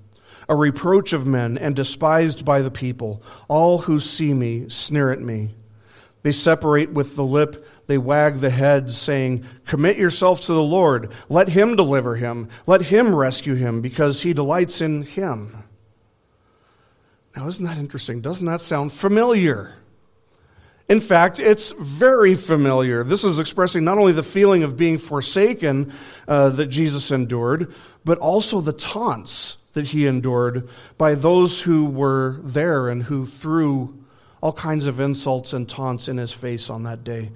a 0.48 0.56
reproach 0.56 1.12
of 1.12 1.26
men, 1.26 1.58
and 1.58 1.74
despised 1.74 2.44
by 2.44 2.62
the 2.62 2.70
people. 2.70 3.22
All 3.48 3.78
who 3.78 4.00
see 4.00 4.32
me 4.34 4.68
sneer 4.68 5.12
at 5.12 5.20
me. 5.20 5.54
They 6.22 6.32
separate 6.32 6.90
with 6.90 7.16
the 7.16 7.24
lip, 7.24 7.66
they 7.86 7.98
wag 7.98 8.40
the 8.40 8.50
head, 8.50 8.90
saying, 8.90 9.44
Commit 9.66 9.98
yourself 9.98 10.42
to 10.42 10.54
the 10.54 10.62
Lord. 10.62 11.12
Let 11.28 11.48
him 11.48 11.76
deliver 11.76 12.16
him. 12.16 12.48
Let 12.66 12.80
him 12.80 13.14
rescue 13.14 13.54
him, 13.54 13.82
because 13.82 14.22
he 14.22 14.32
delights 14.32 14.80
in 14.80 15.02
him. 15.02 15.64
Now, 17.36 17.48
isn't 17.48 17.64
that 17.64 17.78
interesting? 17.78 18.20
Doesn't 18.20 18.46
that 18.46 18.60
sound 18.60 18.92
familiar? 18.92 19.74
In 20.88 21.00
fact, 21.00 21.40
it's 21.40 21.72
very 21.72 22.34
familiar. 22.34 23.04
This 23.04 23.24
is 23.24 23.38
expressing 23.38 23.84
not 23.84 23.98
only 23.98 24.12
the 24.12 24.22
feeling 24.22 24.62
of 24.62 24.76
being 24.76 24.98
forsaken 24.98 25.92
uh, 26.28 26.50
that 26.50 26.66
Jesus 26.66 27.10
endured, 27.10 27.74
but 28.04 28.18
also 28.18 28.60
the 28.60 28.72
taunts 28.72 29.56
that 29.74 29.88
he 29.88 30.06
endured 30.06 30.68
by 30.96 31.14
those 31.14 31.60
who 31.60 31.86
were 31.86 32.40
there 32.42 32.88
and 32.88 33.02
who 33.02 33.26
threw 33.26 34.02
all 34.40 34.52
kinds 34.52 34.86
of 34.86 35.00
insults 35.00 35.52
and 35.52 35.68
taunts 35.68 36.08
in 36.08 36.16
his 36.16 36.32
face 36.32 36.70
on 36.70 36.82
that 36.84 37.04
day. 37.04 37.30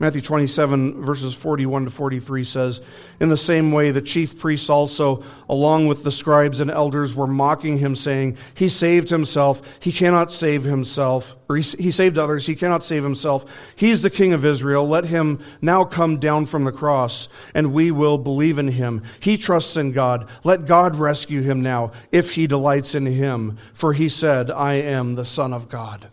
Matthew 0.00 0.22
27, 0.22 1.04
verses 1.04 1.34
41 1.34 1.86
to 1.86 1.90
43 1.90 2.44
says, 2.44 2.80
In 3.18 3.30
the 3.30 3.36
same 3.36 3.72
way, 3.72 3.90
the 3.90 4.00
chief 4.00 4.38
priests 4.38 4.70
also, 4.70 5.24
along 5.48 5.88
with 5.88 6.04
the 6.04 6.12
scribes 6.12 6.60
and 6.60 6.70
elders, 6.70 7.16
were 7.16 7.26
mocking 7.26 7.78
him, 7.78 7.96
saying, 7.96 8.36
He 8.54 8.68
saved 8.68 9.10
himself. 9.10 9.60
He 9.80 9.90
cannot 9.90 10.32
save 10.32 10.62
himself. 10.62 11.36
Or 11.48 11.56
he, 11.56 11.62
he 11.62 11.90
saved 11.90 12.16
others. 12.16 12.46
He 12.46 12.54
cannot 12.54 12.84
save 12.84 13.02
himself. 13.02 13.46
He's 13.74 14.02
the 14.02 14.10
king 14.10 14.32
of 14.32 14.44
Israel. 14.44 14.86
Let 14.86 15.04
him 15.04 15.40
now 15.60 15.84
come 15.84 16.20
down 16.20 16.46
from 16.46 16.62
the 16.62 16.70
cross, 16.70 17.28
and 17.52 17.72
we 17.72 17.90
will 17.90 18.18
believe 18.18 18.58
in 18.58 18.68
him. 18.68 19.02
He 19.18 19.36
trusts 19.36 19.76
in 19.76 19.90
God. 19.90 20.28
Let 20.44 20.66
God 20.66 20.94
rescue 20.94 21.40
him 21.40 21.60
now, 21.60 21.90
if 22.12 22.30
he 22.30 22.46
delights 22.46 22.94
in 22.94 23.04
him. 23.04 23.58
For 23.74 23.92
he 23.92 24.08
said, 24.08 24.48
I 24.48 24.74
am 24.74 25.16
the 25.16 25.24
Son 25.24 25.52
of 25.52 25.68
God. 25.68 26.08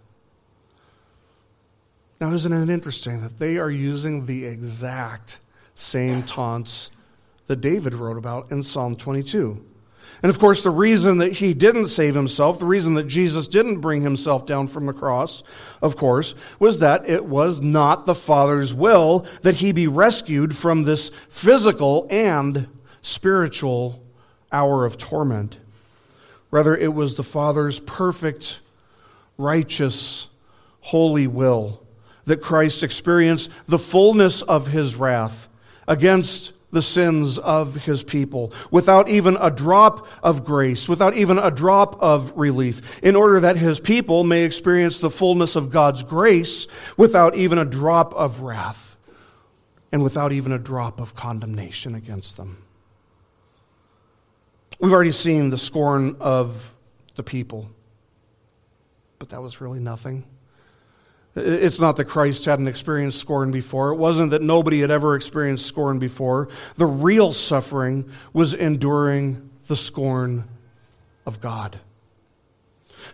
Now, 2.19 2.31
isn't 2.31 2.53
it 2.53 2.73
interesting 2.73 3.21
that 3.21 3.39
they 3.39 3.57
are 3.57 3.69
using 3.69 4.25
the 4.25 4.45
exact 4.45 5.39
same 5.75 6.23
taunts 6.23 6.89
that 7.47 7.59
David 7.59 7.93
wrote 7.93 8.17
about 8.17 8.51
in 8.51 8.63
Psalm 8.63 8.95
22? 8.95 9.63
And 10.23 10.29
of 10.29 10.39
course, 10.39 10.63
the 10.63 10.69
reason 10.69 11.17
that 11.17 11.33
he 11.33 11.53
didn't 11.53 11.89
save 11.89 12.15
himself, 12.15 12.59
the 12.59 12.65
reason 12.65 12.93
that 12.93 13.07
Jesus 13.07 13.49
didn't 13.49 13.81
bring 13.81 14.01
himself 14.01 14.45
down 14.45 14.67
from 14.67 14.85
the 14.85 14.93
cross, 14.93 15.43
of 15.81 15.97
course, 15.97 16.35
was 16.57 16.79
that 16.79 17.09
it 17.09 17.25
was 17.25 17.59
not 17.59 18.05
the 18.05 18.15
Father's 18.15 18.73
will 18.73 19.25
that 19.41 19.55
he 19.55 19.73
be 19.73 19.87
rescued 19.87 20.55
from 20.55 20.83
this 20.83 21.11
physical 21.29 22.07
and 22.09 22.67
spiritual 23.01 24.01
hour 24.53 24.85
of 24.85 24.97
torment. 24.97 25.57
Rather, 26.49 26.77
it 26.77 26.93
was 26.93 27.15
the 27.15 27.23
Father's 27.23 27.81
perfect, 27.81 28.61
righteous, 29.37 30.29
holy 30.79 31.27
will 31.27 31.84
that 32.25 32.41
Christ 32.41 32.83
experienced 32.83 33.49
the 33.67 33.79
fullness 33.79 34.41
of 34.41 34.67
his 34.67 34.95
wrath 34.95 35.47
against 35.87 36.53
the 36.71 36.81
sins 36.81 37.37
of 37.39 37.75
his 37.75 38.03
people 38.03 38.51
without 38.69 39.07
even 39.07 39.37
a 39.39 39.49
drop 39.49 40.07
of 40.21 40.43
grace, 40.43 40.89
without 40.89 41.15
even 41.15 41.39
a 41.39 41.49
drop 41.49 42.01
of 42.01 42.33
relief, 42.35 42.81
in 43.01 43.15
order 43.15 43.39
that 43.39 43.55
his 43.55 43.79
people 43.79 44.23
may 44.23 44.43
experience 44.43 44.99
the 44.99 45.09
fullness 45.09 45.55
of 45.55 45.71
God's 45.71 46.03
grace 46.03 46.67
without 46.97 47.35
even 47.35 47.57
a 47.57 47.65
drop 47.65 48.13
of 48.13 48.41
wrath 48.41 48.97
and 49.91 50.03
without 50.03 50.33
even 50.33 50.51
a 50.51 50.59
drop 50.59 50.99
of 50.99 51.15
condemnation 51.15 51.95
against 51.95 52.37
them. 52.37 52.61
We've 54.79 54.91
already 54.91 55.13
seen 55.13 55.49
the 55.49 55.57
scorn 55.57 56.17
of 56.19 56.73
the 57.15 57.23
people, 57.23 57.69
but 59.19 59.29
that 59.29 59.41
was 59.41 59.61
really 59.61 59.79
nothing. 59.79 60.25
It's 61.35 61.81
not 61.81 61.97
that 61.97 62.05
Christ 62.05 62.45
hadn't 62.45 62.67
experienced 62.67 63.19
scorn 63.19 63.51
before. 63.51 63.91
It 63.91 63.97
wasn't 63.97 64.31
that 64.31 64.41
nobody 64.41 64.79
had 64.79 64.91
ever 64.91 65.15
experienced 65.15 65.65
scorn 65.65 65.99
before. 65.99 66.47
The 66.77 66.85
real 66.85 67.33
suffering 67.33 68.09
was 68.31 68.53
enduring 68.53 69.49
the 69.67 69.75
scorn 69.75 70.45
of 71.25 71.41
God. 71.41 71.79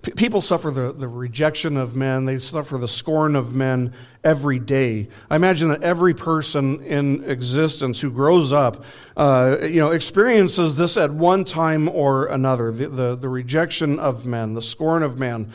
P- 0.03 0.11
people 0.11 0.41
suffer 0.41 0.71
the, 0.71 0.93
the 0.93 1.07
rejection 1.07 1.77
of 1.77 1.95
men, 1.95 2.25
they 2.25 2.37
suffer 2.37 2.77
the 2.77 2.87
scorn 2.87 3.35
of 3.35 3.55
men 3.55 3.93
every 4.23 4.59
day. 4.59 5.09
I 5.29 5.35
imagine 5.35 5.69
that 5.69 5.83
every 5.83 6.13
person 6.13 6.81
in 6.83 7.23
existence 7.23 8.01
who 8.01 8.11
grows 8.11 8.53
up 8.53 8.83
uh, 9.17 9.57
you 9.63 9.79
know, 9.81 9.91
experiences 9.91 10.77
this 10.77 10.95
at 10.95 11.11
one 11.11 11.43
time 11.43 11.89
or 11.89 12.27
another 12.27 12.71
the, 12.71 12.87
the, 12.87 13.15
the 13.15 13.29
rejection 13.29 13.99
of 13.99 14.25
men, 14.25 14.53
the 14.53 14.61
scorn 14.61 15.03
of 15.03 15.19
man 15.19 15.51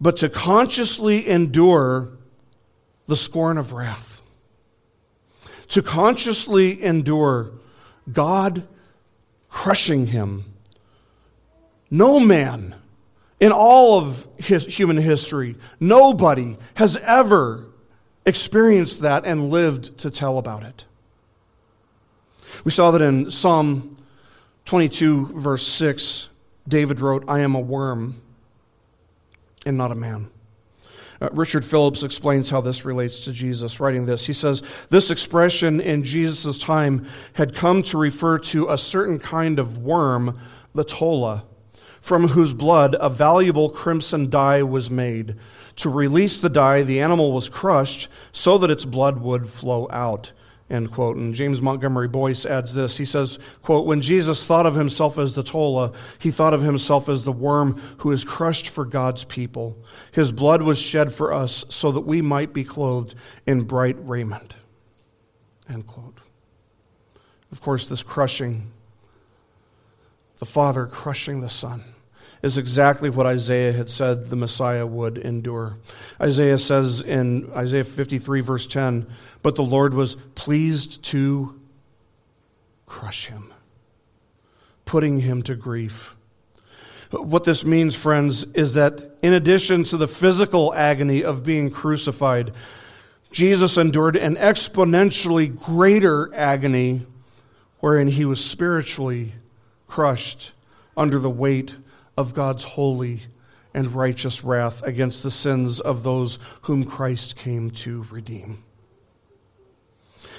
but 0.00 0.18
to 0.18 0.28
consciously 0.28 1.28
endure 1.28 2.10
the 3.06 3.16
scorn 3.16 3.58
of 3.58 3.72
wrath, 3.72 4.22
to 5.68 5.82
consciously 5.82 6.82
endure 6.82 7.52
God 8.10 8.66
crushing 9.48 10.06
him. 10.06 10.44
No 11.90 12.20
man 12.20 12.74
in 13.40 13.52
all 13.52 13.98
of 13.98 14.26
his 14.36 14.64
human 14.64 14.96
history, 14.96 15.56
nobody 15.80 16.56
has 16.74 16.96
ever 16.96 17.66
experienced 18.26 19.00
that 19.00 19.24
and 19.24 19.50
lived 19.50 19.98
to 19.98 20.10
tell 20.10 20.38
about 20.38 20.62
it. 20.62 20.84
We 22.64 22.70
saw 22.70 22.90
that 22.90 23.02
in 23.02 23.30
Psalm 23.30 23.96
22, 24.64 25.38
verse 25.38 25.66
6, 25.66 26.28
David 26.66 27.00
wrote, 27.00 27.24
I 27.28 27.40
am 27.40 27.54
a 27.54 27.60
worm 27.60 28.20
and 29.66 29.76
not 29.76 29.92
a 29.92 29.94
man. 29.94 30.30
Uh, 31.20 31.28
Richard 31.32 31.64
Phillips 31.64 32.02
explains 32.02 32.48
how 32.48 32.60
this 32.60 32.84
relates 32.84 33.20
to 33.20 33.32
Jesus, 33.32 33.80
writing 33.80 34.04
this. 34.04 34.26
He 34.26 34.32
says, 34.32 34.62
This 34.88 35.10
expression 35.10 35.80
in 35.80 36.04
Jesus' 36.04 36.58
time 36.58 37.06
had 37.32 37.56
come 37.56 37.82
to 37.84 37.98
refer 37.98 38.38
to 38.38 38.70
a 38.70 38.78
certain 38.78 39.18
kind 39.18 39.58
of 39.58 39.78
worm, 39.78 40.38
the 40.74 40.84
tola, 40.84 41.44
from 42.00 42.28
whose 42.28 42.54
blood 42.54 42.96
a 43.00 43.10
valuable 43.10 43.68
crimson 43.68 44.30
dye 44.30 44.62
was 44.62 44.90
made. 44.90 45.34
To 45.76 45.88
release 45.88 46.40
the 46.40 46.48
dye, 46.48 46.82
the 46.82 47.00
animal 47.00 47.32
was 47.32 47.48
crushed 47.48 48.08
so 48.32 48.58
that 48.58 48.70
its 48.70 48.84
blood 48.84 49.20
would 49.20 49.48
flow 49.48 49.88
out. 49.90 50.32
End 50.70 50.90
quote. 50.90 51.16
And 51.16 51.34
James 51.34 51.62
Montgomery 51.62 52.08
Boice 52.08 52.44
adds 52.44 52.74
this. 52.74 52.96
He 52.98 53.06
says, 53.06 53.38
quote, 53.62 53.86
When 53.86 54.02
Jesus 54.02 54.44
thought 54.44 54.66
of 54.66 54.74
himself 54.74 55.16
as 55.18 55.34
the 55.34 55.42
Tola, 55.42 55.92
he 56.18 56.30
thought 56.30 56.52
of 56.52 56.60
himself 56.60 57.08
as 57.08 57.24
the 57.24 57.32
worm 57.32 57.80
who 57.98 58.12
is 58.12 58.22
crushed 58.22 58.68
for 58.68 58.84
God's 58.84 59.24
people. 59.24 59.78
His 60.12 60.30
blood 60.30 60.62
was 60.62 60.78
shed 60.78 61.14
for 61.14 61.32
us 61.32 61.64
so 61.70 61.92
that 61.92 62.00
we 62.00 62.20
might 62.20 62.52
be 62.52 62.64
clothed 62.64 63.14
in 63.46 63.62
bright 63.62 63.96
raiment. 63.98 64.54
End 65.68 65.86
quote. 65.86 66.18
Of 67.50 67.62
course, 67.62 67.86
this 67.86 68.02
crushing, 68.02 68.70
the 70.38 70.46
Father 70.46 70.86
crushing 70.86 71.40
the 71.40 71.48
Son 71.48 71.82
is 72.42 72.56
exactly 72.56 73.10
what 73.10 73.26
Isaiah 73.26 73.72
had 73.72 73.90
said 73.90 74.28
the 74.28 74.36
Messiah 74.36 74.86
would 74.86 75.18
endure. 75.18 75.76
Isaiah 76.20 76.58
says 76.58 77.00
in 77.00 77.50
Isaiah 77.52 77.84
53, 77.84 78.40
verse 78.40 78.66
10, 78.66 79.06
But 79.42 79.56
the 79.56 79.62
Lord 79.62 79.94
was 79.94 80.16
pleased 80.34 81.02
to 81.04 81.60
crush 82.86 83.26
him, 83.26 83.52
putting 84.84 85.20
him 85.20 85.42
to 85.42 85.54
grief. 85.54 86.16
What 87.10 87.44
this 87.44 87.64
means, 87.64 87.94
friends, 87.94 88.44
is 88.54 88.74
that 88.74 89.16
in 89.22 89.32
addition 89.32 89.84
to 89.84 89.96
the 89.96 90.08
physical 90.08 90.74
agony 90.74 91.24
of 91.24 91.42
being 91.42 91.70
crucified, 91.70 92.52
Jesus 93.32 93.76
endured 93.76 94.16
an 94.16 94.36
exponentially 94.36 95.58
greater 95.58 96.32
agony 96.34 97.02
wherein 97.80 98.08
he 98.08 98.24
was 98.24 98.44
spiritually 98.44 99.32
crushed 99.86 100.52
under 100.96 101.18
the 101.18 101.30
weight 101.30 101.74
of 102.18 102.34
God's 102.34 102.64
holy 102.64 103.20
and 103.72 103.92
righteous 103.92 104.42
wrath 104.42 104.82
against 104.82 105.22
the 105.22 105.30
sins 105.30 105.78
of 105.78 106.02
those 106.02 106.40
whom 106.62 106.82
Christ 106.82 107.36
came 107.36 107.70
to 107.70 108.04
redeem. 108.10 108.64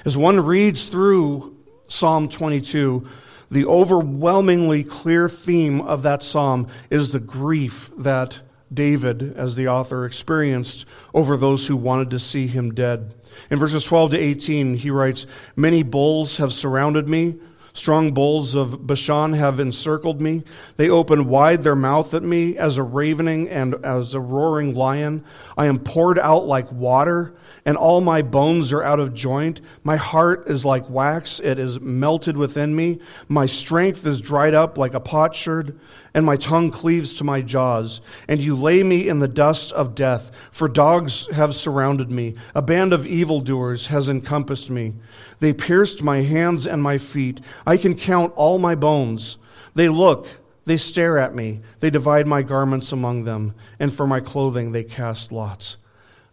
As 0.04 0.18
one 0.18 0.42
reads 0.42 0.90
through 0.90 1.56
Psalm 1.88 2.28
22, 2.28 3.08
the 3.50 3.66
overwhelmingly 3.66 4.84
clear 4.84 5.30
theme 5.30 5.80
of 5.80 6.04
that 6.04 6.22
psalm 6.22 6.68
is 6.90 7.14
the 7.14 7.20
grief 7.22 7.90
that 7.98 8.40
David, 8.74 9.38
as 9.38 9.56
the 9.56 9.70
author, 9.70 10.06
experienced 10.06 10.86
over 11.14 11.38
those 11.38 11.66
who 11.66 11.78
wanted 11.78 12.10
to 12.10 12.20
see 12.20 12.46
him 12.48 12.74
dead. 12.74 13.14
In 13.50 13.58
verses 13.58 13.86
12 13.86 14.12
to 14.12 14.20
18, 14.20 14.76
he 14.76 14.92
writes, 14.92 15.26
Many 15.56 15.84
bulls 15.84 16.38
have 16.38 16.52
surrounded 16.52 17.08
me. 17.08 17.36
Strong 17.80 18.12
bulls 18.14 18.56
of 18.56 18.86
Bashan 18.86 19.32
have 19.32 19.58
encircled 19.58 20.20
me. 20.20 20.44
They 20.76 20.90
open 20.90 21.30
wide 21.30 21.64
their 21.64 21.78
mouth 21.78 22.14
at 22.14 22.24
me 22.24 22.58
as 22.58 22.76
a 22.76 22.84
ravening 22.84 23.48
and 23.48 23.74
as 23.86 24.14
a 24.14 24.20
roaring 24.20 24.76
lion. 24.76 25.24
I 25.58 25.68
am 25.68 25.80
poured 25.80 26.20
out 26.20 26.46
like 26.46 26.70
water, 26.74 27.36
and 27.64 27.78
all 27.78 28.02
my 28.02 28.22
bones 28.22 28.74
are 28.74 28.84
out 28.84 29.00
of 29.00 29.14
joint. 29.14 29.62
My 29.86 29.96
heart 29.96 30.50
is 30.50 30.66
like 30.66 30.90
wax, 30.90 31.40
it 31.40 31.58
is 31.58 31.80
melted 31.80 32.36
within 32.36 32.76
me. 32.76 33.00
My 33.30 33.46
strength 33.46 34.06
is 34.06 34.20
dried 34.20 34.54
up 34.54 34.78
like 34.78 34.94
a 34.94 35.00
potsherd, 35.00 35.80
and 36.14 36.26
my 36.26 36.36
tongue 36.36 36.72
cleaves 36.72 37.14
to 37.16 37.24
my 37.24 37.42
jaws. 37.42 38.02
And 38.28 38.42
you 38.42 38.58
lay 38.58 38.84
me 38.84 39.08
in 39.08 39.20
the 39.20 39.28
dust 39.30 39.72
of 39.72 39.96
death, 39.96 40.32
for 40.52 40.68
dogs 40.68 41.28
have 41.32 41.56
surrounded 41.56 42.12
me. 42.12 42.36
A 42.54 42.62
band 42.62 42.92
of 42.92 43.08
evildoers 43.08 43.88
has 43.88 44.10
encompassed 44.10 44.70
me. 44.70 44.96
They 45.40 45.54
pierced 45.54 46.04
my 46.04 46.22
hands 46.22 46.68
and 46.68 46.84
my 46.84 46.98
feet. 46.98 47.40
I 47.66 47.78
can 47.78 47.96
count 47.96 48.34
all 48.36 48.60
my 48.60 48.76
bones. 48.76 49.38
They 49.74 49.90
look, 49.90 50.28
they 50.66 50.78
stare 50.78 51.18
at 51.18 51.34
me. 51.34 51.62
They 51.80 51.90
divide 51.90 52.28
my 52.28 52.42
garments 52.42 52.92
among 52.92 53.24
them, 53.24 53.56
and 53.80 53.94
for 53.94 54.06
my 54.06 54.20
clothing 54.20 54.72
they 54.72 54.84
cast 54.84 55.32
lots. 55.32 55.78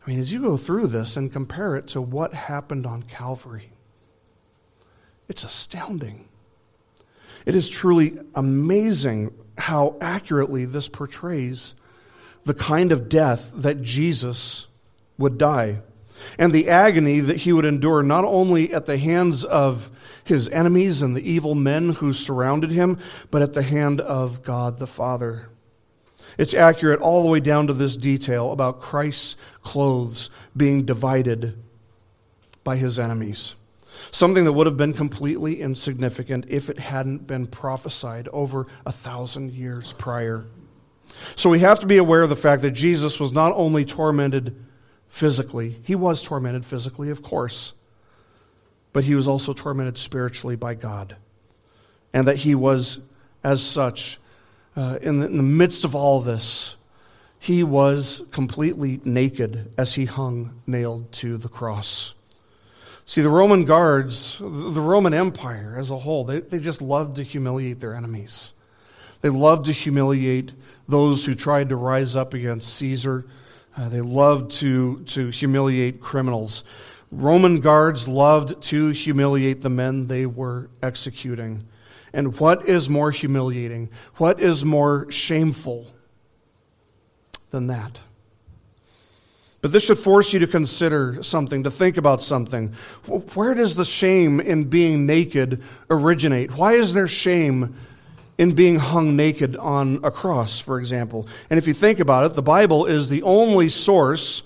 I 0.05 0.11
mean, 0.11 0.21
as 0.21 0.33
you 0.33 0.41
go 0.41 0.57
through 0.57 0.89
this 0.89 1.17
and 1.17 1.33
compare 1.33 1.77
it 1.77 1.89
to 1.89 2.01
what 2.01 2.35
happened 2.35 2.87
on 2.87 3.03
Calvary, 3.03 3.71
it's 5.29 5.45
astounding. 5.45 6.29
It 7.45 7.55
is 7.55 7.69
truly 7.69 8.19
amazing 8.35 9.33
how 9.59 9.97
accurately 10.01 10.65
this 10.65 10.89
portrays 10.89 11.75
the 12.45 12.55
kind 12.55 12.93
of 12.93 13.09
death 13.09 13.51
that 13.55 13.83
Jesus 13.83 14.67
would 15.19 15.39
die 15.39 15.81
and 16.39 16.53
the 16.53 16.69
agony 16.69 17.21
that 17.21 17.39
he 17.39 17.53
would 17.53 17.65
endure 17.65 18.03
not 18.03 18.25
only 18.25 18.73
at 18.73 18.87
the 18.87 18.99
hands 18.99 19.45
of 19.45 19.91
his 20.25 20.49
enemies 20.49 21.03
and 21.03 21.17
the 21.17 21.31
evil 21.31 21.55
men 21.55 21.91
who 21.91 22.13
surrounded 22.13 22.71
him, 22.71 22.99
but 23.31 23.43
at 23.43 23.53
the 23.53 23.63
hand 23.63 24.01
of 24.01 24.43
God 24.43 24.79
the 24.79 24.87
Father. 24.87 25.49
It's 26.39 26.55
accurate 26.55 27.01
all 27.01 27.23
the 27.23 27.31
way 27.31 27.41
down 27.41 27.69
to 27.69 27.73
this 27.73 27.97
detail 27.97 28.53
about 28.53 28.81
Christ's 28.81 29.37
clothes 29.63 30.31
being 30.57 30.85
divided 30.85 31.57
by 32.65 32.77
his 32.77 32.99
enemies. 32.99 33.55
Something 34.11 34.45
that 34.45 34.53
would 34.53 34.67
have 34.67 34.77
been 34.77 34.93
completely 34.93 35.61
insignificant 35.63 36.47
if 36.49 36.69
it 36.69 36.79
hadn't 36.79 37.27
been 37.27 37.47
prophesied 37.47 38.29
over 38.29 38.67
a 38.85 38.93
thousand 38.93 39.53
years 39.53 39.95
prior. 39.95 40.45
So 41.37 41.49
we 41.49 41.61
have 41.61 41.81
to 41.81 41.87
be 41.87 41.97
aware 41.97 42.23
of 42.23 42.29
the 42.29 42.37
fact 42.37 42.63
that 42.63 42.73
Jesus 42.73 43.19
was 43.19 43.33
not 43.33 43.53
only 43.55 43.85
tormented 43.85 44.66
physically. 45.09 45.77
He 45.83 45.95
was 45.95 46.23
tormented 46.23 46.65
physically, 46.65 47.11
of 47.11 47.23
course, 47.23 47.73
but 48.93 49.05
he 49.05 49.15
was 49.15 49.29
also 49.29 49.53
tormented 49.53 49.99
spiritually 49.99 50.57
by 50.57 50.75
God. 50.75 51.17
And 52.13 52.29
that 52.29 52.37
he 52.37 52.55
was, 52.55 52.99
as 53.45 53.63
such, 53.63 54.19
uh, 54.77 54.99
in, 55.03 55.21
the, 55.21 55.27
in 55.27 55.37
the 55.37 55.43
midst 55.43 55.85
of 55.85 55.95
all 55.95 56.21
this, 56.21 56.77
he 57.39 57.63
was 57.63 58.23
completely 58.31 59.01
naked 59.05 59.73
as 59.77 59.95
he 59.95 60.05
hung 60.07 60.63
nailed 60.67 61.13
to 61.13 61.37
the 61.37 61.49
cross. 61.49 62.15
See, 63.07 63.23
the 63.23 63.31
Roman 63.31 63.65
guards, 63.65 64.37
the 64.39 64.81
Roman 64.81 65.15
Empire 65.15 65.77
as 65.79 65.91
a 65.91 65.99
whole, 65.99 66.25
they, 66.25 66.41
they 66.41 66.59
just 66.59 66.83
loved 66.83 67.17
to 67.17 67.23
humiliate 67.23 67.79
their 67.79 67.95
enemies. 67.95 68.53
They 69.21 69.29
loved 69.29 69.67
to 69.67 69.73
humiliate 69.73 70.53
those 70.89 71.25
who 71.25 71.35
tried 71.35 71.69
to 71.69 71.77
rise 71.77 72.17
up 72.17 72.35
against 72.35 72.75
Caesar. 72.75 73.25
Uh, 73.77 73.89
they 73.91 74.01
loved 74.01 74.53
to, 74.53 75.03
to 75.05 75.29
humiliate 75.29 76.01
criminals. 76.01 76.65
Roman 77.11 77.61
guards 77.61 78.09
loved 78.09 78.63
to 78.65 78.89
humiliate 78.89 79.61
the 79.61 79.69
men 79.69 80.07
they 80.07 80.27
were 80.27 80.71
executing. 80.83 81.67
And 82.13 82.39
what 82.39 82.69
is 82.69 82.89
more 82.89 83.11
humiliating? 83.11 83.91
What 84.17 84.41
is 84.41 84.65
more 84.65 85.11
shameful 85.11 85.87
than 87.51 87.67
that? 87.67 87.99
But 89.61 89.73
this 89.73 89.85
should 89.85 89.99
force 89.99 90.33
you 90.33 90.39
to 90.41 90.47
consider 90.47 91.23
something, 91.23 91.65
to 91.65 91.71
think 91.71 91.97
about 91.97 92.23
something. 92.23 92.73
Where 93.35 93.55
does 93.55 93.75
the 93.75 93.85
shame 93.85 94.41
in 94.41 94.65
being 94.65 95.07
naked 95.07 95.63
originate? 95.91 96.57
Why 96.57 96.75
is 96.75 96.95
there 96.95 97.09
shame 97.09 97.77
in 98.39 98.53
being 98.53 98.79
hung 98.79 99.17
naked 99.17 99.57
on 99.57 100.01
a 100.03 100.11
cross, 100.11 100.59
for 100.59 100.79
example? 100.79 101.27
And 101.51 101.59
if 101.59 101.67
you 101.67 101.75
think 101.75 102.01
about 102.01 102.25
it, 102.25 102.35
the 102.35 102.43
Bible 102.43 102.87
is 102.87 103.09
the 103.09 103.23
only 103.23 103.69
source 103.69 104.43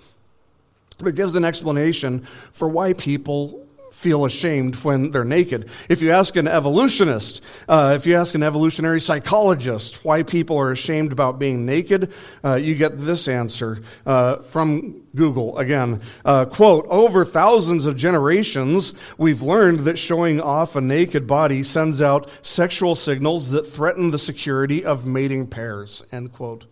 that 0.98 1.12
gives 1.12 1.34
an 1.36 1.44
explanation 1.44 2.26
for 2.52 2.68
why 2.68 2.92
people 2.92 3.66
feel 4.00 4.24
ashamed 4.24 4.76
when 4.76 5.10
they're 5.10 5.24
naked. 5.24 5.68
If 5.90 6.00
you 6.00 6.10
ask 6.10 6.34
an 6.36 6.48
evolutionist, 6.48 7.42
uh, 7.68 7.92
if 7.98 8.06
you 8.06 8.16
ask 8.16 8.34
an 8.34 8.42
evolutionary 8.42 8.98
psychologist 8.98 10.02
why 10.06 10.22
people 10.22 10.56
are 10.56 10.72
ashamed 10.72 11.12
about 11.12 11.38
being 11.38 11.66
naked, 11.66 12.10
uh, 12.42 12.54
you 12.54 12.74
get 12.74 12.98
this 12.98 13.28
answer 13.28 13.82
uh, 14.06 14.36
from 14.36 15.02
Google 15.14 15.58
again. 15.58 16.00
Uh, 16.24 16.46
quote, 16.46 16.86
over 16.88 17.26
thousands 17.26 17.84
of 17.84 17.94
generations, 17.94 18.94
we've 19.18 19.42
learned 19.42 19.80
that 19.80 19.98
showing 19.98 20.40
off 20.40 20.76
a 20.76 20.80
naked 20.80 21.26
body 21.26 21.62
sends 21.62 22.00
out 22.00 22.30
sexual 22.40 22.94
signals 22.94 23.50
that 23.50 23.64
threaten 23.64 24.10
the 24.10 24.18
security 24.18 24.82
of 24.82 25.04
mating 25.04 25.46
pairs, 25.46 26.02
end 26.10 26.32
quote. 26.32 26.64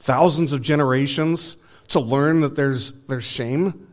Thousands 0.00 0.52
of 0.52 0.62
generations 0.62 1.54
to 1.88 2.00
learn 2.00 2.40
that 2.40 2.56
there's, 2.56 2.92
there's 3.06 3.22
shame 3.22 3.87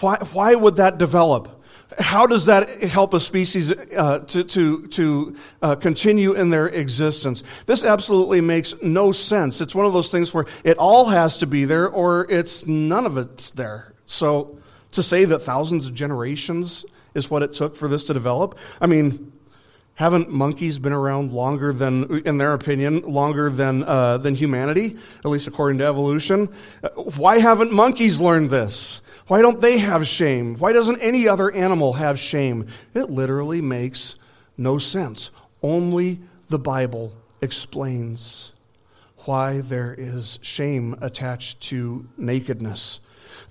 why, 0.00 0.16
why 0.32 0.54
would 0.54 0.76
that 0.76 0.98
develop? 0.98 1.56
How 1.98 2.26
does 2.26 2.46
that 2.46 2.82
help 2.82 3.14
a 3.14 3.20
species 3.20 3.72
uh, 3.72 4.20
to, 4.20 4.44
to, 4.44 4.86
to 4.88 5.36
uh, 5.60 5.74
continue 5.76 6.34
in 6.34 6.50
their 6.50 6.68
existence? 6.68 7.42
This 7.66 7.82
absolutely 7.82 8.40
makes 8.40 8.74
no 8.82 9.10
sense. 9.12 9.60
It's 9.60 9.74
one 9.74 9.86
of 9.86 9.92
those 9.92 10.12
things 10.12 10.32
where 10.32 10.46
it 10.62 10.78
all 10.78 11.06
has 11.06 11.38
to 11.38 11.46
be 11.46 11.64
there 11.64 11.88
or 11.88 12.30
it's 12.30 12.66
none 12.66 13.06
of 13.06 13.18
it's 13.18 13.50
there. 13.52 13.92
So 14.06 14.58
to 14.92 15.02
say 15.02 15.24
that 15.24 15.40
thousands 15.40 15.86
of 15.86 15.94
generations 15.94 16.84
is 17.14 17.28
what 17.28 17.42
it 17.42 17.54
took 17.54 17.76
for 17.76 17.88
this 17.88 18.04
to 18.04 18.14
develop, 18.14 18.56
I 18.80 18.86
mean, 18.86 19.32
haven't 19.94 20.30
monkeys 20.30 20.78
been 20.78 20.92
around 20.92 21.32
longer 21.32 21.72
than, 21.72 22.22
in 22.24 22.38
their 22.38 22.54
opinion, 22.54 23.02
longer 23.02 23.50
than, 23.50 23.84
uh, 23.84 24.16
than 24.18 24.34
humanity, 24.34 24.96
at 25.18 25.26
least 25.26 25.46
according 25.46 25.78
to 25.78 25.84
evolution? 25.84 26.48
Why 26.94 27.38
haven't 27.38 27.72
monkeys 27.72 28.20
learned 28.20 28.48
this? 28.48 29.02
Why 29.30 29.42
don't 29.42 29.60
they 29.60 29.78
have 29.78 30.08
shame? 30.08 30.56
Why 30.56 30.72
doesn't 30.72 30.98
any 30.98 31.28
other 31.28 31.52
animal 31.52 31.92
have 31.92 32.18
shame? 32.18 32.66
It 32.94 33.10
literally 33.10 33.60
makes 33.60 34.16
no 34.56 34.78
sense. 34.78 35.30
Only 35.62 36.18
the 36.48 36.58
Bible 36.58 37.12
explains 37.40 38.50
why 39.18 39.60
there 39.60 39.94
is 39.96 40.40
shame 40.42 40.96
attached 41.00 41.60
to 41.68 42.08
nakedness. 42.16 42.98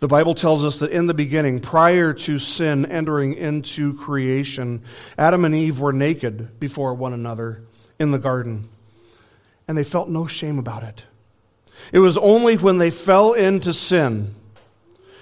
The 0.02 0.10
Bible 0.10 0.36
tells 0.36 0.66
us 0.66 0.80
that 0.80 0.92
in 0.92 1.08
the 1.08 1.14
beginning, 1.14 1.62
prior 1.62 2.12
to 2.12 2.40
sin 2.40 2.86
entering 2.86 3.36
into 3.36 3.94
creation, 4.00 4.84
Adam 5.18 5.46
and 5.46 5.56
Eve 5.56 5.80
were 5.80 5.94
naked 5.94 6.60
before 6.60 6.94
one 6.94 7.14
another 7.14 7.64
in 7.98 8.12
the 8.12 8.20
garden, 8.20 8.68
and 9.66 9.78
they 9.78 9.86
felt 9.86 10.10
no 10.10 10.28
shame 10.28 10.60
about 10.60 10.84
it. 10.84 11.06
It 11.94 12.00
was 12.00 12.18
only 12.18 12.58
when 12.58 12.80
they 12.80 12.92
fell 12.92 13.32
into 13.32 13.74
sin 13.74 14.36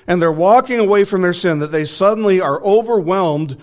and 0.08 0.22
they're 0.22 0.32
walking 0.32 0.80
away 0.80 1.04
from 1.04 1.22
their 1.22 1.34
sin, 1.34 1.60
that 1.60 1.72
they 1.72 1.86
suddenly 1.86 2.40
are 2.42 2.64
overwhelmed 2.64 3.58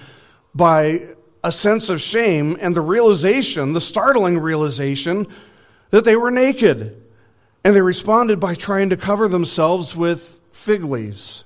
by 0.55 1.03
a 1.43 1.51
sense 1.51 1.89
of 1.89 2.01
shame 2.01 2.57
and 2.61 2.77
the 2.77 2.81
realization, 2.81 3.73
the 3.73 3.81
startling 3.81 4.39
realization, 4.39 5.27
that 5.91 6.05
they 6.05 6.17
were 6.17 6.31
naked. 6.31 7.03
And 7.65 7.75
they 7.75 7.81
responded 7.81 8.41
by 8.41 8.55
trying 8.55 8.91
to 8.91 8.97
cover 8.97 9.27
themselves 9.27 9.97
with 9.97 10.39
fig 10.53 10.85
leaves. 10.85 11.45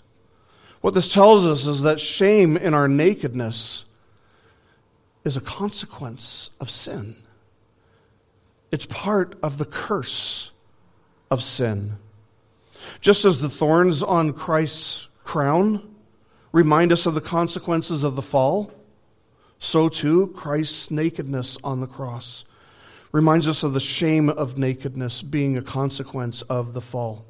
What 0.81 0.95
this 0.95 1.13
tells 1.13 1.47
us 1.47 1.67
is 1.67 1.83
that 1.83 2.01
shame 2.01 2.57
in 2.57 2.75
our 2.75 2.89
nakedness 2.89 3.85
is 5.25 5.37
a 5.37 5.41
consequence 5.41 6.51
of 6.61 6.71
sin. 6.71 7.17
It's 8.71 8.87
part 8.87 9.39
of 9.43 9.59
the 9.59 9.65
curse 9.65 10.51
of 11.31 11.43
sin. 11.43 11.99
Just 13.01 13.25
as 13.25 13.41
the 13.41 13.49
thorns 13.49 14.03
on 14.03 14.33
Christ's 14.33 15.09
crown 15.25 15.95
remind 16.53 16.93
us 16.93 17.07
of 17.07 17.15
the 17.15 17.21
consequences 17.21 18.05
of 18.05 18.17
the 18.17 18.23
fall, 18.23 18.73
so 19.59 19.89
too 19.89 20.29
Christ's 20.37 20.91
nakedness 20.91 21.59
on 21.63 21.81
the 21.81 21.87
cross 21.87 22.45
reminds 23.13 23.49
us 23.49 23.63
of 23.63 23.73
the 23.73 23.81
shame 23.81 24.29
of 24.29 24.59
nakedness 24.59 25.23
being 25.23 25.57
a 25.57 25.63
consequence 25.63 26.43
of 26.43 26.75
the 26.75 26.81
fall. 26.81 27.25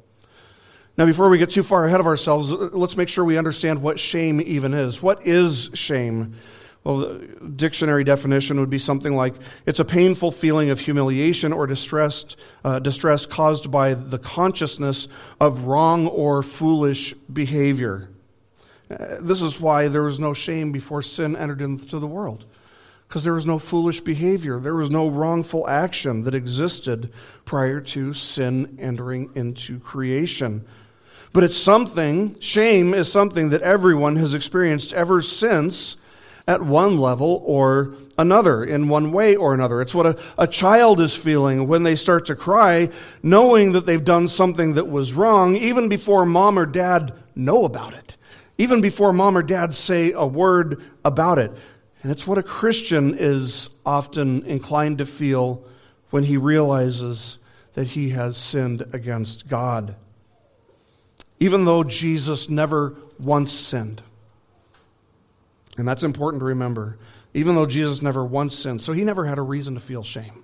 Now, 0.97 1.05
before 1.05 1.29
we 1.29 1.37
get 1.37 1.49
too 1.49 1.63
far 1.63 1.85
ahead 1.85 2.01
of 2.01 2.07
ourselves, 2.07 2.51
let's 2.51 2.97
make 2.97 3.07
sure 3.07 3.23
we 3.23 3.37
understand 3.37 3.81
what 3.81 3.99
shame 3.99 4.41
even 4.41 4.73
is. 4.73 5.01
What 5.01 5.25
is 5.25 5.69
shame? 5.73 6.35
Well, 6.83 7.19
dictionary 7.55 8.05
definition 8.05 8.59
would 8.59 8.69
be 8.69 8.79
something 8.79 9.13
like 9.13 9.35
it's 9.65 9.81
a 9.81 9.85
painful 9.85 10.31
feeling 10.31 10.69
of 10.69 10.79
humiliation 10.79 11.51
or 11.51 11.67
distress, 11.67 12.37
uh, 12.63 12.79
distress 12.79 13.25
caused 13.25 13.69
by 13.69 13.93
the 13.95 14.17
consciousness 14.17 15.09
of 15.41 15.65
wrong 15.65 16.07
or 16.07 16.41
foolish 16.41 17.13
behavior. 17.31 18.09
Uh, 18.89 19.17
this 19.19 19.41
is 19.41 19.59
why 19.59 19.89
there 19.89 20.03
was 20.03 20.19
no 20.19 20.33
shame 20.33 20.71
before 20.71 21.01
sin 21.01 21.35
entered 21.35 21.61
into 21.61 21.99
the 21.99 22.07
world, 22.07 22.45
because 23.07 23.25
there 23.25 23.33
was 23.33 23.45
no 23.45 23.59
foolish 23.59 23.99
behavior, 23.99 24.57
there 24.59 24.73
was 24.73 24.89
no 24.89 25.09
wrongful 25.09 25.67
action 25.67 26.23
that 26.23 26.33
existed 26.33 27.11
prior 27.43 27.81
to 27.81 28.13
sin 28.13 28.77
entering 28.79 29.29
into 29.35 29.79
creation. 29.81 30.65
But 31.33 31.43
it's 31.43 31.57
something, 31.57 32.39
shame 32.39 32.93
is 32.93 33.11
something 33.11 33.49
that 33.49 33.61
everyone 33.61 34.15
has 34.15 34.33
experienced 34.33 34.93
ever 34.93 35.21
since 35.21 35.97
at 36.49 36.63
one 36.63 36.97
level 36.97 37.43
or 37.45 37.93
another, 38.17 38.63
in 38.63 38.89
one 38.89 39.11
way 39.11 39.35
or 39.35 39.53
another. 39.53 39.81
It's 39.81 39.93
what 39.93 40.07
a, 40.07 40.19
a 40.35 40.47
child 40.47 40.99
is 40.99 41.15
feeling 41.15 41.67
when 41.67 41.83
they 41.83 41.95
start 41.95 42.25
to 42.25 42.35
cry, 42.35 42.89
knowing 43.21 43.73
that 43.73 43.85
they've 43.85 44.03
done 44.03 44.27
something 44.27 44.73
that 44.73 44.89
was 44.89 45.13
wrong, 45.13 45.55
even 45.55 45.89
before 45.89 46.25
mom 46.25 46.57
or 46.57 46.65
dad 46.65 47.13
know 47.35 47.65
about 47.65 47.93
it, 47.93 48.17
even 48.57 48.81
before 48.81 49.13
mom 49.13 49.37
or 49.37 49.43
dad 49.43 49.75
say 49.75 50.11
a 50.11 50.25
word 50.25 50.81
about 51.05 51.37
it. 51.37 51.51
And 52.01 52.11
it's 52.11 52.25
what 52.25 52.39
a 52.39 52.43
Christian 52.43 53.15
is 53.19 53.69
often 53.85 54.43
inclined 54.47 54.97
to 54.97 55.05
feel 55.05 55.63
when 56.09 56.23
he 56.23 56.37
realizes 56.37 57.37
that 57.75 57.85
he 57.85 58.09
has 58.09 58.37
sinned 58.37 58.83
against 58.91 59.47
God. 59.47 59.93
Even 61.39 61.65
though 61.65 61.83
Jesus 61.83 62.49
never 62.49 62.95
once 63.19 63.51
sinned. 63.51 64.01
And 65.79 65.87
that's 65.87 66.03
important 66.03 66.41
to 66.41 66.45
remember, 66.45 66.97
even 67.33 67.55
though 67.55 67.65
Jesus 67.65 68.01
never 68.01 68.25
once 68.25 68.57
sinned. 68.57 68.83
So 68.83 68.91
he 68.91 69.05
never 69.05 69.25
had 69.25 69.37
a 69.37 69.41
reason 69.41 69.75
to 69.75 69.79
feel 69.79 70.03
shame. 70.03 70.43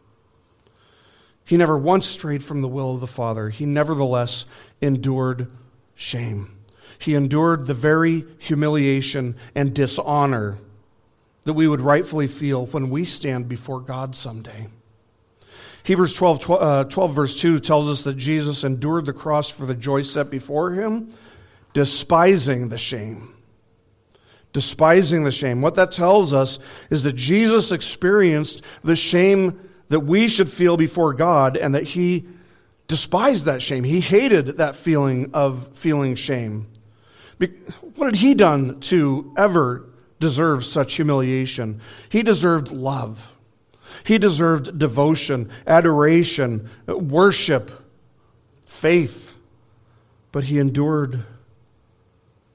He 1.43 1.57
never 1.57 1.77
once 1.77 2.05
strayed 2.05 2.43
from 2.43 2.61
the 2.61 2.69
will 2.69 2.95
of 2.95 3.01
the 3.01 3.07
Father. 3.07 3.49
He 3.49 3.65
nevertheless 3.65 4.45
endured 4.81 5.51
shame. 5.93 6.57
He 6.99 7.15
endured 7.15 7.67
the 7.67 7.73
very 7.73 8.25
humiliation 8.39 9.35
and 9.53 9.73
dishonor 9.73 10.57
that 11.43 11.53
we 11.53 11.67
would 11.67 11.81
rightfully 11.81 12.27
feel 12.27 12.65
when 12.67 12.89
we 12.89 13.03
stand 13.03 13.49
before 13.49 13.81
God 13.81 14.15
someday. 14.15 14.67
Hebrews 15.83 16.13
12, 16.13 16.39
12, 16.39 16.61
uh, 16.61 16.83
12, 16.85 17.13
verse 17.13 17.35
2 17.39 17.59
tells 17.59 17.89
us 17.89 18.05
that 18.05 18.17
Jesus 18.17 18.63
endured 18.63 19.05
the 19.05 19.13
cross 19.13 19.49
for 19.49 19.65
the 19.65 19.75
joy 19.75 20.01
set 20.01 20.31
before 20.31 20.71
him, 20.71 21.13
despising 21.73 22.69
the 22.69 22.77
shame 22.77 23.35
despising 24.55 25.25
the 25.25 25.31
shame. 25.31 25.61
What 25.61 25.75
that 25.75 25.91
tells 25.91 26.33
us 26.33 26.59
is 26.89 27.03
that 27.03 27.17
Jesus 27.17 27.73
experienced 27.73 28.61
the 28.85 28.95
shame 28.95 29.59
that 29.89 29.99
we 29.99 30.29
should 30.29 30.49
feel 30.49 30.77
before 30.77 31.13
God 31.13 31.57
and 31.57 31.75
that 31.75 31.83
he 31.83 32.25
despised 32.87 33.43
that 33.45 33.61
shame. 33.61 33.83
He 33.83 33.99
hated 33.99 34.55
that 34.55 34.77
feeling 34.77 35.31
of 35.33 35.67
feeling 35.73 36.15
shame. 36.15 36.67
What 37.95 38.05
had 38.05 38.15
he 38.15 38.33
done 38.33 38.79
to 38.91 39.33
ever 39.35 39.89
deserve 40.21 40.63
such 40.63 40.95
humiliation? 40.95 41.81
He 42.07 42.23
deserved 42.23 42.71
love. 42.71 43.33
He 44.05 44.17
deserved 44.17 44.79
devotion, 44.79 45.49
adoration, 45.67 46.69
worship, 46.87 47.71
faith. 48.65 49.35
But 50.31 50.45
he 50.45 50.59
endured 50.59 51.25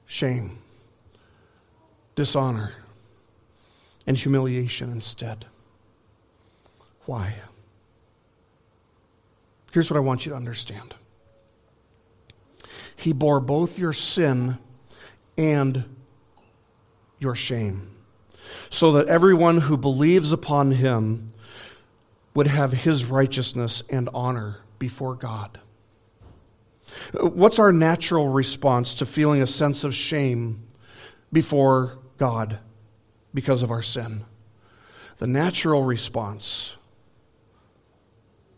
shame 0.07 0.60
dishonor 2.21 2.71
and 4.05 4.15
humiliation 4.15 4.91
instead. 4.91 5.43
Why? 7.05 7.33
Here's 9.71 9.89
what 9.89 9.97
I 9.97 10.01
want 10.01 10.23
you 10.23 10.29
to 10.29 10.35
understand 10.35 10.93
He 12.95 13.11
bore 13.11 13.39
both 13.39 13.79
your 13.79 13.91
sin 13.91 14.59
and 15.35 15.83
your 17.17 17.33
shame, 17.33 17.89
so 18.69 18.91
that 18.91 19.07
everyone 19.07 19.57
who 19.57 19.75
believes 19.75 20.31
upon 20.31 20.69
him 20.73 21.33
would 22.35 22.45
have 22.45 22.71
his 22.71 23.05
righteousness 23.05 23.81
and 23.89 24.07
honor 24.13 24.57
before 24.77 25.15
God. 25.15 25.59
What's 27.19 27.57
our 27.57 27.71
natural 27.71 28.27
response 28.27 28.93
to 28.95 29.07
feeling 29.07 29.41
a 29.41 29.47
sense 29.47 29.83
of 29.83 29.95
shame 29.95 30.67
before 31.33 31.97
God 32.21 32.59
because 33.33 33.63
of 33.63 33.71
our 33.71 33.81
sin? 33.81 34.25
The 35.17 35.25
natural 35.25 35.83
response 35.83 36.75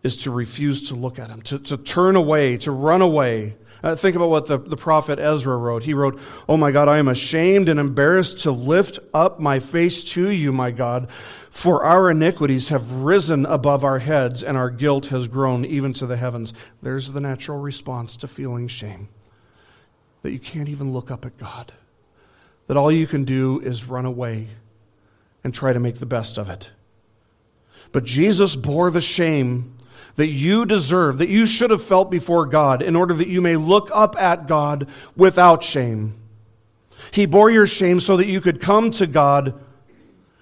is 0.03 0.17
to 0.17 0.31
refuse 0.31 0.89
to 0.89 0.95
look 0.95 1.17
at 1.17 1.29
him, 1.29 1.41
to, 1.43 1.59
to 1.59 1.77
turn 1.77 2.17
away, 2.17 2.57
to 2.57 2.73
run 2.73 3.01
away. 3.01 3.55
Uh, 3.81 3.95
think 3.95 4.17
about 4.17 4.29
what 4.29 4.47
the, 4.47 4.57
the 4.57 4.75
prophet 4.75 5.17
Ezra 5.17 5.55
wrote. 5.55 5.83
He 5.83 5.93
wrote, 5.93 6.19
Oh 6.49 6.57
my 6.57 6.71
God, 6.71 6.89
I 6.89 6.97
am 6.97 7.07
ashamed 7.07 7.69
and 7.69 7.79
embarrassed 7.79 8.39
to 8.39 8.51
lift 8.51 8.99
up 9.13 9.39
my 9.39 9.61
face 9.61 10.03
to 10.15 10.29
you, 10.29 10.51
my 10.51 10.71
God, 10.71 11.09
for 11.49 11.85
our 11.85 12.11
iniquities 12.11 12.67
have 12.67 12.91
risen 12.91 13.45
above 13.45 13.85
our 13.85 13.99
heads 13.99 14.43
and 14.43 14.57
our 14.57 14.69
guilt 14.69 15.05
has 15.05 15.29
grown 15.29 15.63
even 15.63 15.93
to 15.93 16.05
the 16.05 16.17
heavens. 16.17 16.53
There's 16.81 17.13
the 17.13 17.21
natural 17.21 17.59
response 17.59 18.17
to 18.17 18.27
feeling 18.27 18.67
shame 18.67 19.07
that 20.21 20.31
you 20.31 20.39
can't 20.39 20.67
even 20.67 20.91
look 20.91 21.11
up 21.11 21.25
at 21.25 21.37
God, 21.37 21.71
that 22.67 22.77
all 22.77 22.91
you 22.91 23.07
can 23.07 23.23
do 23.23 23.59
is 23.59 23.85
run 23.85 24.05
away 24.05 24.47
and 25.43 25.53
try 25.53 25.73
to 25.73 25.79
make 25.79 25.99
the 25.99 26.05
best 26.05 26.37
of 26.37 26.49
it. 26.49 26.69
But 27.91 28.05
Jesus 28.05 28.55
bore 28.55 28.89
the 28.89 29.01
shame 29.01 29.77
that 30.15 30.29
you 30.29 30.65
deserve, 30.65 31.17
that 31.17 31.29
you 31.29 31.45
should 31.45 31.71
have 31.71 31.83
felt 31.83 32.09
before 32.09 32.45
God, 32.45 32.81
in 32.81 32.95
order 32.95 33.13
that 33.15 33.27
you 33.27 33.41
may 33.41 33.55
look 33.55 33.89
up 33.91 34.15
at 34.19 34.47
God 34.47 34.87
without 35.15 35.63
shame. 35.63 36.15
He 37.11 37.25
bore 37.25 37.49
your 37.49 37.67
shame 37.67 37.99
so 37.99 38.17
that 38.17 38.27
you 38.27 38.39
could 38.39 38.61
come 38.61 38.91
to 38.91 39.07
God 39.07 39.59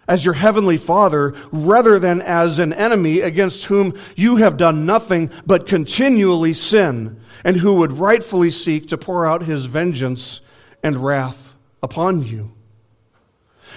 as 0.08 0.26
your 0.26 0.34
heavenly 0.34 0.78
Father 0.78 1.34
rather 1.52 2.00
than 2.00 2.22
as 2.22 2.60
an 2.60 2.74
enemy 2.74 3.22
against 3.22 3.66
whom 3.66 3.98
you 4.16 4.36
have 4.38 4.58
done 4.58 4.86
nothing 4.86 5.32
but 5.46 5.68
continually 5.68 6.54
sin, 6.54 7.20
and 7.44 7.58
who 7.58 7.76
would 7.76 7.94
rightfully 7.94 8.52
seek 8.52 8.90
to 8.90 8.98
pour 8.98 9.26
out 9.26 9.44
his 9.44 9.66
vengeance 9.66 10.42
and 10.84 11.04
wrath 11.04 11.51
upon 11.82 12.24
you. 12.24 12.52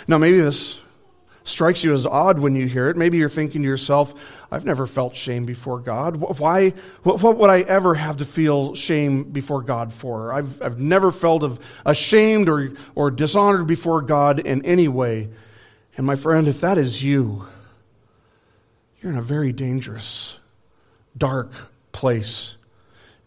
Now, 0.06 0.18
maybe 0.18 0.40
this 0.40 0.80
strikes 1.44 1.84
you 1.84 1.92
as 1.92 2.06
odd 2.06 2.38
when 2.38 2.56
you 2.56 2.66
hear 2.66 2.88
it. 2.88 2.96
Maybe 2.96 3.18
you're 3.18 3.28
thinking 3.28 3.62
to 3.62 3.68
yourself, 3.68 4.14
I've 4.50 4.64
never 4.64 4.86
felt 4.86 5.14
shame 5.14 5.44
before 5.44 5.78
God. 5.78 6.16
Why, 6.16 6.70
what, 7.02 7.22
what 7.22 7.36
would 7.36 7.50
I 7.50 7.60
ever 7.60 7.94
have 7.94 8.18
to 8.18 8.24
feel 8.24 8.74
shame 8.74 9.24
before 9.24 9.62
God 9.62 9.92
for? 9.92 10.32
I've, 10.32 10.62
I've 10.62 10.78
never 10.78 11.12
felt 11.12 11.42
of 11.42 11.60
ashamed 11.84 12.48
or, 12.48 12.72
or 12.94 13.10
dishonored 13.10 13.66
before 13.66 14.00
God 14.00 14.40
in 14.40 14.64
any 14.64 14.88
way. 14.88 15.28
And 15.96 16.06
my 16.06 16.16
friend, 16.16 16.48
if 16.48 16.62
that 16.62 16.78
is 16.78 17.02
you, 17.02 17.44
you're 19.00 19.12
in 19.12 19.18
a 19.18 19.22
very 19.22 19.52
dangerous, 19.52 20.38
dark 21.16 21.52
place. 21.92 22.56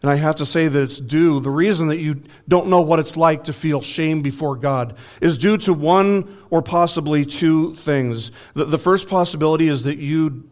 And 0.00 0.10
I 0.10 0.14
have 0.14 0.36
to 0.36 0.46
say 0.46 0.68
that 0.68 0.82
it's 0.82 1.00
due, 1.00 1.40
the 1.40 1.50
reason 1.50 1.88
that 1.88 1.98
you 1.98 2.22
don't 2.46 2.68
know 2.68 2.82
what 2.82 3.00
it's 3.00 3.16
like 3.16 3.44
to 3.44 3.52
feel 3.52 3.80
shame 3.80 4.22
before 4.22 4.54
God 4.54 4.96
is 5.20 5.38
due 5.38 5.58
to 5.58 5.74
one 5.74 6.38
or 6.50 6.62
possibly 6.62 7.24
two 7.24 7.74
things. 7.74 8.30
The, 8.54 8.66
the 8.66 8.78
first 8.78 9.08
possibility 9.08 9.66
is 9.66 9.84
that 9.84 9.98
you 9.98 10.48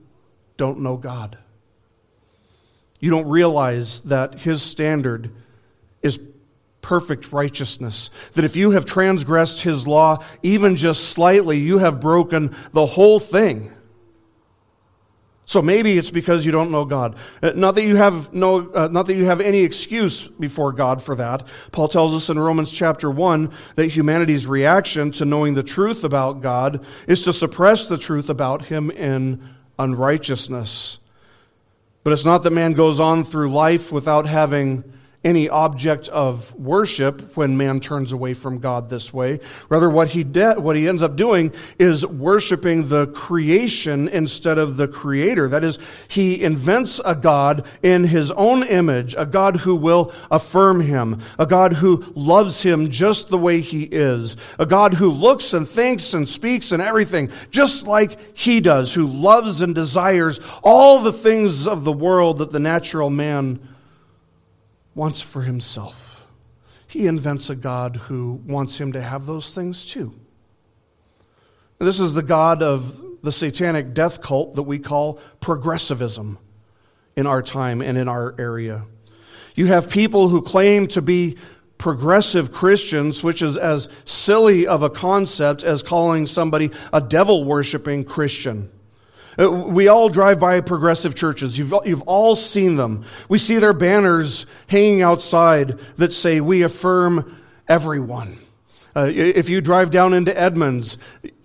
don't 0.56 0.80
know 0.80 0.96
God. 0.96 1.38
You 2.98 3.10
don't 3.10 3.28
realize 3.28 4.00
that 4.02 4.34
His 4.40 4.62
standard 4.62 5.30
is 6.02 6.18
perfect 6.80 7.32
righteousness. 7.32 8.10
That 8.32 8.44
if 8.44 8.56
you 8.56 8.72
have 8.72 8.84
transgressed 8.84 9.60
His 9.60 9.86
law 9.86 10.24
even 10.42 10.76
just 10.76 11.10
slightly, 11.10 11.58
you 11.58 11.78
have 11.78 12.00
broken 12.00 12.56
the 12.72 12.86
whole 12.86 13.20
thing. 13.20 13.70
So 15.48 15.62
maybe 15.62 15.96
it's 15.96 16.10
because 16.10 16.44
you 16.44 16.50
don't 16.50 16.72
know 16.72 16.84
God. 16.84 17.14
Uh, 17.40 17.52
not 17.54 17.76
that 17.76 17.84
you 17.84 17.94
have 17.94 18.34
no, 18.34 18.68
uh, 18.68 18.88
not 18.88 19.06
that 19.06 19.14
you 19.14 19.26
have 19.26 19.40
any 19.40 19.62
excuse 19.62 20.26
before 20.26 20.72
God 20.72 21.02
for 21.04 21.14
that. 21.14 21.46
Paul 21.70 21.86
tells 21.86 22.14
us 22.14 22.28
in 22.28 22.38
Romans 22.38 22.72
chapter 22.72 23.08
1 23.08 23.52
that 23.76 23.86
humanity's 23.86 24.48
reaction 24.48 25.12
to 25.12 25.24
knowing 25.24 25.54
the 25.54 25.62
truth 25.62 26.02
about 26.02 26.42
God 26.42 26.84
is 27.06 27.22
to 27.24 27.32
suppress 27.32 27.86
the 27.86 27.96
truth 27.96 28.28
about 28.28 28.62
Him 28.66 28.90
in 28.90 29.54
unrighteousness. 29.78 30.98
But 32.02 32.12
it's 32.12 32.24
not 32.24 32.42
that 32.42 32.50
man 32.50 32.72
goes 32.72 32.98
on 32.98 33.22
through 33.22 33.50
life 33.50 33.92
without 33.92 34.26
having 34.26 34.82
any 35.26 35.48
object 35.48 36.08
of 36.08 36.54
worship 36.54 37.36
when 37.36 37.56
man 37.56 37.80
turns 37.80 38.12
away 38.12 38.32
from 38.32 38.60
God 38.60 38.88
this 38.88 39.12
way. 39.12 39.40
Rather, 39.68 39.90
what 39.90 40.08
he, 40.08 40.22
de- 40.22 40.54
what 40.54 40.76
he 40.76 40.88
ends 40.88 41.02
up 41.02 41.16
doing 41.16 41.52
is 41.80 42.06
worshiping 42.06 42.88
the 42.88 43.08
creation 43.08 44.08
instead 44.08 44.56
of 44.56 44.76
the 44.76 44.86
creator. 44.86 45.48
That 45.48 45.64
is, 45.64 45.80
he 46.06 46.44
invents 46.44 47.00
a 47.04 47.16
God 47.16 47.66
in 47.82 48.04
his 48.04 48.30
own 48.30 48.62
image, 48.62 49.16
a 49.18 49.26
God 49.26 49.56
who 49.56 49.74
will 49.74 50.12
affirm 50.30 50.80
him, 50.80 51.20
a 51.40 51.46
God 51.46 51.72
who 51.72 52.04
loves 52.14 52.62
him 52.62 52.90
just 52.90 53.28
the 53.28 53.36
way 53.36 53.60
he 53.60 53.82
is, 53.82 54.36
a 54.60 54.66
God 54.66 54.94
who 54.94 55.10
looks 55.10 55.52
and 55.52 55.68
thinks 55.68 56.14
and 56.14 56.28
speaks 56.28 56.70
and 56.70 56.80
everything 56.80 57.30
just 57.50 57.84
like 57.84 58.38
he 58.38 58.60
does, 58.60 58.94
who 58.94 59.08
loves 59.08 59.60
and 59.60 59.74
desires 59.74 60.38
all 60.62 61.02
the 61.02 61.12
things 61.12 61.66
of 61.66 61.82
the 61.82 61.92
world 61.92 62.38
that 62.38 62.52
the 62.52 62.60
natural 62.60 63.10
man 63.10 63.58
wants 64.96 65.20
for 65.20 65.42
himself. 65.42 66.26
He 66.88 67.06
invents 67.06 67.50
a 67.50 67.54
God 67.54 67.96
who 67.96 68.40
wants 68.46 68.78
him 68.78 68.92
to 68.92 69.02
have 69.02 69.26
those 69.26 69.54
things 69.54 69.84
too. 69.84 70.14
This 71.78 72.00
is 72.00 72.14
the 72.14 72.22
God 72.22 72.62
of 72.62 73.20
the 73.22 73.30
satanic 73.30 73.92
death 73.92 74.22
cult 74.22 74.54
that 74.54 74.62
we 74.62 74.78
call 74.78 75.20
progressivism 75.40 76.38
in 77.14 77.26
our 77.26 77.42
time 77.42 77.82
and 77.82 77.98
in 77.98 78.08
our 78.08 78.34
area. 78.38 78.84
You 79.54 79.66
have 79.66 79.90
people 79.90 80.28
who 80.28 80.40
claim 80.40 80.86
to 80.88 81.02
be 81.02 81.36
progressive 81.76 82.52
Christians, 82.52 83.22
which 83.22 83.42
is 83.42 83.56
as 83.56 83.88
silly 84.06 84.66
of 84.66 84.82
a 84.82 84.90
concept 84.90 85.64
as 85.64 85.82
calling 85.82 86.26
somebody 86.26 86.70
a 86.92 87.00
devil 87.00 87.44
worshiping 87.44 88.04
Christian. 88.04 88.70
Uh, 89.38 89.50
we 89.50 89.88
all 89.88 90.08
drive 90.08 90.40
by 90.40 90.60
progressive 90.60 91.14
churches. 91.14 91.58
You've, 91.58 91.74
you've 91.84 92.02
all 92.02 92.36
seen 92.36 92.76
them. 92.76 93.04
We 93.28 93.38
see 93.38 93.56
their 93.56 93.72
banners 93.72 94.46
hanging 94.66 95.02
outside 95.02 95.78
that 95.96 96.12
say, 96.12 96.40
We 96.40 96.62
affirm 96.62 97.36
everyone. 97.68 98.38
Uh, 98.94 99.10
if 99.14 99.50
you 99.50 99.60
drive 99.60 99.90
down 99.90 100.14
into 100.14 100.38
Edmonds, 100.38 100.96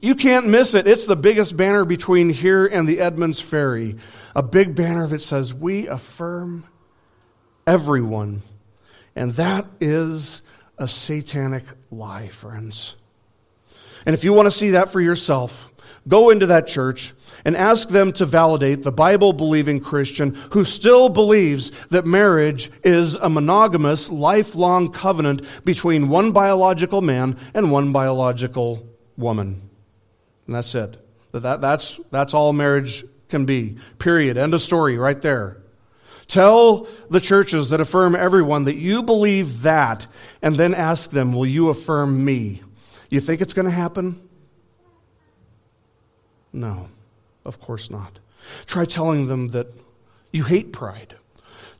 you 0.01 0.15
can't 0.15 0.47
miss 0.47 0.73
it. 0.73 0.87
It's 0.87 1.05
the 1.05 1.17
biggest 1.17 1.57
banner 1.57 1.83
between 1.83 2.29
here 2.29 2.65
and 2.65 2.87
the 2.87 3.01
Edmonds 3.01 3.41
Ferry. 3.41 3.97
A 4.33 4.41
big 4.41 4.73
banner 4.73 5.05
that 5.07 5.21
says, 5.21 5.53
We 5.53 5.87
affirm 5.87 6.63
everyone. 7.67 8.41
And 9.17 9.33
that 9.35 9.65
is 9.81 10.41
a 10.77 10.87
satanic 10.87 11.65
lie, 11.89 12.29
friends. 12.29 12.95
And 14.05 14.13
if 14.13 14.23
you 14.23 14.33
want 14.33 14.47
to 14.47 14.51
see 14.51 14.71
that 14.71 14.91
for 14.91 15.01
yourself, 15.01 15.70
go 16.07 16.29
into 16.29 16.47
that 16.47 16.67
church 16.67 17.13
and 17.45 17.55
ask 17.55 17.89
them 17.89 18.11
to 18.13 18.25
validate 18.25 18.83
the 18.83 18.91
Bible 18.91 19.33
believing 19.33 19.79
Christian 19.79 20.35
who 20.51 20.65
still 20.65 21.09
believes 21.09 21.71
that 21.89 22.05
marriage 22.05 22.71
is 22.83 23.15
a 23.15 23.29
monogamous, 23.29 24.09
lifelong 24.09 24.91
covenant 24.91 25.45
between 25.63 26.09
one 26.09 26.31
biological 26.31 27.01
man 27.01 27.37
and 27.53 27.71
one 27.71 27.91
biological 27.91 28.87
woman. 29.17 29.69
And 30.47 30.55
that's 30.55 30.75
it. 30.75 30.97
That, 31.31 31.61
that's, 31.61 31.99
that's 32.09 32.33
all 32.33 32.53
marriage 32.53 33.05
can 33.29 33.45
be. 33.45 33.77
Period. 33.99 34.37
End 34.37 34.53
of 34.53 34.61
story 34.61 34.97
right 34.97 35.21
there. 35.21 35.57
Tell 36.27 36.87
the 37.09 37.19
churches 37.19 37.71
that 37.71 37.81
affirm 37.81 38.15
everyone 38.15 38.63
that 38.65 38.77
you 38.77 39.03
believe 39.03 39.63
that, 39.63 40.07
and 40.41 40.55
then 40.55 40.73
ask 40.73 41.09
them, 41.09 41.33
Will 41.33 41.45
you 41.45 41.69
affirm 41.69 42.23
me? 42.23 42.61
You 43.09 43.19
think 43.19 43.41
it's 43.41 43.53
going 43.53 43.65
to 43.65 43.71
happen? 43.71 44.29
No. 46.53 46.89
Of 47.45 47.59
course 47.59 47.89
not. 47.89 48.19
Try 48.65 48.85
telling 48.85 49.27
them 49.27 49.49
that 49.49 49.67
you 50.31 50.43
hate 50.43 50.71
pride. 50.71 51.15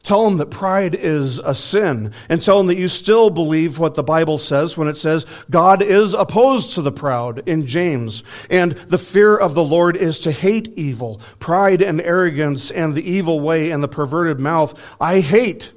Tell 0.04 0.26
them 0.26 0.38
that 0.38 0.50
pride 0.50 0.96
is 0.96 1.38
a 1.38 1.54
sin, 1.54 2.12
and 2.28 2.42
tell 2.42 2.58
them 2.58 2.66
that 2.68 2.78
you 2.78 2.88
still 2.88 3.30
believe 3.30 3.78
what 3.78 3.94
the 3.94 4.02
Bible 4.02 4.40
says 4.40 4.76
when 4.76 4.88
it 4.88 4.98
says 4.98 5.28
God 5.52 5.84
is 5.84 6.16
opposed 6.16 6.72
to 6.74 6.82
the 6.82 6.92
proud 6.92 7.48
in 7.48 7.68
James, 7.68 8.24
and 8.50 8.72
the 8.72 8.98
fear 8.98 9.38
of 9.38 9.54
the 9.54 9.64
Lord 9.64 9.96
is 9.96 10.18
to 10.20 10.32
hate 10.32 10.74
evil, 10.76 11.22
pride 11.38 11.84
and 11.84 12.02
arrogance, 12.02 12.72
and 12.72 12.96
the 12.96 13.08
evil 13.08 13.40
way 13.40 13.70
and 13.70 13.84
the 13.84 13.88
perverted 13.88 14.40
mouth. 14.40 14.74
I 15.00 15.20
hate. 15.20 15.72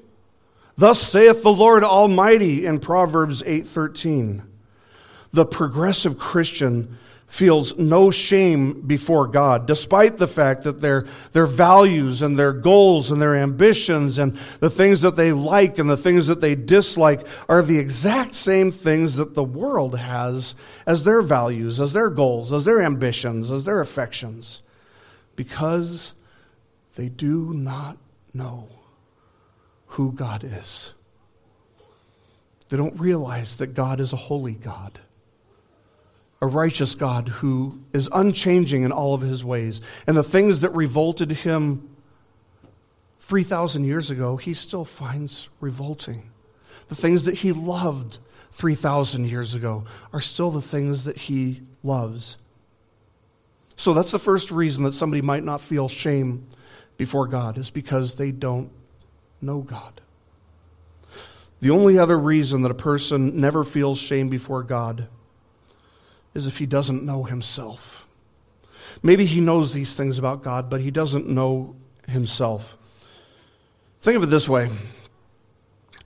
Thus 0.79 1.01
saith 1.01 1.43
the 1.43 1.53
Lord 1.53 1.85
Almighty 1.85 2.65
in 2.65 2.81
Proverbs 2.81 3.43
8:13. 3.43 4.43
The 5.35 5.45
progressive 5.45 6.17
Christian 6.17 6.97
feels 7.35 7.77
no 7.77 8.13
shame 8.13 8.81
before 8.83 9.27
God, 9.27 9.67
despite 9.67 10.19
the 10.19 10.29
fact 10.29 10.63
that 10.63 10.81
their, 10.81 11.05
their 11.33 11.47
values 11.47 12.23
and 12.23 12.39
their 12.39 12.53
goals 12.53 13.11
and 13.11 13.21
their 13.21 13.35
ambitions 13.35 14.21
and 14.21 14.39
the 14.61 14.71
things 14.71 15.01
that 15.01 15.17
they 15.17 15.33
like 15.33 15.81
and 15.81 15.91
the 15.91 15.97
things 15.97 16.29
that 16.29 16.41
they 16.41 16.55
dislike 16.55 17.27
are 17.49 17.61
the 17.61 17.77
exact 17.77 18.37
same 18.37 18.71
things 18.71 19.17
that 19.17 19.35
the 19.35 19.43
world 19.43 19.99
has 19.99 20.55
as 20.87 21.03
their 21.03 21.23
values, 21.23 21.81
as 21.81 21.93
their 21.93 22.09
goals, 22.09 22.53
as 22.53 22.67
their 22.67 22.81
ambitions, 22.81 23.51
as 23.51 23.65
their 23.65 23.81
affections, 23.81 24.63
because 25.35 26.15
they 26.95 27.09
do 27.09 27.53
not 27.53 27.99
know 28.33 28.69
who 29.87 30.13
God 30.13 30.45
is. 30.45 30.93
They 32.69 32.77
don't 32.77 33.01
realize 33.01 33.59
that 33.59 33.75
God 33.75 33.99
is 33.99 34.13
a 34.13 34.17
holy 34.17 34.55
God 34.55 35.01
a 36.41 36.47
righteous 36.47 36.95
God 36.95 37.29
who 37.29 37.79
is 37.93 38.09
unchanging 38.13 38.83
in 38.83 38.93
all 38.93 39.15
of 39.15 39.23
his 39.23 39.45
ways. 39.45 39.81
And 40.07 40.17
the 40.17 40.23
things 40.25 40.61
that 40.61 40.75
revolted 40.75 41.31
him 41.31 41.89
3,000 43.21 43.85
years 43.85 44.11
ago, 44.11 44.37
he 44.37 44.53
still 44.53 44.85
finds 44.85 45.49
revolting. 45.61 46.31
The 46.89 46.95
things 46.95 47.25
that 47.25 47.35
he 47.35 47.53
loved 47.53 48.19
3,000 48.53 49.27
years 49.27 49.55
ago 49.55 49.85
are 50.13 50.21
still 50.21 50.51
the 50.51 50.61
things 50.61 51.05
that 51.05 51.17
he 51.17 51.63
loves. 51.83 52.37
So 53.77 53.95
that's 53.95 54.13
the 54.13 54.19
first 54.19 54.51
reason 54.51 54.85
that 54.85 54.95
somebody 54.95 55.23
might 55.23 55.45
not 55.45 55.61
feel 55.61 55.89
shame 55.89 56.47
before 56.97 57.27
God, 57.27 57.59
is 57.59 57.71
because 57.71 58.15
they 58.15 58.31
don't 58.31 58.71
know 59.41 59.63
God. 59.63 60.01
The 61.61 61.71
only 61.71 61.99
other 61.99 62.19
reason 62.19 62.63
that 62.63 62.71
a 62.71 62.75
person 62.75 63.41
never 63.41 63.65
feels 63.65 63.99
shame 63.99 64.29
before 64.29 64.63
God 64.63 65.09
is 66.35 66.47
if 66.47 66.59
he 66.59 66.67
doesn't 66.67 67.05
know 67.05 67.25
himself. 67.25 68.09
Maybe 69.03 69.25
he 69.27 69.41
knows 69.41 69.73
these 69.73 69.95
things 69.95 70.19
about 70.19 70.43
God, 70.43 70.69
but 70.71 70.81
he 70.81 70.91
doesn't 70.91 71.29
know 71.29 71.77
himself. 72.09 72.79
Think 74.03 74.17
of 74.17 74.23
it 74.23 74.27
this 74.27 74.49
way. 74.49 74.71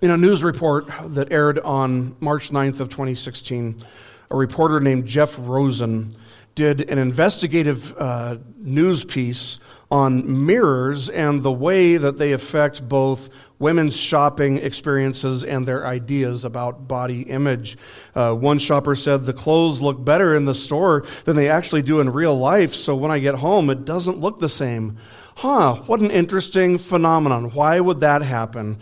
In 0.01 0.11
a 0.11 0.16
news 0.16 0.45
report 0.45 0.87
that 1.09 1.33
aired 1.33 1.59
on 1.59 2.16
March 2.20 2.51
9th 2.51 2.81
of 2.81 2.89
2016, 2.89 3.83
a 4.31 4.37
reporter 4.37 4.79
named 4.79 5.07
Jeff 5.07 5.37
Rossen 5.37 6.14
did 6.55 6.89
an 6.91 6.99
investigative 6.99 7.97
uh, 7.99 8.37
news 8.57 9.05
piece 9.05 9.59
on 9.91 10.47
mirrors 10.47 11.09
and 11.09 11.43
the 11.43 11.53
way 11.53 11.97
that 11.97 12.18
they 12.18 12.33
affect 12.33 12.89
both 12.89 13.31
women's 13.59 13.97
shopping 13.97 14.59
experiences 14.59 15.45
and 15.45 15.67
their 15.67 15.87
ideas 15.87 16.45
about 16.45 16.87
body 16.87 17.23
image. 17.23 17.77
Uh, 18.15 18.35
one 18.35 18.59
shopper 18.59 18.95
said, 18.95 19.27
The 19.27 19.33
clothes 19.33 19.81
look 19.81 20.05
better 20.05 20.35
in 20.35 20.45
the 20.45 20.55
store 20.55 21.05
than 21.25 21.37
they 21.37 21.49
actually 21.49 21.83
do 21.83 22.01
in 22.01 22.11
real 22.11 22.39
life, 22.39 22.75
so 22.75 22.95
when 22.95 23.11
I 23.11 23.19
get 23.19 23.35
home, 23.35 23.71
it 23.71 23.85
doesn't 23.85 24.19
look 24.19 24.39
the 24.39 24.49
same. 24.49 24.99
Huh, 25.35 25.77
what 25.87 26.01
an 26.01 26.11
interesting 26.11 26.79
phenomenon. 26.79 27.51
Why 27.53 27.79
would 27.79 28.01
that 28.01 28.23
happen? 28.23 28.79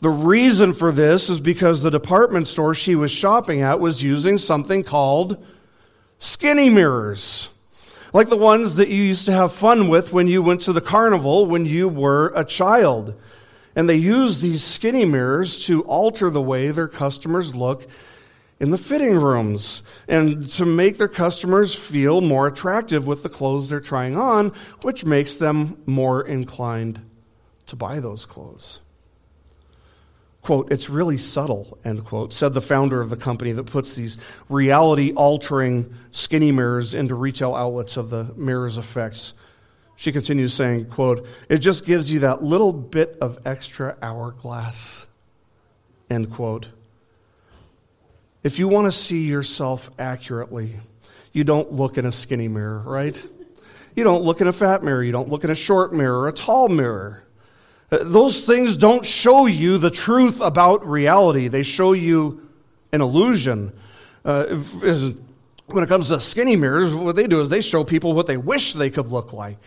The 0.00 0.10
reason 0.10 0.74
for 0.74 0.92
this 0.92 1.28
is 1.28 1.40
because 1.40 1.82
the 1.82 1.90
department 1.90 2.46
store 2.46 2.74
she 2.74 2.94
was 2.94 3.10
shopping 3.10 3.62
at 3.62 3.80
was 3.80 4.00
using 4.00 4.38
something 4.38 4.84
called 4.84 5.44
skinny 6.20 6.70
mirrors. 6.70 7.48
Like 8.12 8.28
the 8.28 8.36
ones 8.36 8.76
that 8.76 8.88
you 8.88 9.02
used 9.02 9.26
to 9.26 9.32
have 9.32 9.52
fun 9.52 9.88
with 9.88 10.12
when 10.12 10.28
you 10.28 10.40
went 10.40 10.62
to 10.62 10.72
the 10.72 10.80
carnival 10.80 11.46
when 11.46 11.66
you 11.66 11.88
were 11.88 12.32
a 12.34 12.44
child. 12.44 13.14
And 13.78 13.88
they 13.88 13.94
use 13.94 14.40
these 14.40 14.64
skinny 14.64 15.04
mirrors 15.04 15.66
to 15.66 15.82
alter 15.84 16.30
the 16.30 16.42
way 16.42 16.72
their 16.72 16.88
customers 16.88 17.54
look 17.54 17.86
in 18.58 18.70
the 18.70 18.76
fitting 18.76 19.14
rooms 19.14 19.84
and 20.08 20.50
to 20.54 20.66
make 20.66 20.98
their 20.98 21.06
customers 21.06 21.76
feel 21.76 22.20
more 22.20 22.48
attractive 22.48 23.06
with 23.06 23.22
the 23.22 23.28
clothes 23.28 23.68
they're 23.68 23.78
trying 23.78 24.16
on, 24.16 24.52
which 24.82 25.04
makes 25.04 25.38
them 25.38 25.80
more 25.86 26.26
inclined 26.26 27.00
to 27.68 27.76
buy 27.76 28.00
those 28.00 28.24
clothes. 28.24 28.80
Quote, 30.42 30.72
it's 30.72 30.90
really 30.90 31.16
subtle, 31.16 31.78
end 31.84 32.04
quote, 32.04 32.32
said 32.32 32.54
the 32.54 32.60
founder 32.60 33.00
of 33.00 33.10
the 33.10 33.16
company 33.16 33.52
that 33.52 33.66
puts 33.66 33.94
these 33.94 34.16
reality 34.48 35.12
altering 35.12 35.94
skinny 36.10 36.50
mirrors 36.50 36.94
into 36.94 37.14
retail 37.14 37.54
outlets 37.54 37.96
of 37.96 38.10
the 38.10 38.24
mirror's 38.34 38.76
effects. 38.76 39.34
She 39.98 40.12
continues 40.12 40.54
saying, 40.54 40.86
quote, 40.86 41.26
it 41.48 41.58
just 41.58 41.84
gives 41.84 42.08
you 42.08 42.20
that 42.20 42.40
little 42.40 42.72
bit 42.72 43.18
of 43.20 43.40
extra 43.44 43.96
hourglass, 44.00 45.08
end 46.08 46.32
quote. 46.32 46.68
If 48.44 48.60
you 48.60 48.68
want 48.68 48.86
to 48.86 48.96
see 48.96 49.26
yourself 49.26 49.90
accurately, 49.98 50.76
you 51.32 51.42
don't 51.42 51.72
look 51.72 51.98
in 51.98 52.06
a 52.06 52.12
skinny 52.12 52.46
mirror, 52.46 52.78
right? 52.86 53.20
You 53.96 54.04
don't 54.04 54.22
look 54.22 54.40
in 54.40 54.46
a 54.46 54.52
fat 54.52 54.84
mirror. 54.84 55.02
You 55.02 55.10
don't 55.10 55.30
look 55.30 55.42
in 55.42 55.50
a 55.50 55.56
short 55.56 55.92
mirror 55.92 56.20
or 56.20 56.28
a 56.28 56.32
tall 56.32 56.68
mirror. 56.68 57.24
Uh, 57.90 57.98
those 58.02 58.46
things 58.46 58.76
don't 58.76 59.04
show 59.04 59.46
you 59.46 59.78
the 59.78 59.90
truth 59.90 60.40
about 60.40 60.86
reality. 60.86 61.48
They 61.48 61.64
show 61.64 61.92
you 61.92 62.48
an 62.92 63.00
illusion. 63.00 63.72
Uh, 64.24 64.44
when 65.66 65.82
it 65.82 65.88
comes 65.88 66.10
to 66.10 66.20
skinny 66.20 66.54
mirrors, 66.54 66.94
what 66.94 67.16
they 67.16 67.26
do 67.26 67.40
is 67.40 67.50
they 67.50 67.62
show 67.62 67.82
people 67.82 68.12
what 68.12 68.28
they 68.28 68.36
wish 68.36 68.74
they 68.74 68.90
could 68.90 69.08
look 69.08 69.32
like. 69.32 69.58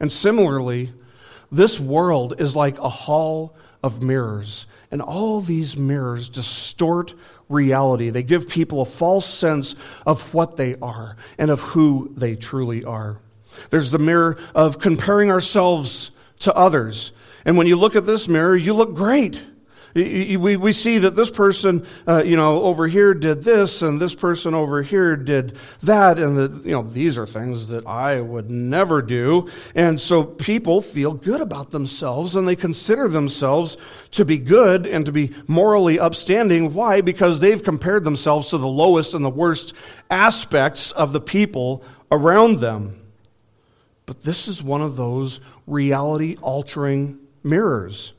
And 0.00 0.10
similarly, 0.10 0.90
this 1.52 1.78
world 1.78 2.40
is 2.40 2.56
like 2.56 2.78
a 2.78 2.88
hall 2.88 3.56
of 3.82 4.02
mirrors, 4.02 4.66
and 4.90 5.00
all 5.00 5.40
these 5.40 5.76
mirrors 5.76 6.28
distort 6.28 7.14
reality. 7.48 8.10
They 8.10 8.22
give 8.22 8.48
people 8.48 8.82
a 8.82 8.86
false 8.86 9.26
sense 9.26 9.74
of 10.06 10.34
what 10.34 10.56
they 10.56 10.76
are 10.82 11.16
and 11.38 11.50
of 11.50 11.60
who 11.60 12.12
they 12.16 12.36
truly 12.36 12.84
are. 12.84 13.18
There's 13.70 13.90
the 13.90 13.98
mirror 13.98 14.38
of 14.54 14.78
comparing 14.78 15.30
ourselves 15.30 16.10
to 16.40 16.54
others. 16.54 17.12
And 17.44 17.56
when 17.56 17.66
you 17.66 17.76
look 17.76 17.96
at 17.96 18.06
this 18.06 18.28
mirror, 18.28 18.56
you 18.56 18.74
look 18.74 18.94
great. 18.94 19.42
We, 19.92 20.56
we 20.56 20.72
see 20.72 20.98
that 20.98 21.16
this 21.16 21.30
person, 21.30 21.84
uh, 22.06 22.22
you 22.22 22.36
know, 22.36 22.62
over 22.62 22.86
here 22.86 23.12
did 23.12 23.42
this, 23.42 23.82
and 23.82 24.00
this 24.00 24.14
person 24.14 24.54
over 24.54 24.82
here 24.82 25.16
did 25.16 25.56
that, 25.82 26.18
and 26.18 26.36
that, 26.36 26.64
you 26.64 26.72
know, 26.72 26.82
these 26.82 27.18
are 27.18 27.26
things 27.26 27.68
that 27.68 27.86
I 27.86 28.20
would 28.20 28.50
never 28.50 29.02
do. 29.02 29.48
And 29.74 30.00
so 30.00 30.22
people 30.22 30.80
feel 30.80 31.14
good 31.14 31.40
about 31.40 31.72
themselves, 31.72 32.36
and 32.36 32.46
they 32.46 32.54
consider 32.54 33.08
themselves 33.08 33.76
to 34.12 34.24
be 34.24 34.38
good 34.38 34.86
and 34.86 35.04
to 35.06 35.12
be 35.12 35.32
morally 35.48 35.98
upstanding. 35.98 36.72
Why? 36.72 37.00
Because 37.00 37.40
they've 37.40 37.62
compared 37.62 38.04
themselves 38.04 38.50
to 38.50 38.58
the 38.58 38.68
lowest 38.68 39.14
and 39.14 39.24
the 39.24 39.30
worst 39.30 39.74
aspects 40.08 40.92
of 40.92 41.12
the 41.12 41.20
people 41.20 41.82
around 42.12 42.60
them. 42.60 42.96
But 44.06 44.22
this 44.22 44.46
is 44.46 44.62
one 44.62 44.82
of 44.82 44.94
those 44.96 45.40
reality 45.66 46.36
altering 46.40 47.18
mirrors 47.42 48.12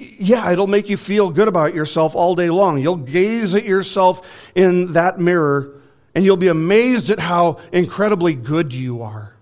yeah, 0.00 0.50
it'll 0.50 0.66
make 0.66 0.88
you 0.88 0.96
feel 0.96 1.30
good 1.30 1.48
about 1.48 1.74
yourself 1.74 2.14
all 2.14 2.34
day 2.34 2.48
long. 2.48 2.78
You'll 2.78 2.96
gaze 2.96 3.54
at 3.54 3.64
yourself 3.64 4.26
in 4.54 4.94
that 4.94 5.20
mirror 5.20 5.74
and 6.14 6.24
you'll 6.24 6.38
be 6.38 6.48
amazed 6.48 7.10
at 7.10 7.20
how 7.20 7.58
incredibly 7.70 8.34
good 8.34 8.72
you 8.72 9.02
are. 9.02 9.34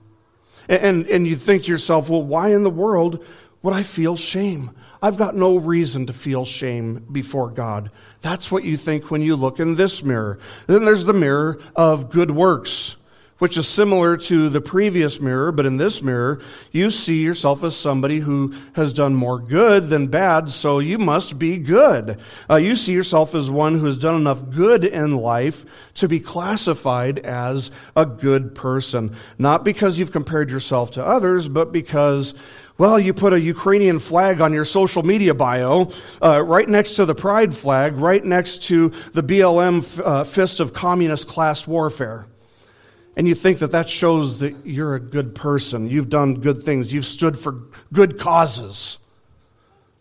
And, 0.68 1.06
and, 1.06 1.26
you 1.26 1.36
think 1.36 1.64
to 1.64 1.70
yourself, 1.70 2.10
well, 2.10 2.22
why 2.22 2.52
in 2.52 2.62
the 2.62 2.70
world 2.70 3.24
would 3.62 3.72
I 3.72 3.82
feel 3.82 4.16
shame? 4.16 4.72
I've 5.00 5.16
got 5.16 5.34
no 5.34 5.56
reason 5.56 6.06
to 6.06 6.12
feel 6.12 6.44
shame 6.44 7.06
before 7.10 7.48
God. 7.48 7.90
That's 8.20 8.50
what 8.50 8.64
you 8.64 8.76
think 8.76 9.10
when 9.10 9.22
you 9.22 9.36
look 9.36 9.60
in 9.60 9.76
this 9.76 10.02
mirror. 10.02 10.40
Then 10.66 10.84
there's 10.84 11.06
the 11.06 11.14
mirror 11.14 11.58
of 11.74 12.10
good 12.10 12.30
works 12.30 12.97
which 13.38 13.56
is 13.56 13.68
similar 13.68 14.16
to 14.16 14.48
the 14.48 14.60
previous 14.60 15.20
mirror, 15.20 15.52
but 15.52 15.66
in 15.66 15.76
this 15.76 16.02
mirror, 16.02 16.40
you 16.72 16.90
see 16.90 17.22
yourself 17.22 17.62
as 17.62 17.76
somebody 17.76 18.18
who 18.18 18.52
has 18.72 18.92
done 18.92 19.14
more 19.14 19.38
good 19.38 19.88
than 19.88 20.08
bad, 20.08 20.50
so 20.50 20.80
you 20.80 20.98
must 20.98 21.38
be 21.38 21.56
good. 21.56 22.18
Uh, 22.50 22.56
you 22.56 22.74
see 22.74 22.92
yourself 22.92 23.34
as 23.34 23.50
one 23.50 23.78
who 23.78 23.86
has 23.86 23.98
done 23.98 24.16
enough 24.16 24.50
good 24.50 24.84
in 24.84 25.16
life 25.16 25.64
to 25.94 26.08
be 26.08 26.18
classified 26.18 27.20
as 27.20 27.70
a 27.94 28.04
good 28.04 28.54
person. 28.54 29.14
Not 29.38 29.64
because 29.64 29.98
you've 29.98 30.12
compared 30.12 30.50
yourself 30.50 30.92
to 30.92 31.04
others, 31.04 31.48
but 31.48 31.72
because 31.72 32.34
well, 32.76 32.96
you 32.96 33.12
put 33.12 33.32
a 33.32 33.40
Ukrainian 33.40 33.98
flag 33.98 34.40
on 34.40 34.52
your 34.52 34.64
social 34.64 35.02
media 35.02 35.34
bio, 35.34 35.90
uh, 36.22 36.44
right 36.44 36.68
next 36.68 36.94
to 36.94 37.06
the 37.06 37.14
pride 37.14 37.56
flag, 37.56 37.96
right 37.96 38.24
next 38.24 38.62
to 38.64 38.92
the 39.14 39.22
BLM 39.22 39.84
uh, 40.04 40.22
fist 40.22 40.60
of 40.60 40.72
communist 40.72 41.26
class 41.26 41.66
warfare 41.66 42.24
and 43.18 43.26
you 43.26 43.34
think 43.34 43.58
that 43.58 43.72
that 43.72 43.90
shows 43.90 44.38
that 44.38 44.64
you're 44.64 44.94
a 44.94 45.00
good 45.00 45.34
person, 45.34 45.90
you've 45.90 46.08
done 46.08 46.34
good 46.34 46.62
things, 46.62 46.92
you've 46.92 47.04
stood 47.04 47.38
for 47.38 47.64
good 47.92 48.16
causes. 48.16 48.98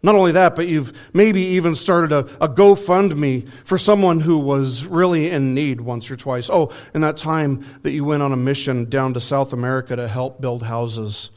Not 0.04 0.14
only 0.14 0.34
that, 0.34 0.56
but 0.56 0.68
you've 0.68 0.94
maybe 1.14 1.42
even 1.42 1.74
started 1.74 2.12
a, 2.12 2.20
a 2.40 2.48
GoFundMe 2.48 3.50
for 3.66 3.80
someone 3.80 4.20
who 4.20 4.38
was 4.38 4.86
really 4.86 5.32
in 5.32 5.56
need 5.56 5.82
once 5.82 6.12
or 6.12 6.16
twice. 6.16 6.48
Oh, 6.52 6.72
and 6.94 7.04
that 7.04 7.18
time 7.18 7.66
that 7.82 7.90
you 7.90 8.06
went 8.06 8.22
on 8.22 8.34
a 8.34 8.38
mission 8.38 8.88
down 8.88 9.16
to 9.16 9.20
South 9.20 9.52
America 9.52 9.96
to 9.96 10.08
help 10.08 10.40
build 10.40 10.62
houses. 10.62 11.32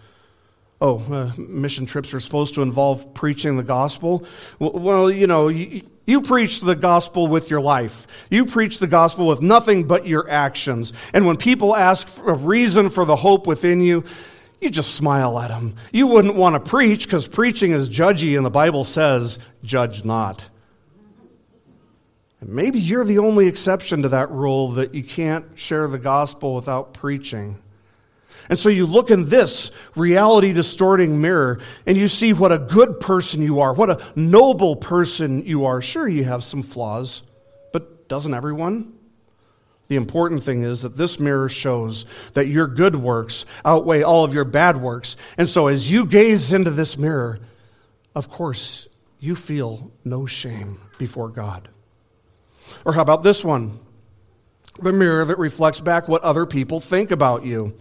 Oh, 0.83 0.99
uh, 1.11 1.33
mission 1.39 1.87
trips 1.87 2.13
are 2.13 2.21
supposed 2.21 2.55
to 2.57 2.63
involve 2.63 3.15
preaching 3.15 3.57
the 3.57 3.63
gospel. 3.63 4.27
Well, 4.59 4.73
well 4.73 5.11
you 5.11 5.27
know, 5.27 5.49
you, 5.49 5.81
You 6.11 6.23
preach 6.23 6.61
the 6.61 6.75
gospel 6.75 7.29
with 7.29 7.51
your 7.51 7.61
life. 7.61 8.09
You 8.31 8.45
preach 8.45 8.81
the 8.81 8.89
gospel 8.89 9.29
with 9.29 9.43
nothing 9.43 9.85
but 9.85 10.09
your 10.09 10.29
actions. 10.29 10.93
And 11.13 11.25
when 11.25 11.37
people 11.37 11.77
ask 11.77 12.09
a 12.27 12.33
reason 12.33 12.91
for 12.91 13.05
the 13.05 13.15
hope 13.15 13.47
within 13.47 13.81
you, 13.81 14.03
you 14.61 14.71
just 14.71 14.97
smile 14.97 15.39
at 15.39 15.51
them. 15.51 15.77
You 15.93 16.09
wouldn't 16.09 16.35
want 16.35 16.55
to 16.55 16.69
preach 16.69 17.05
because 17.05 17.29
preaching 17.29 17.71
is 17.71 17.89
judgy, 17.89 18.37
and 18.37 18.45
the 18.45 18.51
Bible 18.51 18.83
says, 18.83 19.39
judge 19.63 20.05
not. 20.05 20.49
And 22.41 22.51
maybe 22.51 22.81
you're 22.81 23.05
the 23.05 23.19
only 23.19 23.47
exception 23.47 24.03
to 24.03 24.09
that 24.09 24.33
rule 24.33 24.73
that 24.73 24.93
you 24.97 25.05
can't 25.05 25.47
share 25.55 25.87
the 25.87 25.97
gospel 25.97 26.57
without 26.57 26.93
preaching. 26.93 27.57
And 28.51 28.59
so 28.59 28.69
you 28.69 28.85
look 28.85 29.13
in 29.13 29.29
this 29.29 29.71
reality 29.95 30.53
distorting 30.53 31.21
mirror 31.21 31.61
and 31.87 31.97
you 31.97 32.09
see 32.09 32.33
what 32.33 32.51
a 32.51 32.59
good 32.59 32.99
person 32.99 33.41
you 33.41 33.61
are, 33.61 33.73
what 33.73 33.91
a 33.91 34.05
noble 34.17 34.75
person 34.75 35.47
you 35.47 35.67
are. 35.67 35.81
Sure, 35.81 36.09
you 36.09 36.25
have 36.25 36.43
some 36.43 36.65
flaws, 36.65 37.23
but 37.73 38.09
doesn't 38.09 38.35
everyone? 38.35 38.93
The 39.87 39.95
important 39.95 40.43
thing 40.43 40.65
is 40.65 40.83
that 40.83 40.97
this 40.97 41.21
mirror 41.21 41.49
shows 41.49 42.07
that 42.35 42.49
your 42.49 42.67
good 42.67 42.97
works 42.97 43.47
outweigh 43.65 44.03
all 44.03 44.25
of 44.25 44.35
your 44.35 44.45
bad 44.45 44.77
works. 44.77 45.17
And 45.39 45.49
so 45.49 45.69
as 45.69 45.89
you 45.89 46.05
gaze 46.05 46.53
into 46.53 46.71
this 46.71 46.99
mirror, 46.99 47.39
of 48.17 48.29
course, 48.29 48.89
you 49.21 49.37
feel 49.37 49.93
no 50.05 50.27
shame 50.27 50.81
before 50.99 51.29
God. 51.29 51.69
Or 52.85 52.93
how 52.93 53.03
about 53.03 53.23
this 53.23 53.45
one? 53.45 53.79
The 54.83 54.93
mirror 54.93 55.25
that 55.25 55.39
reflects 55.39 55.79
back 55.79 56.09
what 56.09 56.23
other 56.23 56.47
people 56.47 56.81
think 56.81 57.13
about 57.13 57.45
you. 57.45 57.75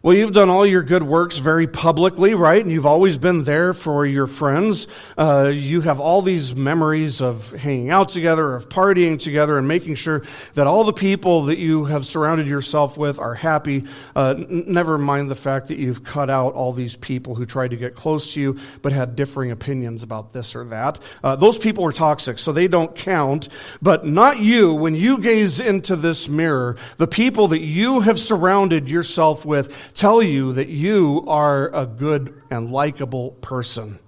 Well, 0.00 0.14
you've 0.14 0.32
done 0.32 0.48
all 0.48 0.64
your 0.64 0.84
good 0.84 1.02
works 1.02 1.38
very 1.38 1.66
publicly, 1.66 2.34
right? 2.34 2.62
And 2.62 2.70
you've 2.70 2.86
always 2.86 3.18
been 3.18 3.42
there 3.42 3.74
for 3.74 4.06
your 4.06 4.28
friends. 4.28 4.86
Uh, 5.16 5.50
you 5.52 5.80
have 5.80 5.98
all 5.98 6.22
these 6.22 6.54
memories 6.54 7.20
of 7.20 7.50
hanging 7.50 7.90
out 7.90 8.10
together, 8.10 8.54
of 8.54 8.68
partying 8.68 9.18
together, 9.18 9.58
and 9.58 9.66
making 9.66 9.96
sure 9.96 10.22
that 10.54 10.68
all 10.68 10.84
the 10.84 10.92
people 10.92 11.46
that 11.46 11.58
you 11.58 11.84
have 11.86 12.06
surrounded 12.06 12.46
yourself 12.46 12.96
with 12.96 13.18
are 13.18 13.34
happy. 13.34 13.86
Uh, 14.14 14.34
n- 14.38 14.66
never 14.68 14.98
mind 14.98 15.32
the 15.32 15.34
fact 15.34 15.66
that 15.66 15.78
you've 15.78 16.04
cut 16.04 16.30
out 16.30 16.54
all 16.54 16.72
these 16.72 16.94
people 16.94 17.34
who 17.34 17.44
tried 17.44 17.72
to 17.72 17.76
get 17.76 17.96
close 17.96 18.34
to 18.34 18.40
you 18.40 18.56
but 18.82 18.92
had 18.92 19.16
differing 19.16 19.50
opinions 19.50 20.04
about 20.04 20.32
this 20.32 20.54
or 20.54 20.62
that. 20.66 21.00
Uh, 21.24 21.34
those 21.34 21.58
people 21.58 21.84
are 21.84 21.90
toxic, 21.90 22.38
so 22.38 22.52
they 22.52 22.68
don't 22.68 22.94
count. 22.94 23.48
But 23.82 24.06
not 24.06 24.38
you. 24.38 24.74
When 24.74 24.94
you 24.94 25.18
gaze 25.18 25.58
into 25.58 25.96
this 25.96 26.28
mirror, 26.28 26.76
the 26.98 27.08
people 27.08 27.48
that 27.48 27.62
you 27.62 27.98
have 27.98 28.20
surrounded 28.20 28.88
yourself 28.88 29.44
with, 29.44 29.74
tell 29.98 30.22
you 30.22 30.52
that 30.52 30.68
you 30.68 31.24
are 31.26 31.74
a 31.74 31.84
good 31.84 32.40
and 32.50 32.70
likable 32.70 33.32
person. 33.32 33.98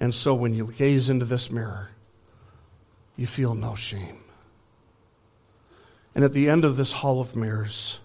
And 0.00 0.12
so 0.12 0.34
when 0.34 0.52
you 0.52 0.72
gaze 0.76 1.10
into 1.10 1.24
this 1.24 1.48
mirror, 1.48 1.90
you 3.16 3.28
feel 3.28 3.54
no 3.54 3.76
shame. 3.76 4.18
And 6.16 6.24
at 6.24 6.32
the 6.32 6.48
end 6.48 6.64
of 6.64 6.76
this 6.76 6.90
hall 6.90 7.20
of 7.20 7.36
mirrors, 7.36 8.00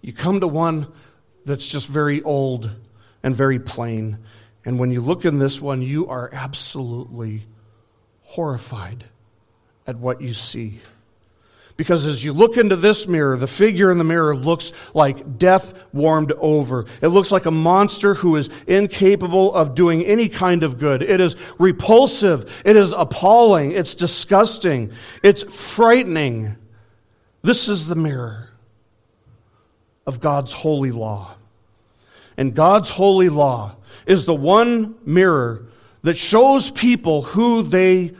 you 0.00 0.12
come 0.12 0.38
to 0.38 0.46
one 0.46 0.86
that's 1.44 1.66
just 1.66 1.88
very 1.88 2.22
old 2.22 2.70
and 3.24 3.34
very 3.34 3.58
plain. 3.58 4.18
And 4.64 4.78
when 4.78 4.92
you 4.92 5.00
look 5.00 5.24
in 5.24 5.38
this 5.38 5.60
one, 5.60 5.82
you 5.82 6.06
are 6.06 6.30
absolutely 6.32 7.44
horrified 8.22 9.04
at 9.84 9.96
what 9.96 10.20
you 10.20 10.32
see. 10.32 10.80
Because 11.78 12.06
as 12.06 12.24
you 12.24 12.32
look 12.32 12.56
into 12.56 12.74
this 12.74 13.06
mirror, 13.06 13.36
the 13.36 13.46
figure 13.46 13.92
in 13.92 13.98
the 13.98 14.04
mirror 14.04 14.34
looks 14.34 14.72
like 14.94 15.38
death 15.38 15.72
warmed 15.92 16.32
over. 16.32 16.86
It 17.00 17.06
looks 17.06 17.30
like 17.30 17.46
a 17.46 17.52
monster 17.52 18.14
who 18.14 18.34
is 18.34 18.50
incapable 18.66 19.54
of 19.54 19.76
doing 19.76 20.04
any 20.04 20.28
kind 20.28 20.64
of 20.64 20.80
good. 20.80 21.04
It 21.04 21.20
is 21.20 21.36
repulsive. 21.56 22.52
It 22.64 22.74
is 22.74 22.92
appalling. 22.92 23.70
It's 23.70 23.94
disgusting. 23.94 24.90
It's 25.22 25.44
frightening. 25.44 26.56
This 27.42 27.68
is 27.68 27.86
the 27.86 27.94
mirror 27.94 28.50
of 30.04 30.18
God's 30.18 30.52
holy 30.52 30.90
law. 30.90 31.36
And 32.36 32.56
God's 32.56 32.90
holy 32.90 33.28
law 33.28 33.76
is 34.04 34.26
the 34.26 34.34
one 34.34 34.96
mirror 35.06 35.66
that 36.02 36.18
shows 36.18 36.72
people 36.72 37.22
who 37.22 37.62
they 37.62 38.14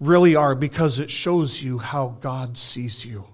really 0.00 0.36
are 0.36 0.54
because 0.54 1.00
it 1.00 1.10
shows 1.10 1.62
you 1.62 1.78
how 1.78 2.16
God 2.20 2.56
sees 2.56 3.04
you. 3.04 3.24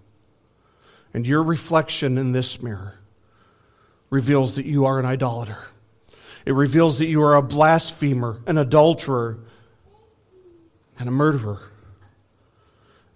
And 1.12 1.26
your 1.26 1.42
reflection 1.42 2.18
in 2.18 2.32
this 2.32 2.62
mirror 2.62 2.98
reveals 4.10 4.56
that 4.56 4.66
you 4.66 4.86
are 4.86 4.98
an 4.98 5.06
idolater. 5.06 5.58
It 6.46 6.52
reveals 6.52 6.98
that 6.98 7.06
you 7.06 7.22
are 7.22 7.36
a 7.36 7.42
blasphemer, 7.42 8.40
an 8.46 8.58
adulterer, 8.58 9.38
and 10.98 11.08
a 11.08 11.12
murderer. 11.12 11.60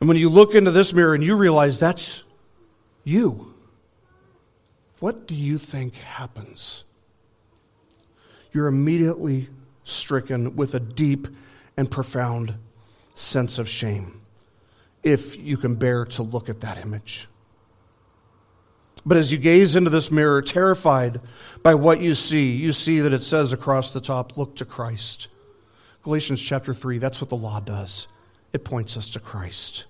And 0.00 0.08
when 0.08 0.16
you 0.16 0.28
look 0.28 0.54
into 0.54 0.70
this 0.70 0.92
mirror 0.92 1.14
and 1.14 1.24
you 1.24 1.34
realize 1.36 1.78
that's 1.78 2.22
you, 3.04 3.52
what 5.00 5.26
do 5.26 5.34
you 5.34 5.58
think 5.58 5.94
happens? 5.94 6.84
You're 8.52 8.68
immediately 8.68 9.48
stricken 9.84 10.56
with 10.56 10.74
a 10.74 10.80
deep 10.80 11.28
and 11.76 11.90
profound 11.90 12.54
sense 13.18 13.58
of 13.58 13.68
shame 13.68 14.20
if 15.02 15.36
you 15.36 15.56
can 15.56 15.74
bear 15.74 16.04
to 16.04 16.22
look 16.22 16.48
at 16.48 16.60
that 16.60 16.78
image. 16.78 17.28
But 19.06 19.16
as 19.16 19.32
you 19.32 19.38
gaze 19.38 19.76
into 19.76 19.90
this 19.90 20.10
mirror, 20.10 20.42
terrified 20.42 21.20
by 21.62 21.74
what 21.74 22.00
you 22.00 22.14
see, 22.14 22.52
you 22.52 22.72
see 22.72 23.00
that 23.00 23.12
it 23.12 23.22
says 23.22 23.52
across 23.52 23.92
the 23.92 24.00
top, 24.00 24.36
Look 24.36 24.56
to 24.56 24.64
Christ. 24.64 25.28
Galatians 26.02 26.40
chapter 26.40 26.74
3, 26.74 26.98
that's 26.98 27.20
what 27.20 27.30
the 27.30 27.36
law 27.36 27.60
does. 27.60 28.08
It 28.52 28.64
points 28.64 28.96
us 28.96 29.10
to 29.10 29.20
Christ. 29.20 29.84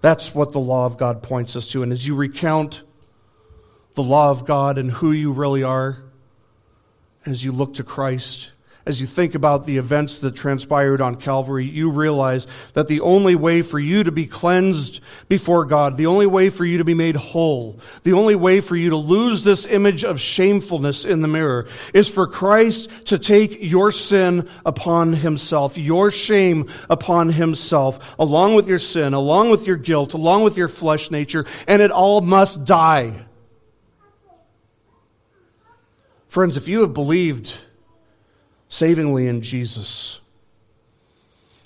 That's 0.00 0.34
what 0.34 0.52
the 0.52 0.60
law 0.60 0.86
of 0.86 0.98
God 0.98 1.22
points 1.22 1.56
us 1.56 1.68
to. 1.68 1.82
And 1.82 1.92
as 1.92 2.06
you 2.06 2.14
recount 2.14 2.82
the 3.94 4.02
law 4.02 4.30
of 4.30 4.46
God 4.46 4.78
and 4.78 4.90
who 4.90 5.12
you 5.12 5.32
really 5.32 5.62
are, 5.62 5.98
as 7.26 7.44
you 7.44 7.52
look 7.52 7.74
to 7.74 7.84
Christ, 7.84 8.52
as 8.84 9.00
you 9.00 9.06
think 9.06 9.34
about 9.34 9.64
the 9.64 9.76
events 9.76 10.18
that 10.20 10.34
transpired 10.34 11.00
on 11.00 11.14
Calvary, 11.14 11.64
you 11.64 11.90
realize 11.90 12.48
that 12.74 12.88
the 12.88 13.00
only 13.00 13.36
way 13.36 13.62
for 13.62 13.78
you 13.78 14.02
to 14.02 14.10
be 14.10 14.26
cleansed 14.26 15.00
before 15.28 15.64
God, 15.64 15.96
the 15.96 16.06
only 16.06 16.26
way 16.26 16.50
for 16.50 16.64
you 16.64 16.78
to 16.78 16.84
be 16.84 16.94
made 16.94 17.14
whole, 17.14 17.78
the 18.02 18.14
only 18.14 18.34
way 18.34 18.60
for 18.60 18.74
you 18.74 18.90
to 18.90 18.96
lose 18.96 19.44
this 19.44 19.66
image 19.66 20.04
of 20.04 20.20
shamefulness 20.20 21.04
in 21.04 21.20
the 21.20 21.28
mirror 21.28 21.66
is 21.94 22.08
for 22.08 22.26
Christ 22.26 22.90
to 23.06 23.18
take 23.18 23.58
your 23.60 23.92
sin 23.92 24.48
upon 24.66 25.12
himself, 25.12 25.78
your 25.78 26.10
shame 26.10 26.68
upon 26.90 27.30
himself, 27.30 28.16
along 28.18 28.54
with 28.56 28.68
your 28.68 28.80
sin, 28.80 29.14
along 29.14 29.50
with 29.50 29.66
your 29.66 29.76
guilt, 29.76 30.12
along 30.14 30.42
with 30.42 30.56
your 30.56 30.68
flesh 30.68 31.10
nature, 31.10 31.44
and 31.68 31.82
it 31.82 31.92
all 31.92 32.20
must 32.20 32.64
die. 32.64 33.14
Friends, 36.26 36.56
if 36.56 36.66
you 36.66 36.80
have 36.80 36.94
believed, 36.94 37.54
savingly 38.72 39.28
in 39.28 39.42
Jesus. 39.42 40.20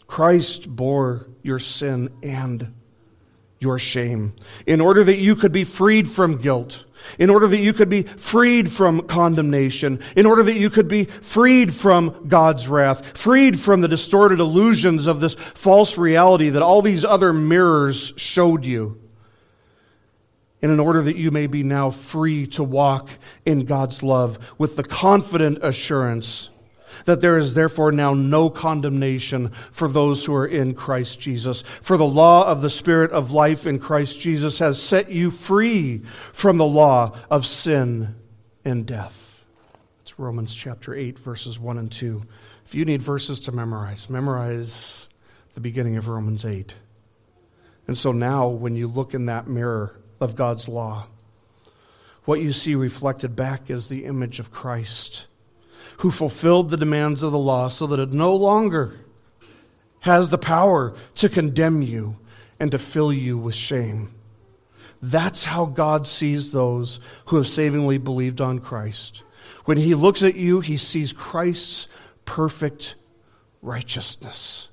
Christ 0.09 0.69
bore 0.69 1.29
your 1.41 1.61
sin 1.61 2.11
and 2.21 2.75
your 3.61 3.79
shame 3.79 4.35
in 4.67 4.81
order 4.81 5.05
that 5.05 5.17
you 5.17 5.37
could 5.37 5.53
be 5.53 5.63
freed 5.63 6.11
from 6.11 6.39
guilt, 6.39 6.85
in 7.17 7.31
order 7.31 7.47
that 7.47 7.61
you 7.61 7.73
could 7.73 7.89
be 7.89 8.03
freed 8.03 8.73
from 8.73 9.07
condemnation, 9.07 10.01
in 10.17 10.27
order 10.27 10.43
that 10.43 10.59
you 10.59 10.69
could 10.69 10.89
be 10.89 11.05
freed 11.05 11.73
from 11.73 12.27
God's 12.27 12.67
wrath, 12.67 13.17
freed 13.17 13.61
from 13.61 13.81
the 13.81 13.89
distorted 13.89 14.41
illusions 14.41 15.07
of 15.07 15.21
this 15.21 15.35
false 15.35 15.97
reality 15.97 16.51
that 16.51 16.63
all 16.63 16.83
these 16.83 17.05
other 17.05 17.33
mirrors 17.33 18.15
showed 18.17 18.65
you. 18.65 19.01
And 20.61 20.73
in 20.73 20.81
order 20.81 21.03
that 21.03 21.17
you 21.17 21.31
may 21.31 21.47
be 21.47 21.63
now 21.63 21.91
free 21.91 22.49
to 22.49 22.65
walk 22.65 23.09
in 23.45 23.65
God's 23.65 24.03
love 24.03 24.41
with 24.59 24.75
the 24.75 24.83
confident 24.83 25.59
assurance 25.63 26.51
that 27.07 27.21
there 27.21 27.39
is 27.39 27.55
therefore 27.55 27.93
now 27.93 28.13
no 28.13 28.51
condemnation 28.51 29.53
for 29.73 29.89
those 29.89 30.25
who 30.25 30.35
are 30.35 30.47
in 30.47 30.75
Christ 30.75 31.19
Jesus. 31.19 31.63
For 31.81 31.97
the 31.97 32.05
law 32.05 32.47
of 32.47 32.61
the 32.61 32.71
Spirit 32.71 33.13
of 33.13 33.33
life 33.33 33.67
in 33.67 33.79
Christ 33.79 34.21
Jesus 34.21 34.59
has 34.59 34.81
set 34.81 35.11
you 35.11 35.31
free 35.31 36.03
from 36.33 36.59
the 36.59 36.67
law 36.67 37.17
of 37.31 37.47
sin 37.47 38.15
and 38.65 38.85
death. 38.85 39.45
It's 40.03 40.19
Romans 40.19 40.55
chapter 40.55 40.95
8, 40.95 41.19
verses 41.19 41.59
1 41.59 41.79
and 41.79 41.91
2. 41.91 42.23
If 42.67 42.75
you 42.75 42.85
need 42.85 43.03
verses 43.03 43.41
to 43.41 43.53
memorize, 43.53 44.11
memorize 44.11 45.09
the 45.55 45.61
beginning 45.61 45.97
of 45.97 46.09
Romans 46.09 46.45
8. 46.45 46.75
And 47.87 47.97
so 47.97 48.11
now, 48.11 48.49
when 48.49 48.75
you 48.75 48.89
look 48.89 49.15
in 49.15 49.27
that 49.27 49.47
mirror 49.47 49.95
of 50.21 50.35
God's 50.35 50.69
law, 50.69 51.07
what 52.25 52.41
you 52.41 52.53
see 52.53 52.75
reflected 52.75 53.37
back 53.37 53.71
is 53.71 53.89
the 53.89 54.05
image 54.07 54.41
of 54.41 54.51
Christ 54.51 55.27
who 55.99 56.11
fulfilled 56.11 56.71
the 56.71 56.77
demands 56.77 57.23
of 57.23 57.33
the 57.33 57.39
law 57.39 57.69
so 57.69 57.87
that 57.87 58.01
it 58.01 58.13
no 58.13 58.35
longer 58.35 58.99
has 60.01 60.31
the 60.31 60.39
power 60.39 60.95
to 61.17 61.29
condemn 61.29 61.83
you 61.83 62.17
and 62.61 62.71
to 62.71 62.79
fill 62.79 63.13
you 63.13 63.37
with 63.37 63.55
shame. 63.55 64.11
That's 65.03 65.45
how 65.45 65.67
God 65.67 66.07
sees 66.07 66.51
those 66.51 67.01
who 67.27 67.37
have 67.37 67.49
savingly 67.49 67.99
believed 67.99 68.41
on 68.41 68.59
Christ. 68.59 69.23
When 69.65 69.79
he 69.79 69.95
looks 69.95 70.23
at 70.23 70.37
you, 70.37 70.61
he 70.61 70.77
sees 70.77 71.13
Christ's 71.13 71.89
perfect 72.25 72.95
righteousness. 73.63 74.69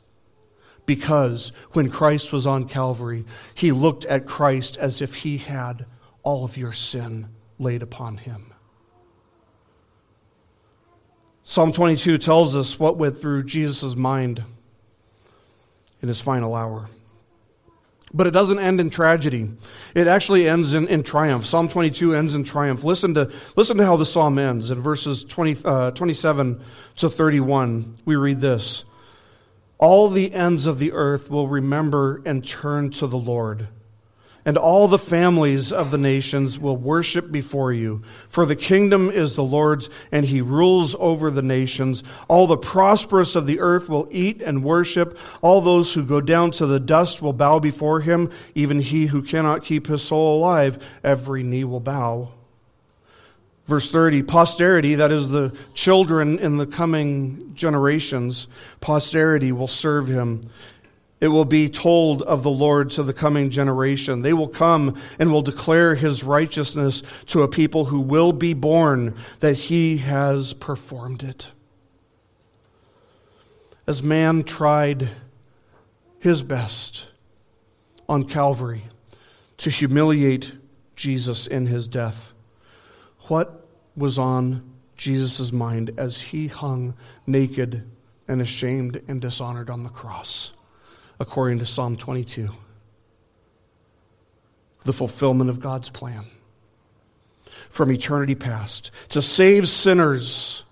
Because 0.86 1.52
when 1.72 1.90
Christ 1.90 2.34
was 2.34 2.46
on 2.46 2.66
Calvary, 2.66 3.26
he 3.54 3.72
looked 3.72 4.06
at 4.06 4.28
Christ 4.28 4.78
as 4.78 5.02
if 5.02 5.16
he 5.16 5.38
had 5.38 5.86
all 6.24 6.46
of 6.46 6.58
your 6.58 6.74
sin 6.74 7.30
laid 7.58 7.82
upon 7.82 8.18
him. 8.18 8.53
Psalm 11.54 11.72
22 11.72 12.18
tells 12.18 12.56
us 12.56 12.80
what 12.80 12.98
went 12.98 13.22
through 13.22 13.44
Jesus' 13.44 13.96
mind 13.96 14.42
in 16.02 16.08
his 16.08 16.20
final 16.20 16.56
hour. 16.56 16.90
But 18.12 18.26
it 18.26 18.32
doesn't 18.32 18.58
end 18.58 18.80
in 18.80 18.90
tragedy. 18.90 19.52
It 19.94 20.08
actually 20.08 20.50
ends 20.50 20.74
in, 20.74 20.88
in 20.88 21.04
triumph. 21.04 21.46
Psalm 21.46 21.70
22 21.70 22.16
ends 22.16 22.34
in 22.34 22.44
triumph. 22.44 22.84
Listen 22.84 23.14
to, 23.14 23.32
listen 23.56 23.78
to 23.78 23.86
how 23.86 23.98
the 23.98 24.06
psalm 24.08 24.40
ends. 24.40 24.72
In 24.72 24.82
verses 24.82 25.24
20, 25.26 25.58
uh, 25.64 25.92
27 25.92 26.60
to 26.96 27.10
31, 27.12 27.98
we 28.04 28.16
read 28.16 28.42
this 28.42 28.84
All 29.78 30.10
the 30.10 30.34
ends 30.34 30.66
of 30.66 30.80
the 30.80 30.94
earth 30.94 31.30
will 31.30 31.48
remember 31.48 32.24
and 32.26 32.44
turn 32.44 32.90
to 32.94 33.06
the 33.06 33.20
Lord 33.20 33.68
and 34.46 34.58
all 34.58 34.88
the 34.88 35.00
families 35.00 35.72
of 35.72 35.92
the 35.92 35.98
nations 35.98 36.60
will 36.60 36.76
worship 36.76 37.32
before 37.32 37.72
you. 37.72 38.02
For 38.28 38.46
the 38.46 38.56
kingdom 38.56 39.10
is 39.10 39.36
the 39.36 39.44
Lord's, 39.44 39.90
and 40.12 40.26
he 40.26 40.42
rules 40.42 40.96
over 41.00 41.32
the 41.32 41.42
nations. 41.42 42.04
All 42.28 42.48
the 42.48 42.58
prosperous 42.58 43.36
of 43.36 43.48
the 43.48 43.60
earth 43.60 43.88
will 43.88 44.08
eat 44.12 44.42
and 44.42 44.64
worship. 44.64 45.18
All 45.42 45.62
those 45.62 45.94
who 45.94 46.04
go 46.04 46.20
down 46.20 46.52
to 46.52 46.66
the 46.66 46.80
dust 46.80 47.22
will 47.22 47.34
bow 47.34 47.60
before 47.60 48.02
him. 48.02 48.32
Even 48.54 48.82
he 48.82 49.06
who 49.06 49.24
cannot 49.24 49.64
keep 49.64 49.88
his 49.88 50.02
soul 50.02 50.40
alive, 50.40 50.84
every 51.04 51.44
knee 51.44 51.64
will 51.64 51.80
bow. 51.80 52.30
Verse 53.68 53.90
30 53.90 54.24
Posterity, 54.24 54.96
that 54.96 55.12
is 55.12 55.30
the 55.30 55.56
children 55.74 56.38
in 56.40 56.58
the 56.58 56.66
coming 56.66 57.52
generations, 57.56 58.48
posterity 58.82 59.52
will 59.52 59.70
serve 59.70 60.08
him. 60.08 60.42
It 61.24 61.30
will 61.30 61.46
be 61.46 61.70
told 61.70 62.22
of 62.24 62.44
the 62.44 62.52
Lord 62.52 62.90
to 62.92 63.04
the 63.04 63.14
coming 63.14 63.50
generation. 63.50 64.24
They 64.24 64.34
will 64.34 64.50
come 64.50 65.02
and 65.18 65.32
will 65.32 65.42
declare 65.42 65.96
his 65.96 66.22
righteousness 66.22 67.02
to 67.28 67.44
a 67.44 67.48
people 67.48 67.86
who 67.86 68.02
will 68.02 68.34
be 68.34 68.54
born, 68.54 69.16
that 69.40 69.54
he 69.54 70.00
has 70.00 70.52
performed 70.52 71.24
it. 71.24 71.48
As 73.88 74.04
man 74.04 74.44
tried 74.44 75.12
his 76.20 76.44
best 76.44 77.08
on 78.10 78.26
Calvary 78.26 78.84
to 79.60 79.70
humiliate 79.70 80.52
Jesus 80.98 81.48
in 81.48 81.68
his 81.68 81.88
death, 81.88 82.34
what 83.30 83.66
was 83.96 84.20
on 84.20 84.74
Jesus' 84.98 85.54
mind 85.54 85.92
as 85.96 86.20
he 86.20 86.48
hung 86.48 86.96
naked 87.26 87.90
and 88.28 88.42
ashamed 88.42 89.02
and 89.08 89.22
dishonored 89.22 89.70
on 89.70 89.84
the 89.84 89.90
cross? 89.90 90.52
According 91.20 91.60
to 91.60 91.66
Psalm 91.66 91.96
22. 91.96 92.50
The 94.86 94.94
fulfillment 94.94 95.50
of 95.50 95.60
God's 95.60 95.90
plan 95.90 96.26
from 97.70 97.92
eternity 97.92 98.36
past 98.36 98.92
to 99.10 99.22
save 99.22 99.70
sinners 99.70 100.64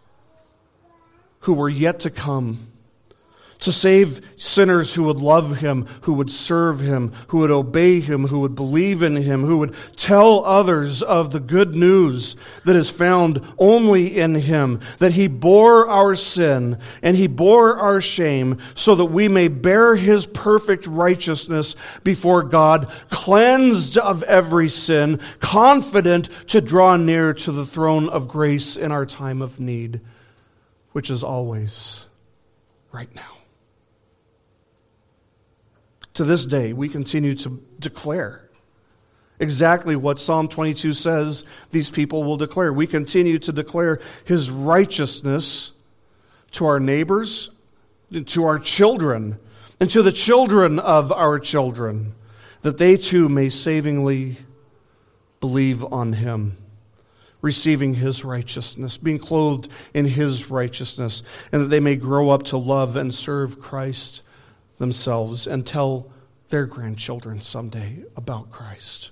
who 1.39 1.53
were 1.53 1.69
yet 1.69 2.01
to 2.01 2.09
come 2.09 2.71
to 3.61 3.71
save 3.71 4.21
sinners 4.37 4.93
who 4.93 5.03
would 5.03 5.19
love 5.19 5.57
him, 5.57 5.85
who 6.01 6.13
would 6.13 6.31
serve 6.31 6.79
him, 6.79 7.13
who 7.27 7.37
would 7.39 7.51
obey 7.51 7.99
him, 7.99 8.25
who 8.27 8.39
would 8.39 8.55
believe 8.55 9.03
in 9.03 9.15
him, 9.15 9.43
who 9.43 9.59
would 9.59 9.75
tell 9.95 10.43
others 10.43 11.03
of 11.03 11.31
the 11.31 11.39
good 11.39 11.75
news 11.75 12.35
that 12.65 12.75
is 12.75 12.89
found 12.89 13.39
only 13.59 14.17
in 14.17 14.33
him, 14.33 14.79
that 14.97 15.13
he 15.13 15.27
bore 15.27 15.87
our 15.87 16.15
sin 16.15 16.77
and 17.03 17.15
he 17.15 17.27
bore 17.27 17.77
our 17.77 18.01
shame 18.01 18.57
so 18.73 18.95
that 18.95 19.05
we 19.05 19.27
may 19.27 19.47
bear 19.47 19.95
his 19.95 20.25
perfect 20.25 20.87
righteousness 20.87 21.75
before 22.03 22.41
God, 22.41 22.91
cleansed 23.11 23.97
of 23.99 24.23
every 24.23 24.69
sin, 24.69 25.19
confident 25.39 26.29
to 26.47 26.61
draw 26.61 26.97
near 26.97 27.35
to 27.35 27.51
the 27.51 27.67
throne 27.67 28.09
of 28.09 28.27
grace 28.27 28.75
in 28.75 28.91
our 28.91 29.05
time 29.05 29.43
of 29.43 29.59
need, 29.59 30.01
which 30.93 31.11
is 31.11 31.23
always 31.23 32.05
right 32.91 33.13
now 33.13 33.40
to 36.13 36.23
this 36.23 36.45
day, 36.45 36.73
we 36.73 36.89
continue 36.89 37.35
to 37.35 37.61
declare 37.79 38.49
exactly 39.39 39.95
what 39.95 40.19
Psalm 40.19 40.47
22 40.47 40.93
says 40.93 41.45
these 41.71 41.89
people 41.89 42.23
will 42.23 42.37
declare. 42.37 42.71
We 42.71 42.87
continue 42.87 43.39
to 43.39 43.51
declare 43.51 43.99
his 44.25 44.49
righteousness 44.49 45.71
to 46.51 46.65
our 46.65 46.79
neighbors, 46.79 47.49
to 48.27 48.45
our 48.45 48.59
children, 48.59 49.39
and 49.79 49.89
to 49.89 50.03
the 50.03 50.11
children 50.11 50.79
of 50.79 51.11
our 51.11 51.39
children, 51.39 52.13
that 52.61 52.77
they 52.77 52.97
too 52.97 53.29
may 53.29 53.49
savingly 53.49 54.37
believe 55.39 55.83
on 55.83 56.13
him. 56.13 56.57
Receiving 57.41 57.95
his 57.95 58.23
righteousness, 58.23 58.99
being 58.99 59.17
clothed 59.17 59.67
in 59.95 60.05
his 60.05 60.51
righteousness, 60.51 61.23
and 61.51 61.63
that 61.63 61.69
they 61.69 61.79
may 61.79 61.95
grow 61.95 62.29
up 62.29 62.43
to 62.43 62.57
love 62.57 62.95
and 62.95 63.11
serve 63.11 63.59
Christ 63.59 64.21
themselves 64.81 65.47
and 65.47 65.65
tell 65.65 66.11
their 66.49 66.65
grandchildren 66.65 67.39
someday 67.39 68.03
about 68.17 68.51
Christ. 68.51 69.11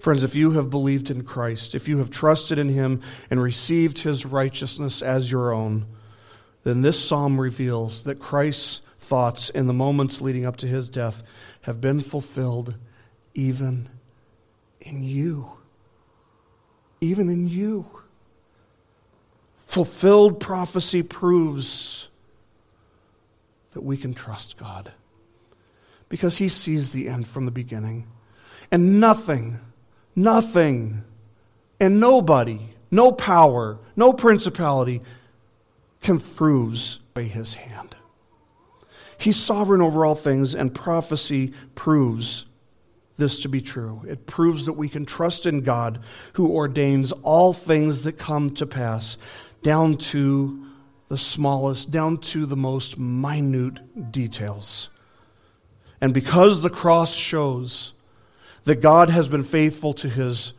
Friends, 0.00 0.22
if 0.22 0.34
you 0.34 0.52
have 0.52 0.70
believed 0.70 1.10
in 1.10 1.22
Christ, 1.22 1.74
if 1.74 1.86
you 1.86 1.98
have 1.98 2.10
trusted 2.10 2.58
in 2.58 2.70
Him 2.70 3.02
and 3.30 3.40
received 3.40 4.00
His 4.00 4.26
righteousness 4.26 5.02
as 5.02 5.30
your 5.30 5.52
own, 5.52 5.86
then 6.64 6.82
this 6.82 6.98
psalm 7.02 7.38
reveals 7.38 8.04
that 8.04 8.18
Christ's 8.18 8.80
thoughts 9.00 9.50
in 9.50 9.66
the 9.66 9.72
moments 9.72 10.20
leading 10.20 10.46
up 10.46 10.56
to 10.56 10.66
His 10.66 10.88
death 10.88 11.22
have 11.62 11.80
been 11.80 12.00
fulfilled 12.00 12.74
even 13.34 13.88
in 14.80 15.02
you. 15.02 15.50
Even 17.00 17.28
in 17.28 17.48
you. 17.48 17.86
Fulfilled 19.66 20.40
prophecy 20.40 21.02
proves 21.02 22.09
that 23.72 23.82
we 23.82 23.96
can 23.96 24.14
trust 24.14 24.56
God 24.56 24.92
because 26.08 26.36
He 26.36 26.48
sees 26.48 26.92
the 26.92 27.08
end 27.08 27.26
from 27.26 27.44
the 27.44 27.50
beginning. 27.50 28.06
And 28.70 29.00
nothing, 29.00 29.58
nothing, 30.14 31.02
and 31.78 31.98
nobody, 31.98 32.60
no 32.90 33.12
power, 33.12 33.78
no 33.96 34.12
principality 34.12 35.02
can 36.02 36.18
away 37.16 37.28
His 37.28 37.54
hand. 37.54 37.96
He's 39.18 39.36
sovereign 39.36 39.82
over 39.82 40.04
all 40.06 40.14
things, 40.14 40.54
and 40.54 40.74
prophecy 40.74 41.52
proves 41.74 42.46
this 43.18 43.40
to 43.42 43.48
be 43.48 43.60
true. 43.60 44.02
It 44.08 44.26
proves 44.26 44.66
that 44.66 44.72
we 44.72 44.88
can 44.88 45.04
trust 45.04 45.46
in 45.46 45.60
God 45.60 46.00
who 46.32 46.50
ordains 46.50 47.12
all 47.22 47.52
things 47.52 48.04
that 48.04 48.18
come 48.18 48.50
to 48.54 48.66
pass, 48.66 49.18
down 49.62 49.96
to 49.96 50.66
the 51.10 51.18
smallest, 51.18 51.90
down 51.90 52.16
to 52.18 52.46
the 52.46 52.56
most 52.56 52.96
minute 52.96 54.12
details. 54.12 54.88
And 56.00 56.14
because 56.14 56.62
the 56.62 56.70
cross 56.70 57.12
shows 57.12 57.92
that 58.62 58.76
God 58.76 59.10
has 59.10 59.28
been 59.28 59.42
faithful 59.42 59.92
to 59.94 60.08
his 60.08 60.52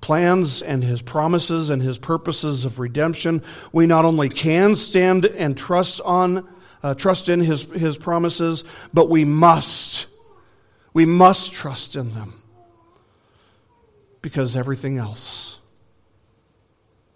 plans 0.00 0.62
and 0.62 0.82
his 0.82 1.02
promises 1.02 1.68
and 1.68 1.82
his 1.82 1.98
purposes 1.98 2.64
of 2.64 2.78
redemption, 2.78 3.42
we 3.72 3.86
not 3.86 4.06
only 4.06 4.30
can 4.30 4.74
stand 4.74 5.26
and 5.26 5.54
trust 5.54 6.00
on 6.00 6.48
uh, 6.82 6.94
trust 6.94 7.28
in 7.28 7.40
his, 7.40 7.64
his 7.64 7.98
promises, 7.98 8.64
but 8.94 9.10
we 9.10 9.26
must. 9.26 10.06
We 10.94 11.04
must 11.04 11.52
trust 11.52 11.94
in 11.94 12.14
them. 12.14 12.40
Because 14.22 14.56
everything 14.56 14.96
else 14.96 15.60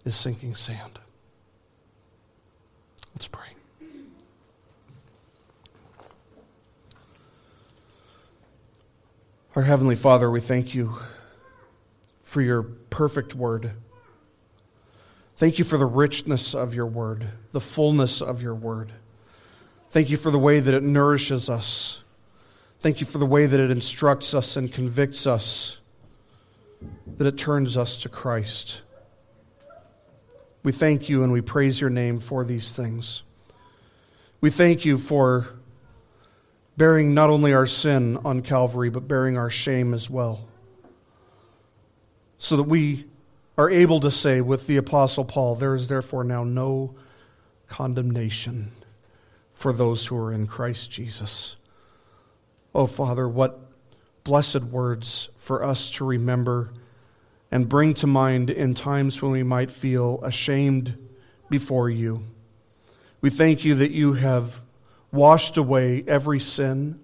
is 0.03 0.15
sinking 0.15 0.53
sand. 0.53 0.99
Let's 3.15 3.27
pray. 3.27 3.47
Our 9.55 9.63
Heavenly 9.63 9.95
Father, 9.95 10.29
we 10.29 10.41
thank 10.41 10.75
you 10.75 10.97
for 12.23 12.41
your 12.41 12.63
perfect 12.63 13.33
word. 13.33 13.71
Thank 15.37 15.59
you 15.59 15.65
for 15.65 15.77
the 15.77 15.85
richness 15.85 16.53
of 16.53 16.75
your 16.75 16.87
word, 16.87 17.27
the 17.53 17.61
fullness 17.61 18.21
of 18.21 18.41
your 18.41 18.55
word. 18.55 18.91
Thank 19.91 20.09
you 20.09 20.17
for 20.17 20.31
the 20.31 20.39
way 20.39 20.59
that 20.59 20.73
it 20.73 20.83
nourishes 20.83 21.49
us. 21.49 22.01
Thank 22.81 22.99
you 22.99 23.07
for 23.07 23.17
the 23.17 23.25
way 23.25 23.45
that 23.45 23.59
it 23.59 23.71
instructs 23.71 24.33
us 24.33 24.57
and 24.57 24.71
convicts 24.71 25.25
us, 25.25 25.77
that 27.17 27.25
it 27.25 27.37
turns 27.37 27.77
us 27.77 27.95
to 27.97 28.09
Christ. 28.09 28.81
We 30.65 30.71
thank 30.71 31.09
you 31.09 31.21
and 31.21 31.31
we 31.31 31.41
praise 31.41 31.79
your 31.79 31.91
name 31.91 32.19
for 32.19 32.43
these 32.43 32.73
things. 32.73 33.21
We 34.41 34.49
thank 34.49 34.83
you 34.83 34.97
for 34.97 35.47
bearing 36.75 37.13
not 37.13 37.29
only 37.29 37.53
our 37.53 37.67
sin 37.67 38.17
on 38.25 38.41
Calvary, 38.41 38.89
but 38.89 39.07
bearing 39.07 39.37
our 39.37 39.51
shame 39.51 39.93
as 39.93 40.09
well. 40.09 40.47
So 42.39 42.57
that 42.57 42.63
we 42.63 43.05
are 43.59 43.69
able 43.69 43.99
to 43.99 44.09
say 44.09 44.41
with 44.41 44.65
the 44.65 44.77
Apostle 44.77 45.23
Paul, 45.23 45.53
There 45.53 45.75
is 45.75 45.87
therefore 45.87 46.23
now 46.23 46.43
no 46.43 46.95
condemnation 47.67 48.71
for 49.53 49.71
those 49.71 50.07
who 50.07 50.17
are 50.17 50.33
in 50.33 50.47
Christ 50.47 50.89
Jesus. 50.89 51.57
Oh, 52.73 52.87
Father, 52.87 53.29
what 53.29 53.59
blessed 54.23 54.63
words 54.63 55.29
for 55.37 55.63
us 55.63 55.91
to 55.91 56.05
remember 56.05 56.71
and 57.55 57.69
bring 57.69 57.93
to 57.93 58.05
mind 58.05 58.49
in 58.49 58.75
times 58.75 59.21
when 59.21 59.31
we 59.31 59.41
might 59.41 59.71
feel 59.71 60.19
ashamed 60.23 60.93
before 61.49 61.89
you. 61.89 62.19
We 63.21 63.29
thank 63.29 63.63
you 63.63 63.75
that 63.75 63.91
you 63.91 64.11
have 64.11 64.59
washed 65.09 65.55
away 65.55 66.03
every 66.05 66.41
sin, 66.41 66.99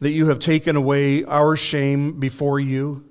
that 0.00 0.10
you 0.10 0.26
have 0.26 0.40
taken 0.40 0.74
away 0.74 1.22
our 1.22 1.56
shame 1.56 2.18
before 2.18 2.58
you. 2.58 3.08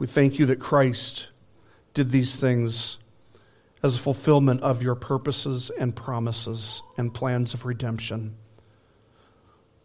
We 0.00 0.08
thank 0.08 0.40
you 0.40 0.46
that 0.46 0.58
Christ 0.58 1.28
did 1.94 2.10
these 2.10 2.40
things 2.40 2.98
as 3.80 3.94
a 3.94 4.00
fulfillment 4.00 4.62
of 4.62 4.82
your 4.82 4.96
purposes 4.96 5.70
and 5.78 5.94
promises 5.94 6.82
and 6.96 7.14
plans 7.14 7.54
of 7.54 7.64
redemption. 7.64 8.34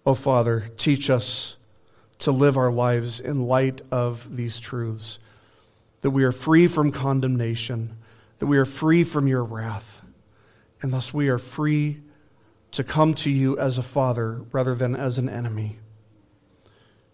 Oh, 0.04 0.16
Father, 0.16 0.72
teach 0.78 1.12
us 1.12 1.58
to 2.24 2.32
live 2.32 2.56
our 2.56 2.72
lives 2.72 3.20
in 3.20 3.48
light 3.48 3.82
of 3.92 4.34
these 4.34 4.58
truths 4.58 5.20
that 6.00 6.12
we 6.12 6.24
are 6.24 6.32
free 6.32 6.68
from 6.68 6.90
condemnation, 6.90 7.98
that 8.40 8.46
we 8.46 8.58
are 8.58 8.66
free 8.66 9.04
from 9.04 9.28
your 9.28 9.44
wrath, 9.44 10.06
and 10.82 10.94
thus 10.94 11.14
we 11.14 11.28
are 11.28 11.38
free 11.38 12.00
to 12.72 12.82
come 12.82 13.14
to 13.14 13.30
you 13.30 13.60
as 13.60 13.78
a 13.78 13.84
father 13.84 14.42
rather 14.54 14.74
than 14.74 14.96
as 14.96 15.18
an 15.18 15.28
enemy. 15.28 15.76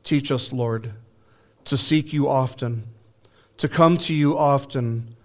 Teach 0.03 0.32
us, 0.32 0.53
Lord, 0.53 0.93
to 1.66 1.76
seek 1.76 2.14
you 2.14 2.30
often, 2.30 2.88
to 3.57 3.68
come 3.68 3.97
to 3.97 4.14
you 4.14 4.38
often, 4.38 5.16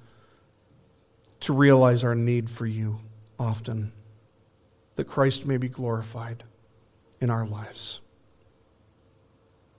to 1.40 1.52
realize 1.52 2.04
our 2.04 2.14
need 2.14 2.48
for 2.48 2.66
you 2.66 3.00
often, 3.38 3.92
that 4.96 5.04
Christ 5.04 5.44
may 5.44 5.58
be 5.58 5.68
glorified 5.68 6.42
in 7.20 7.28
our 7.28 7.46
lives. 7.46 8.00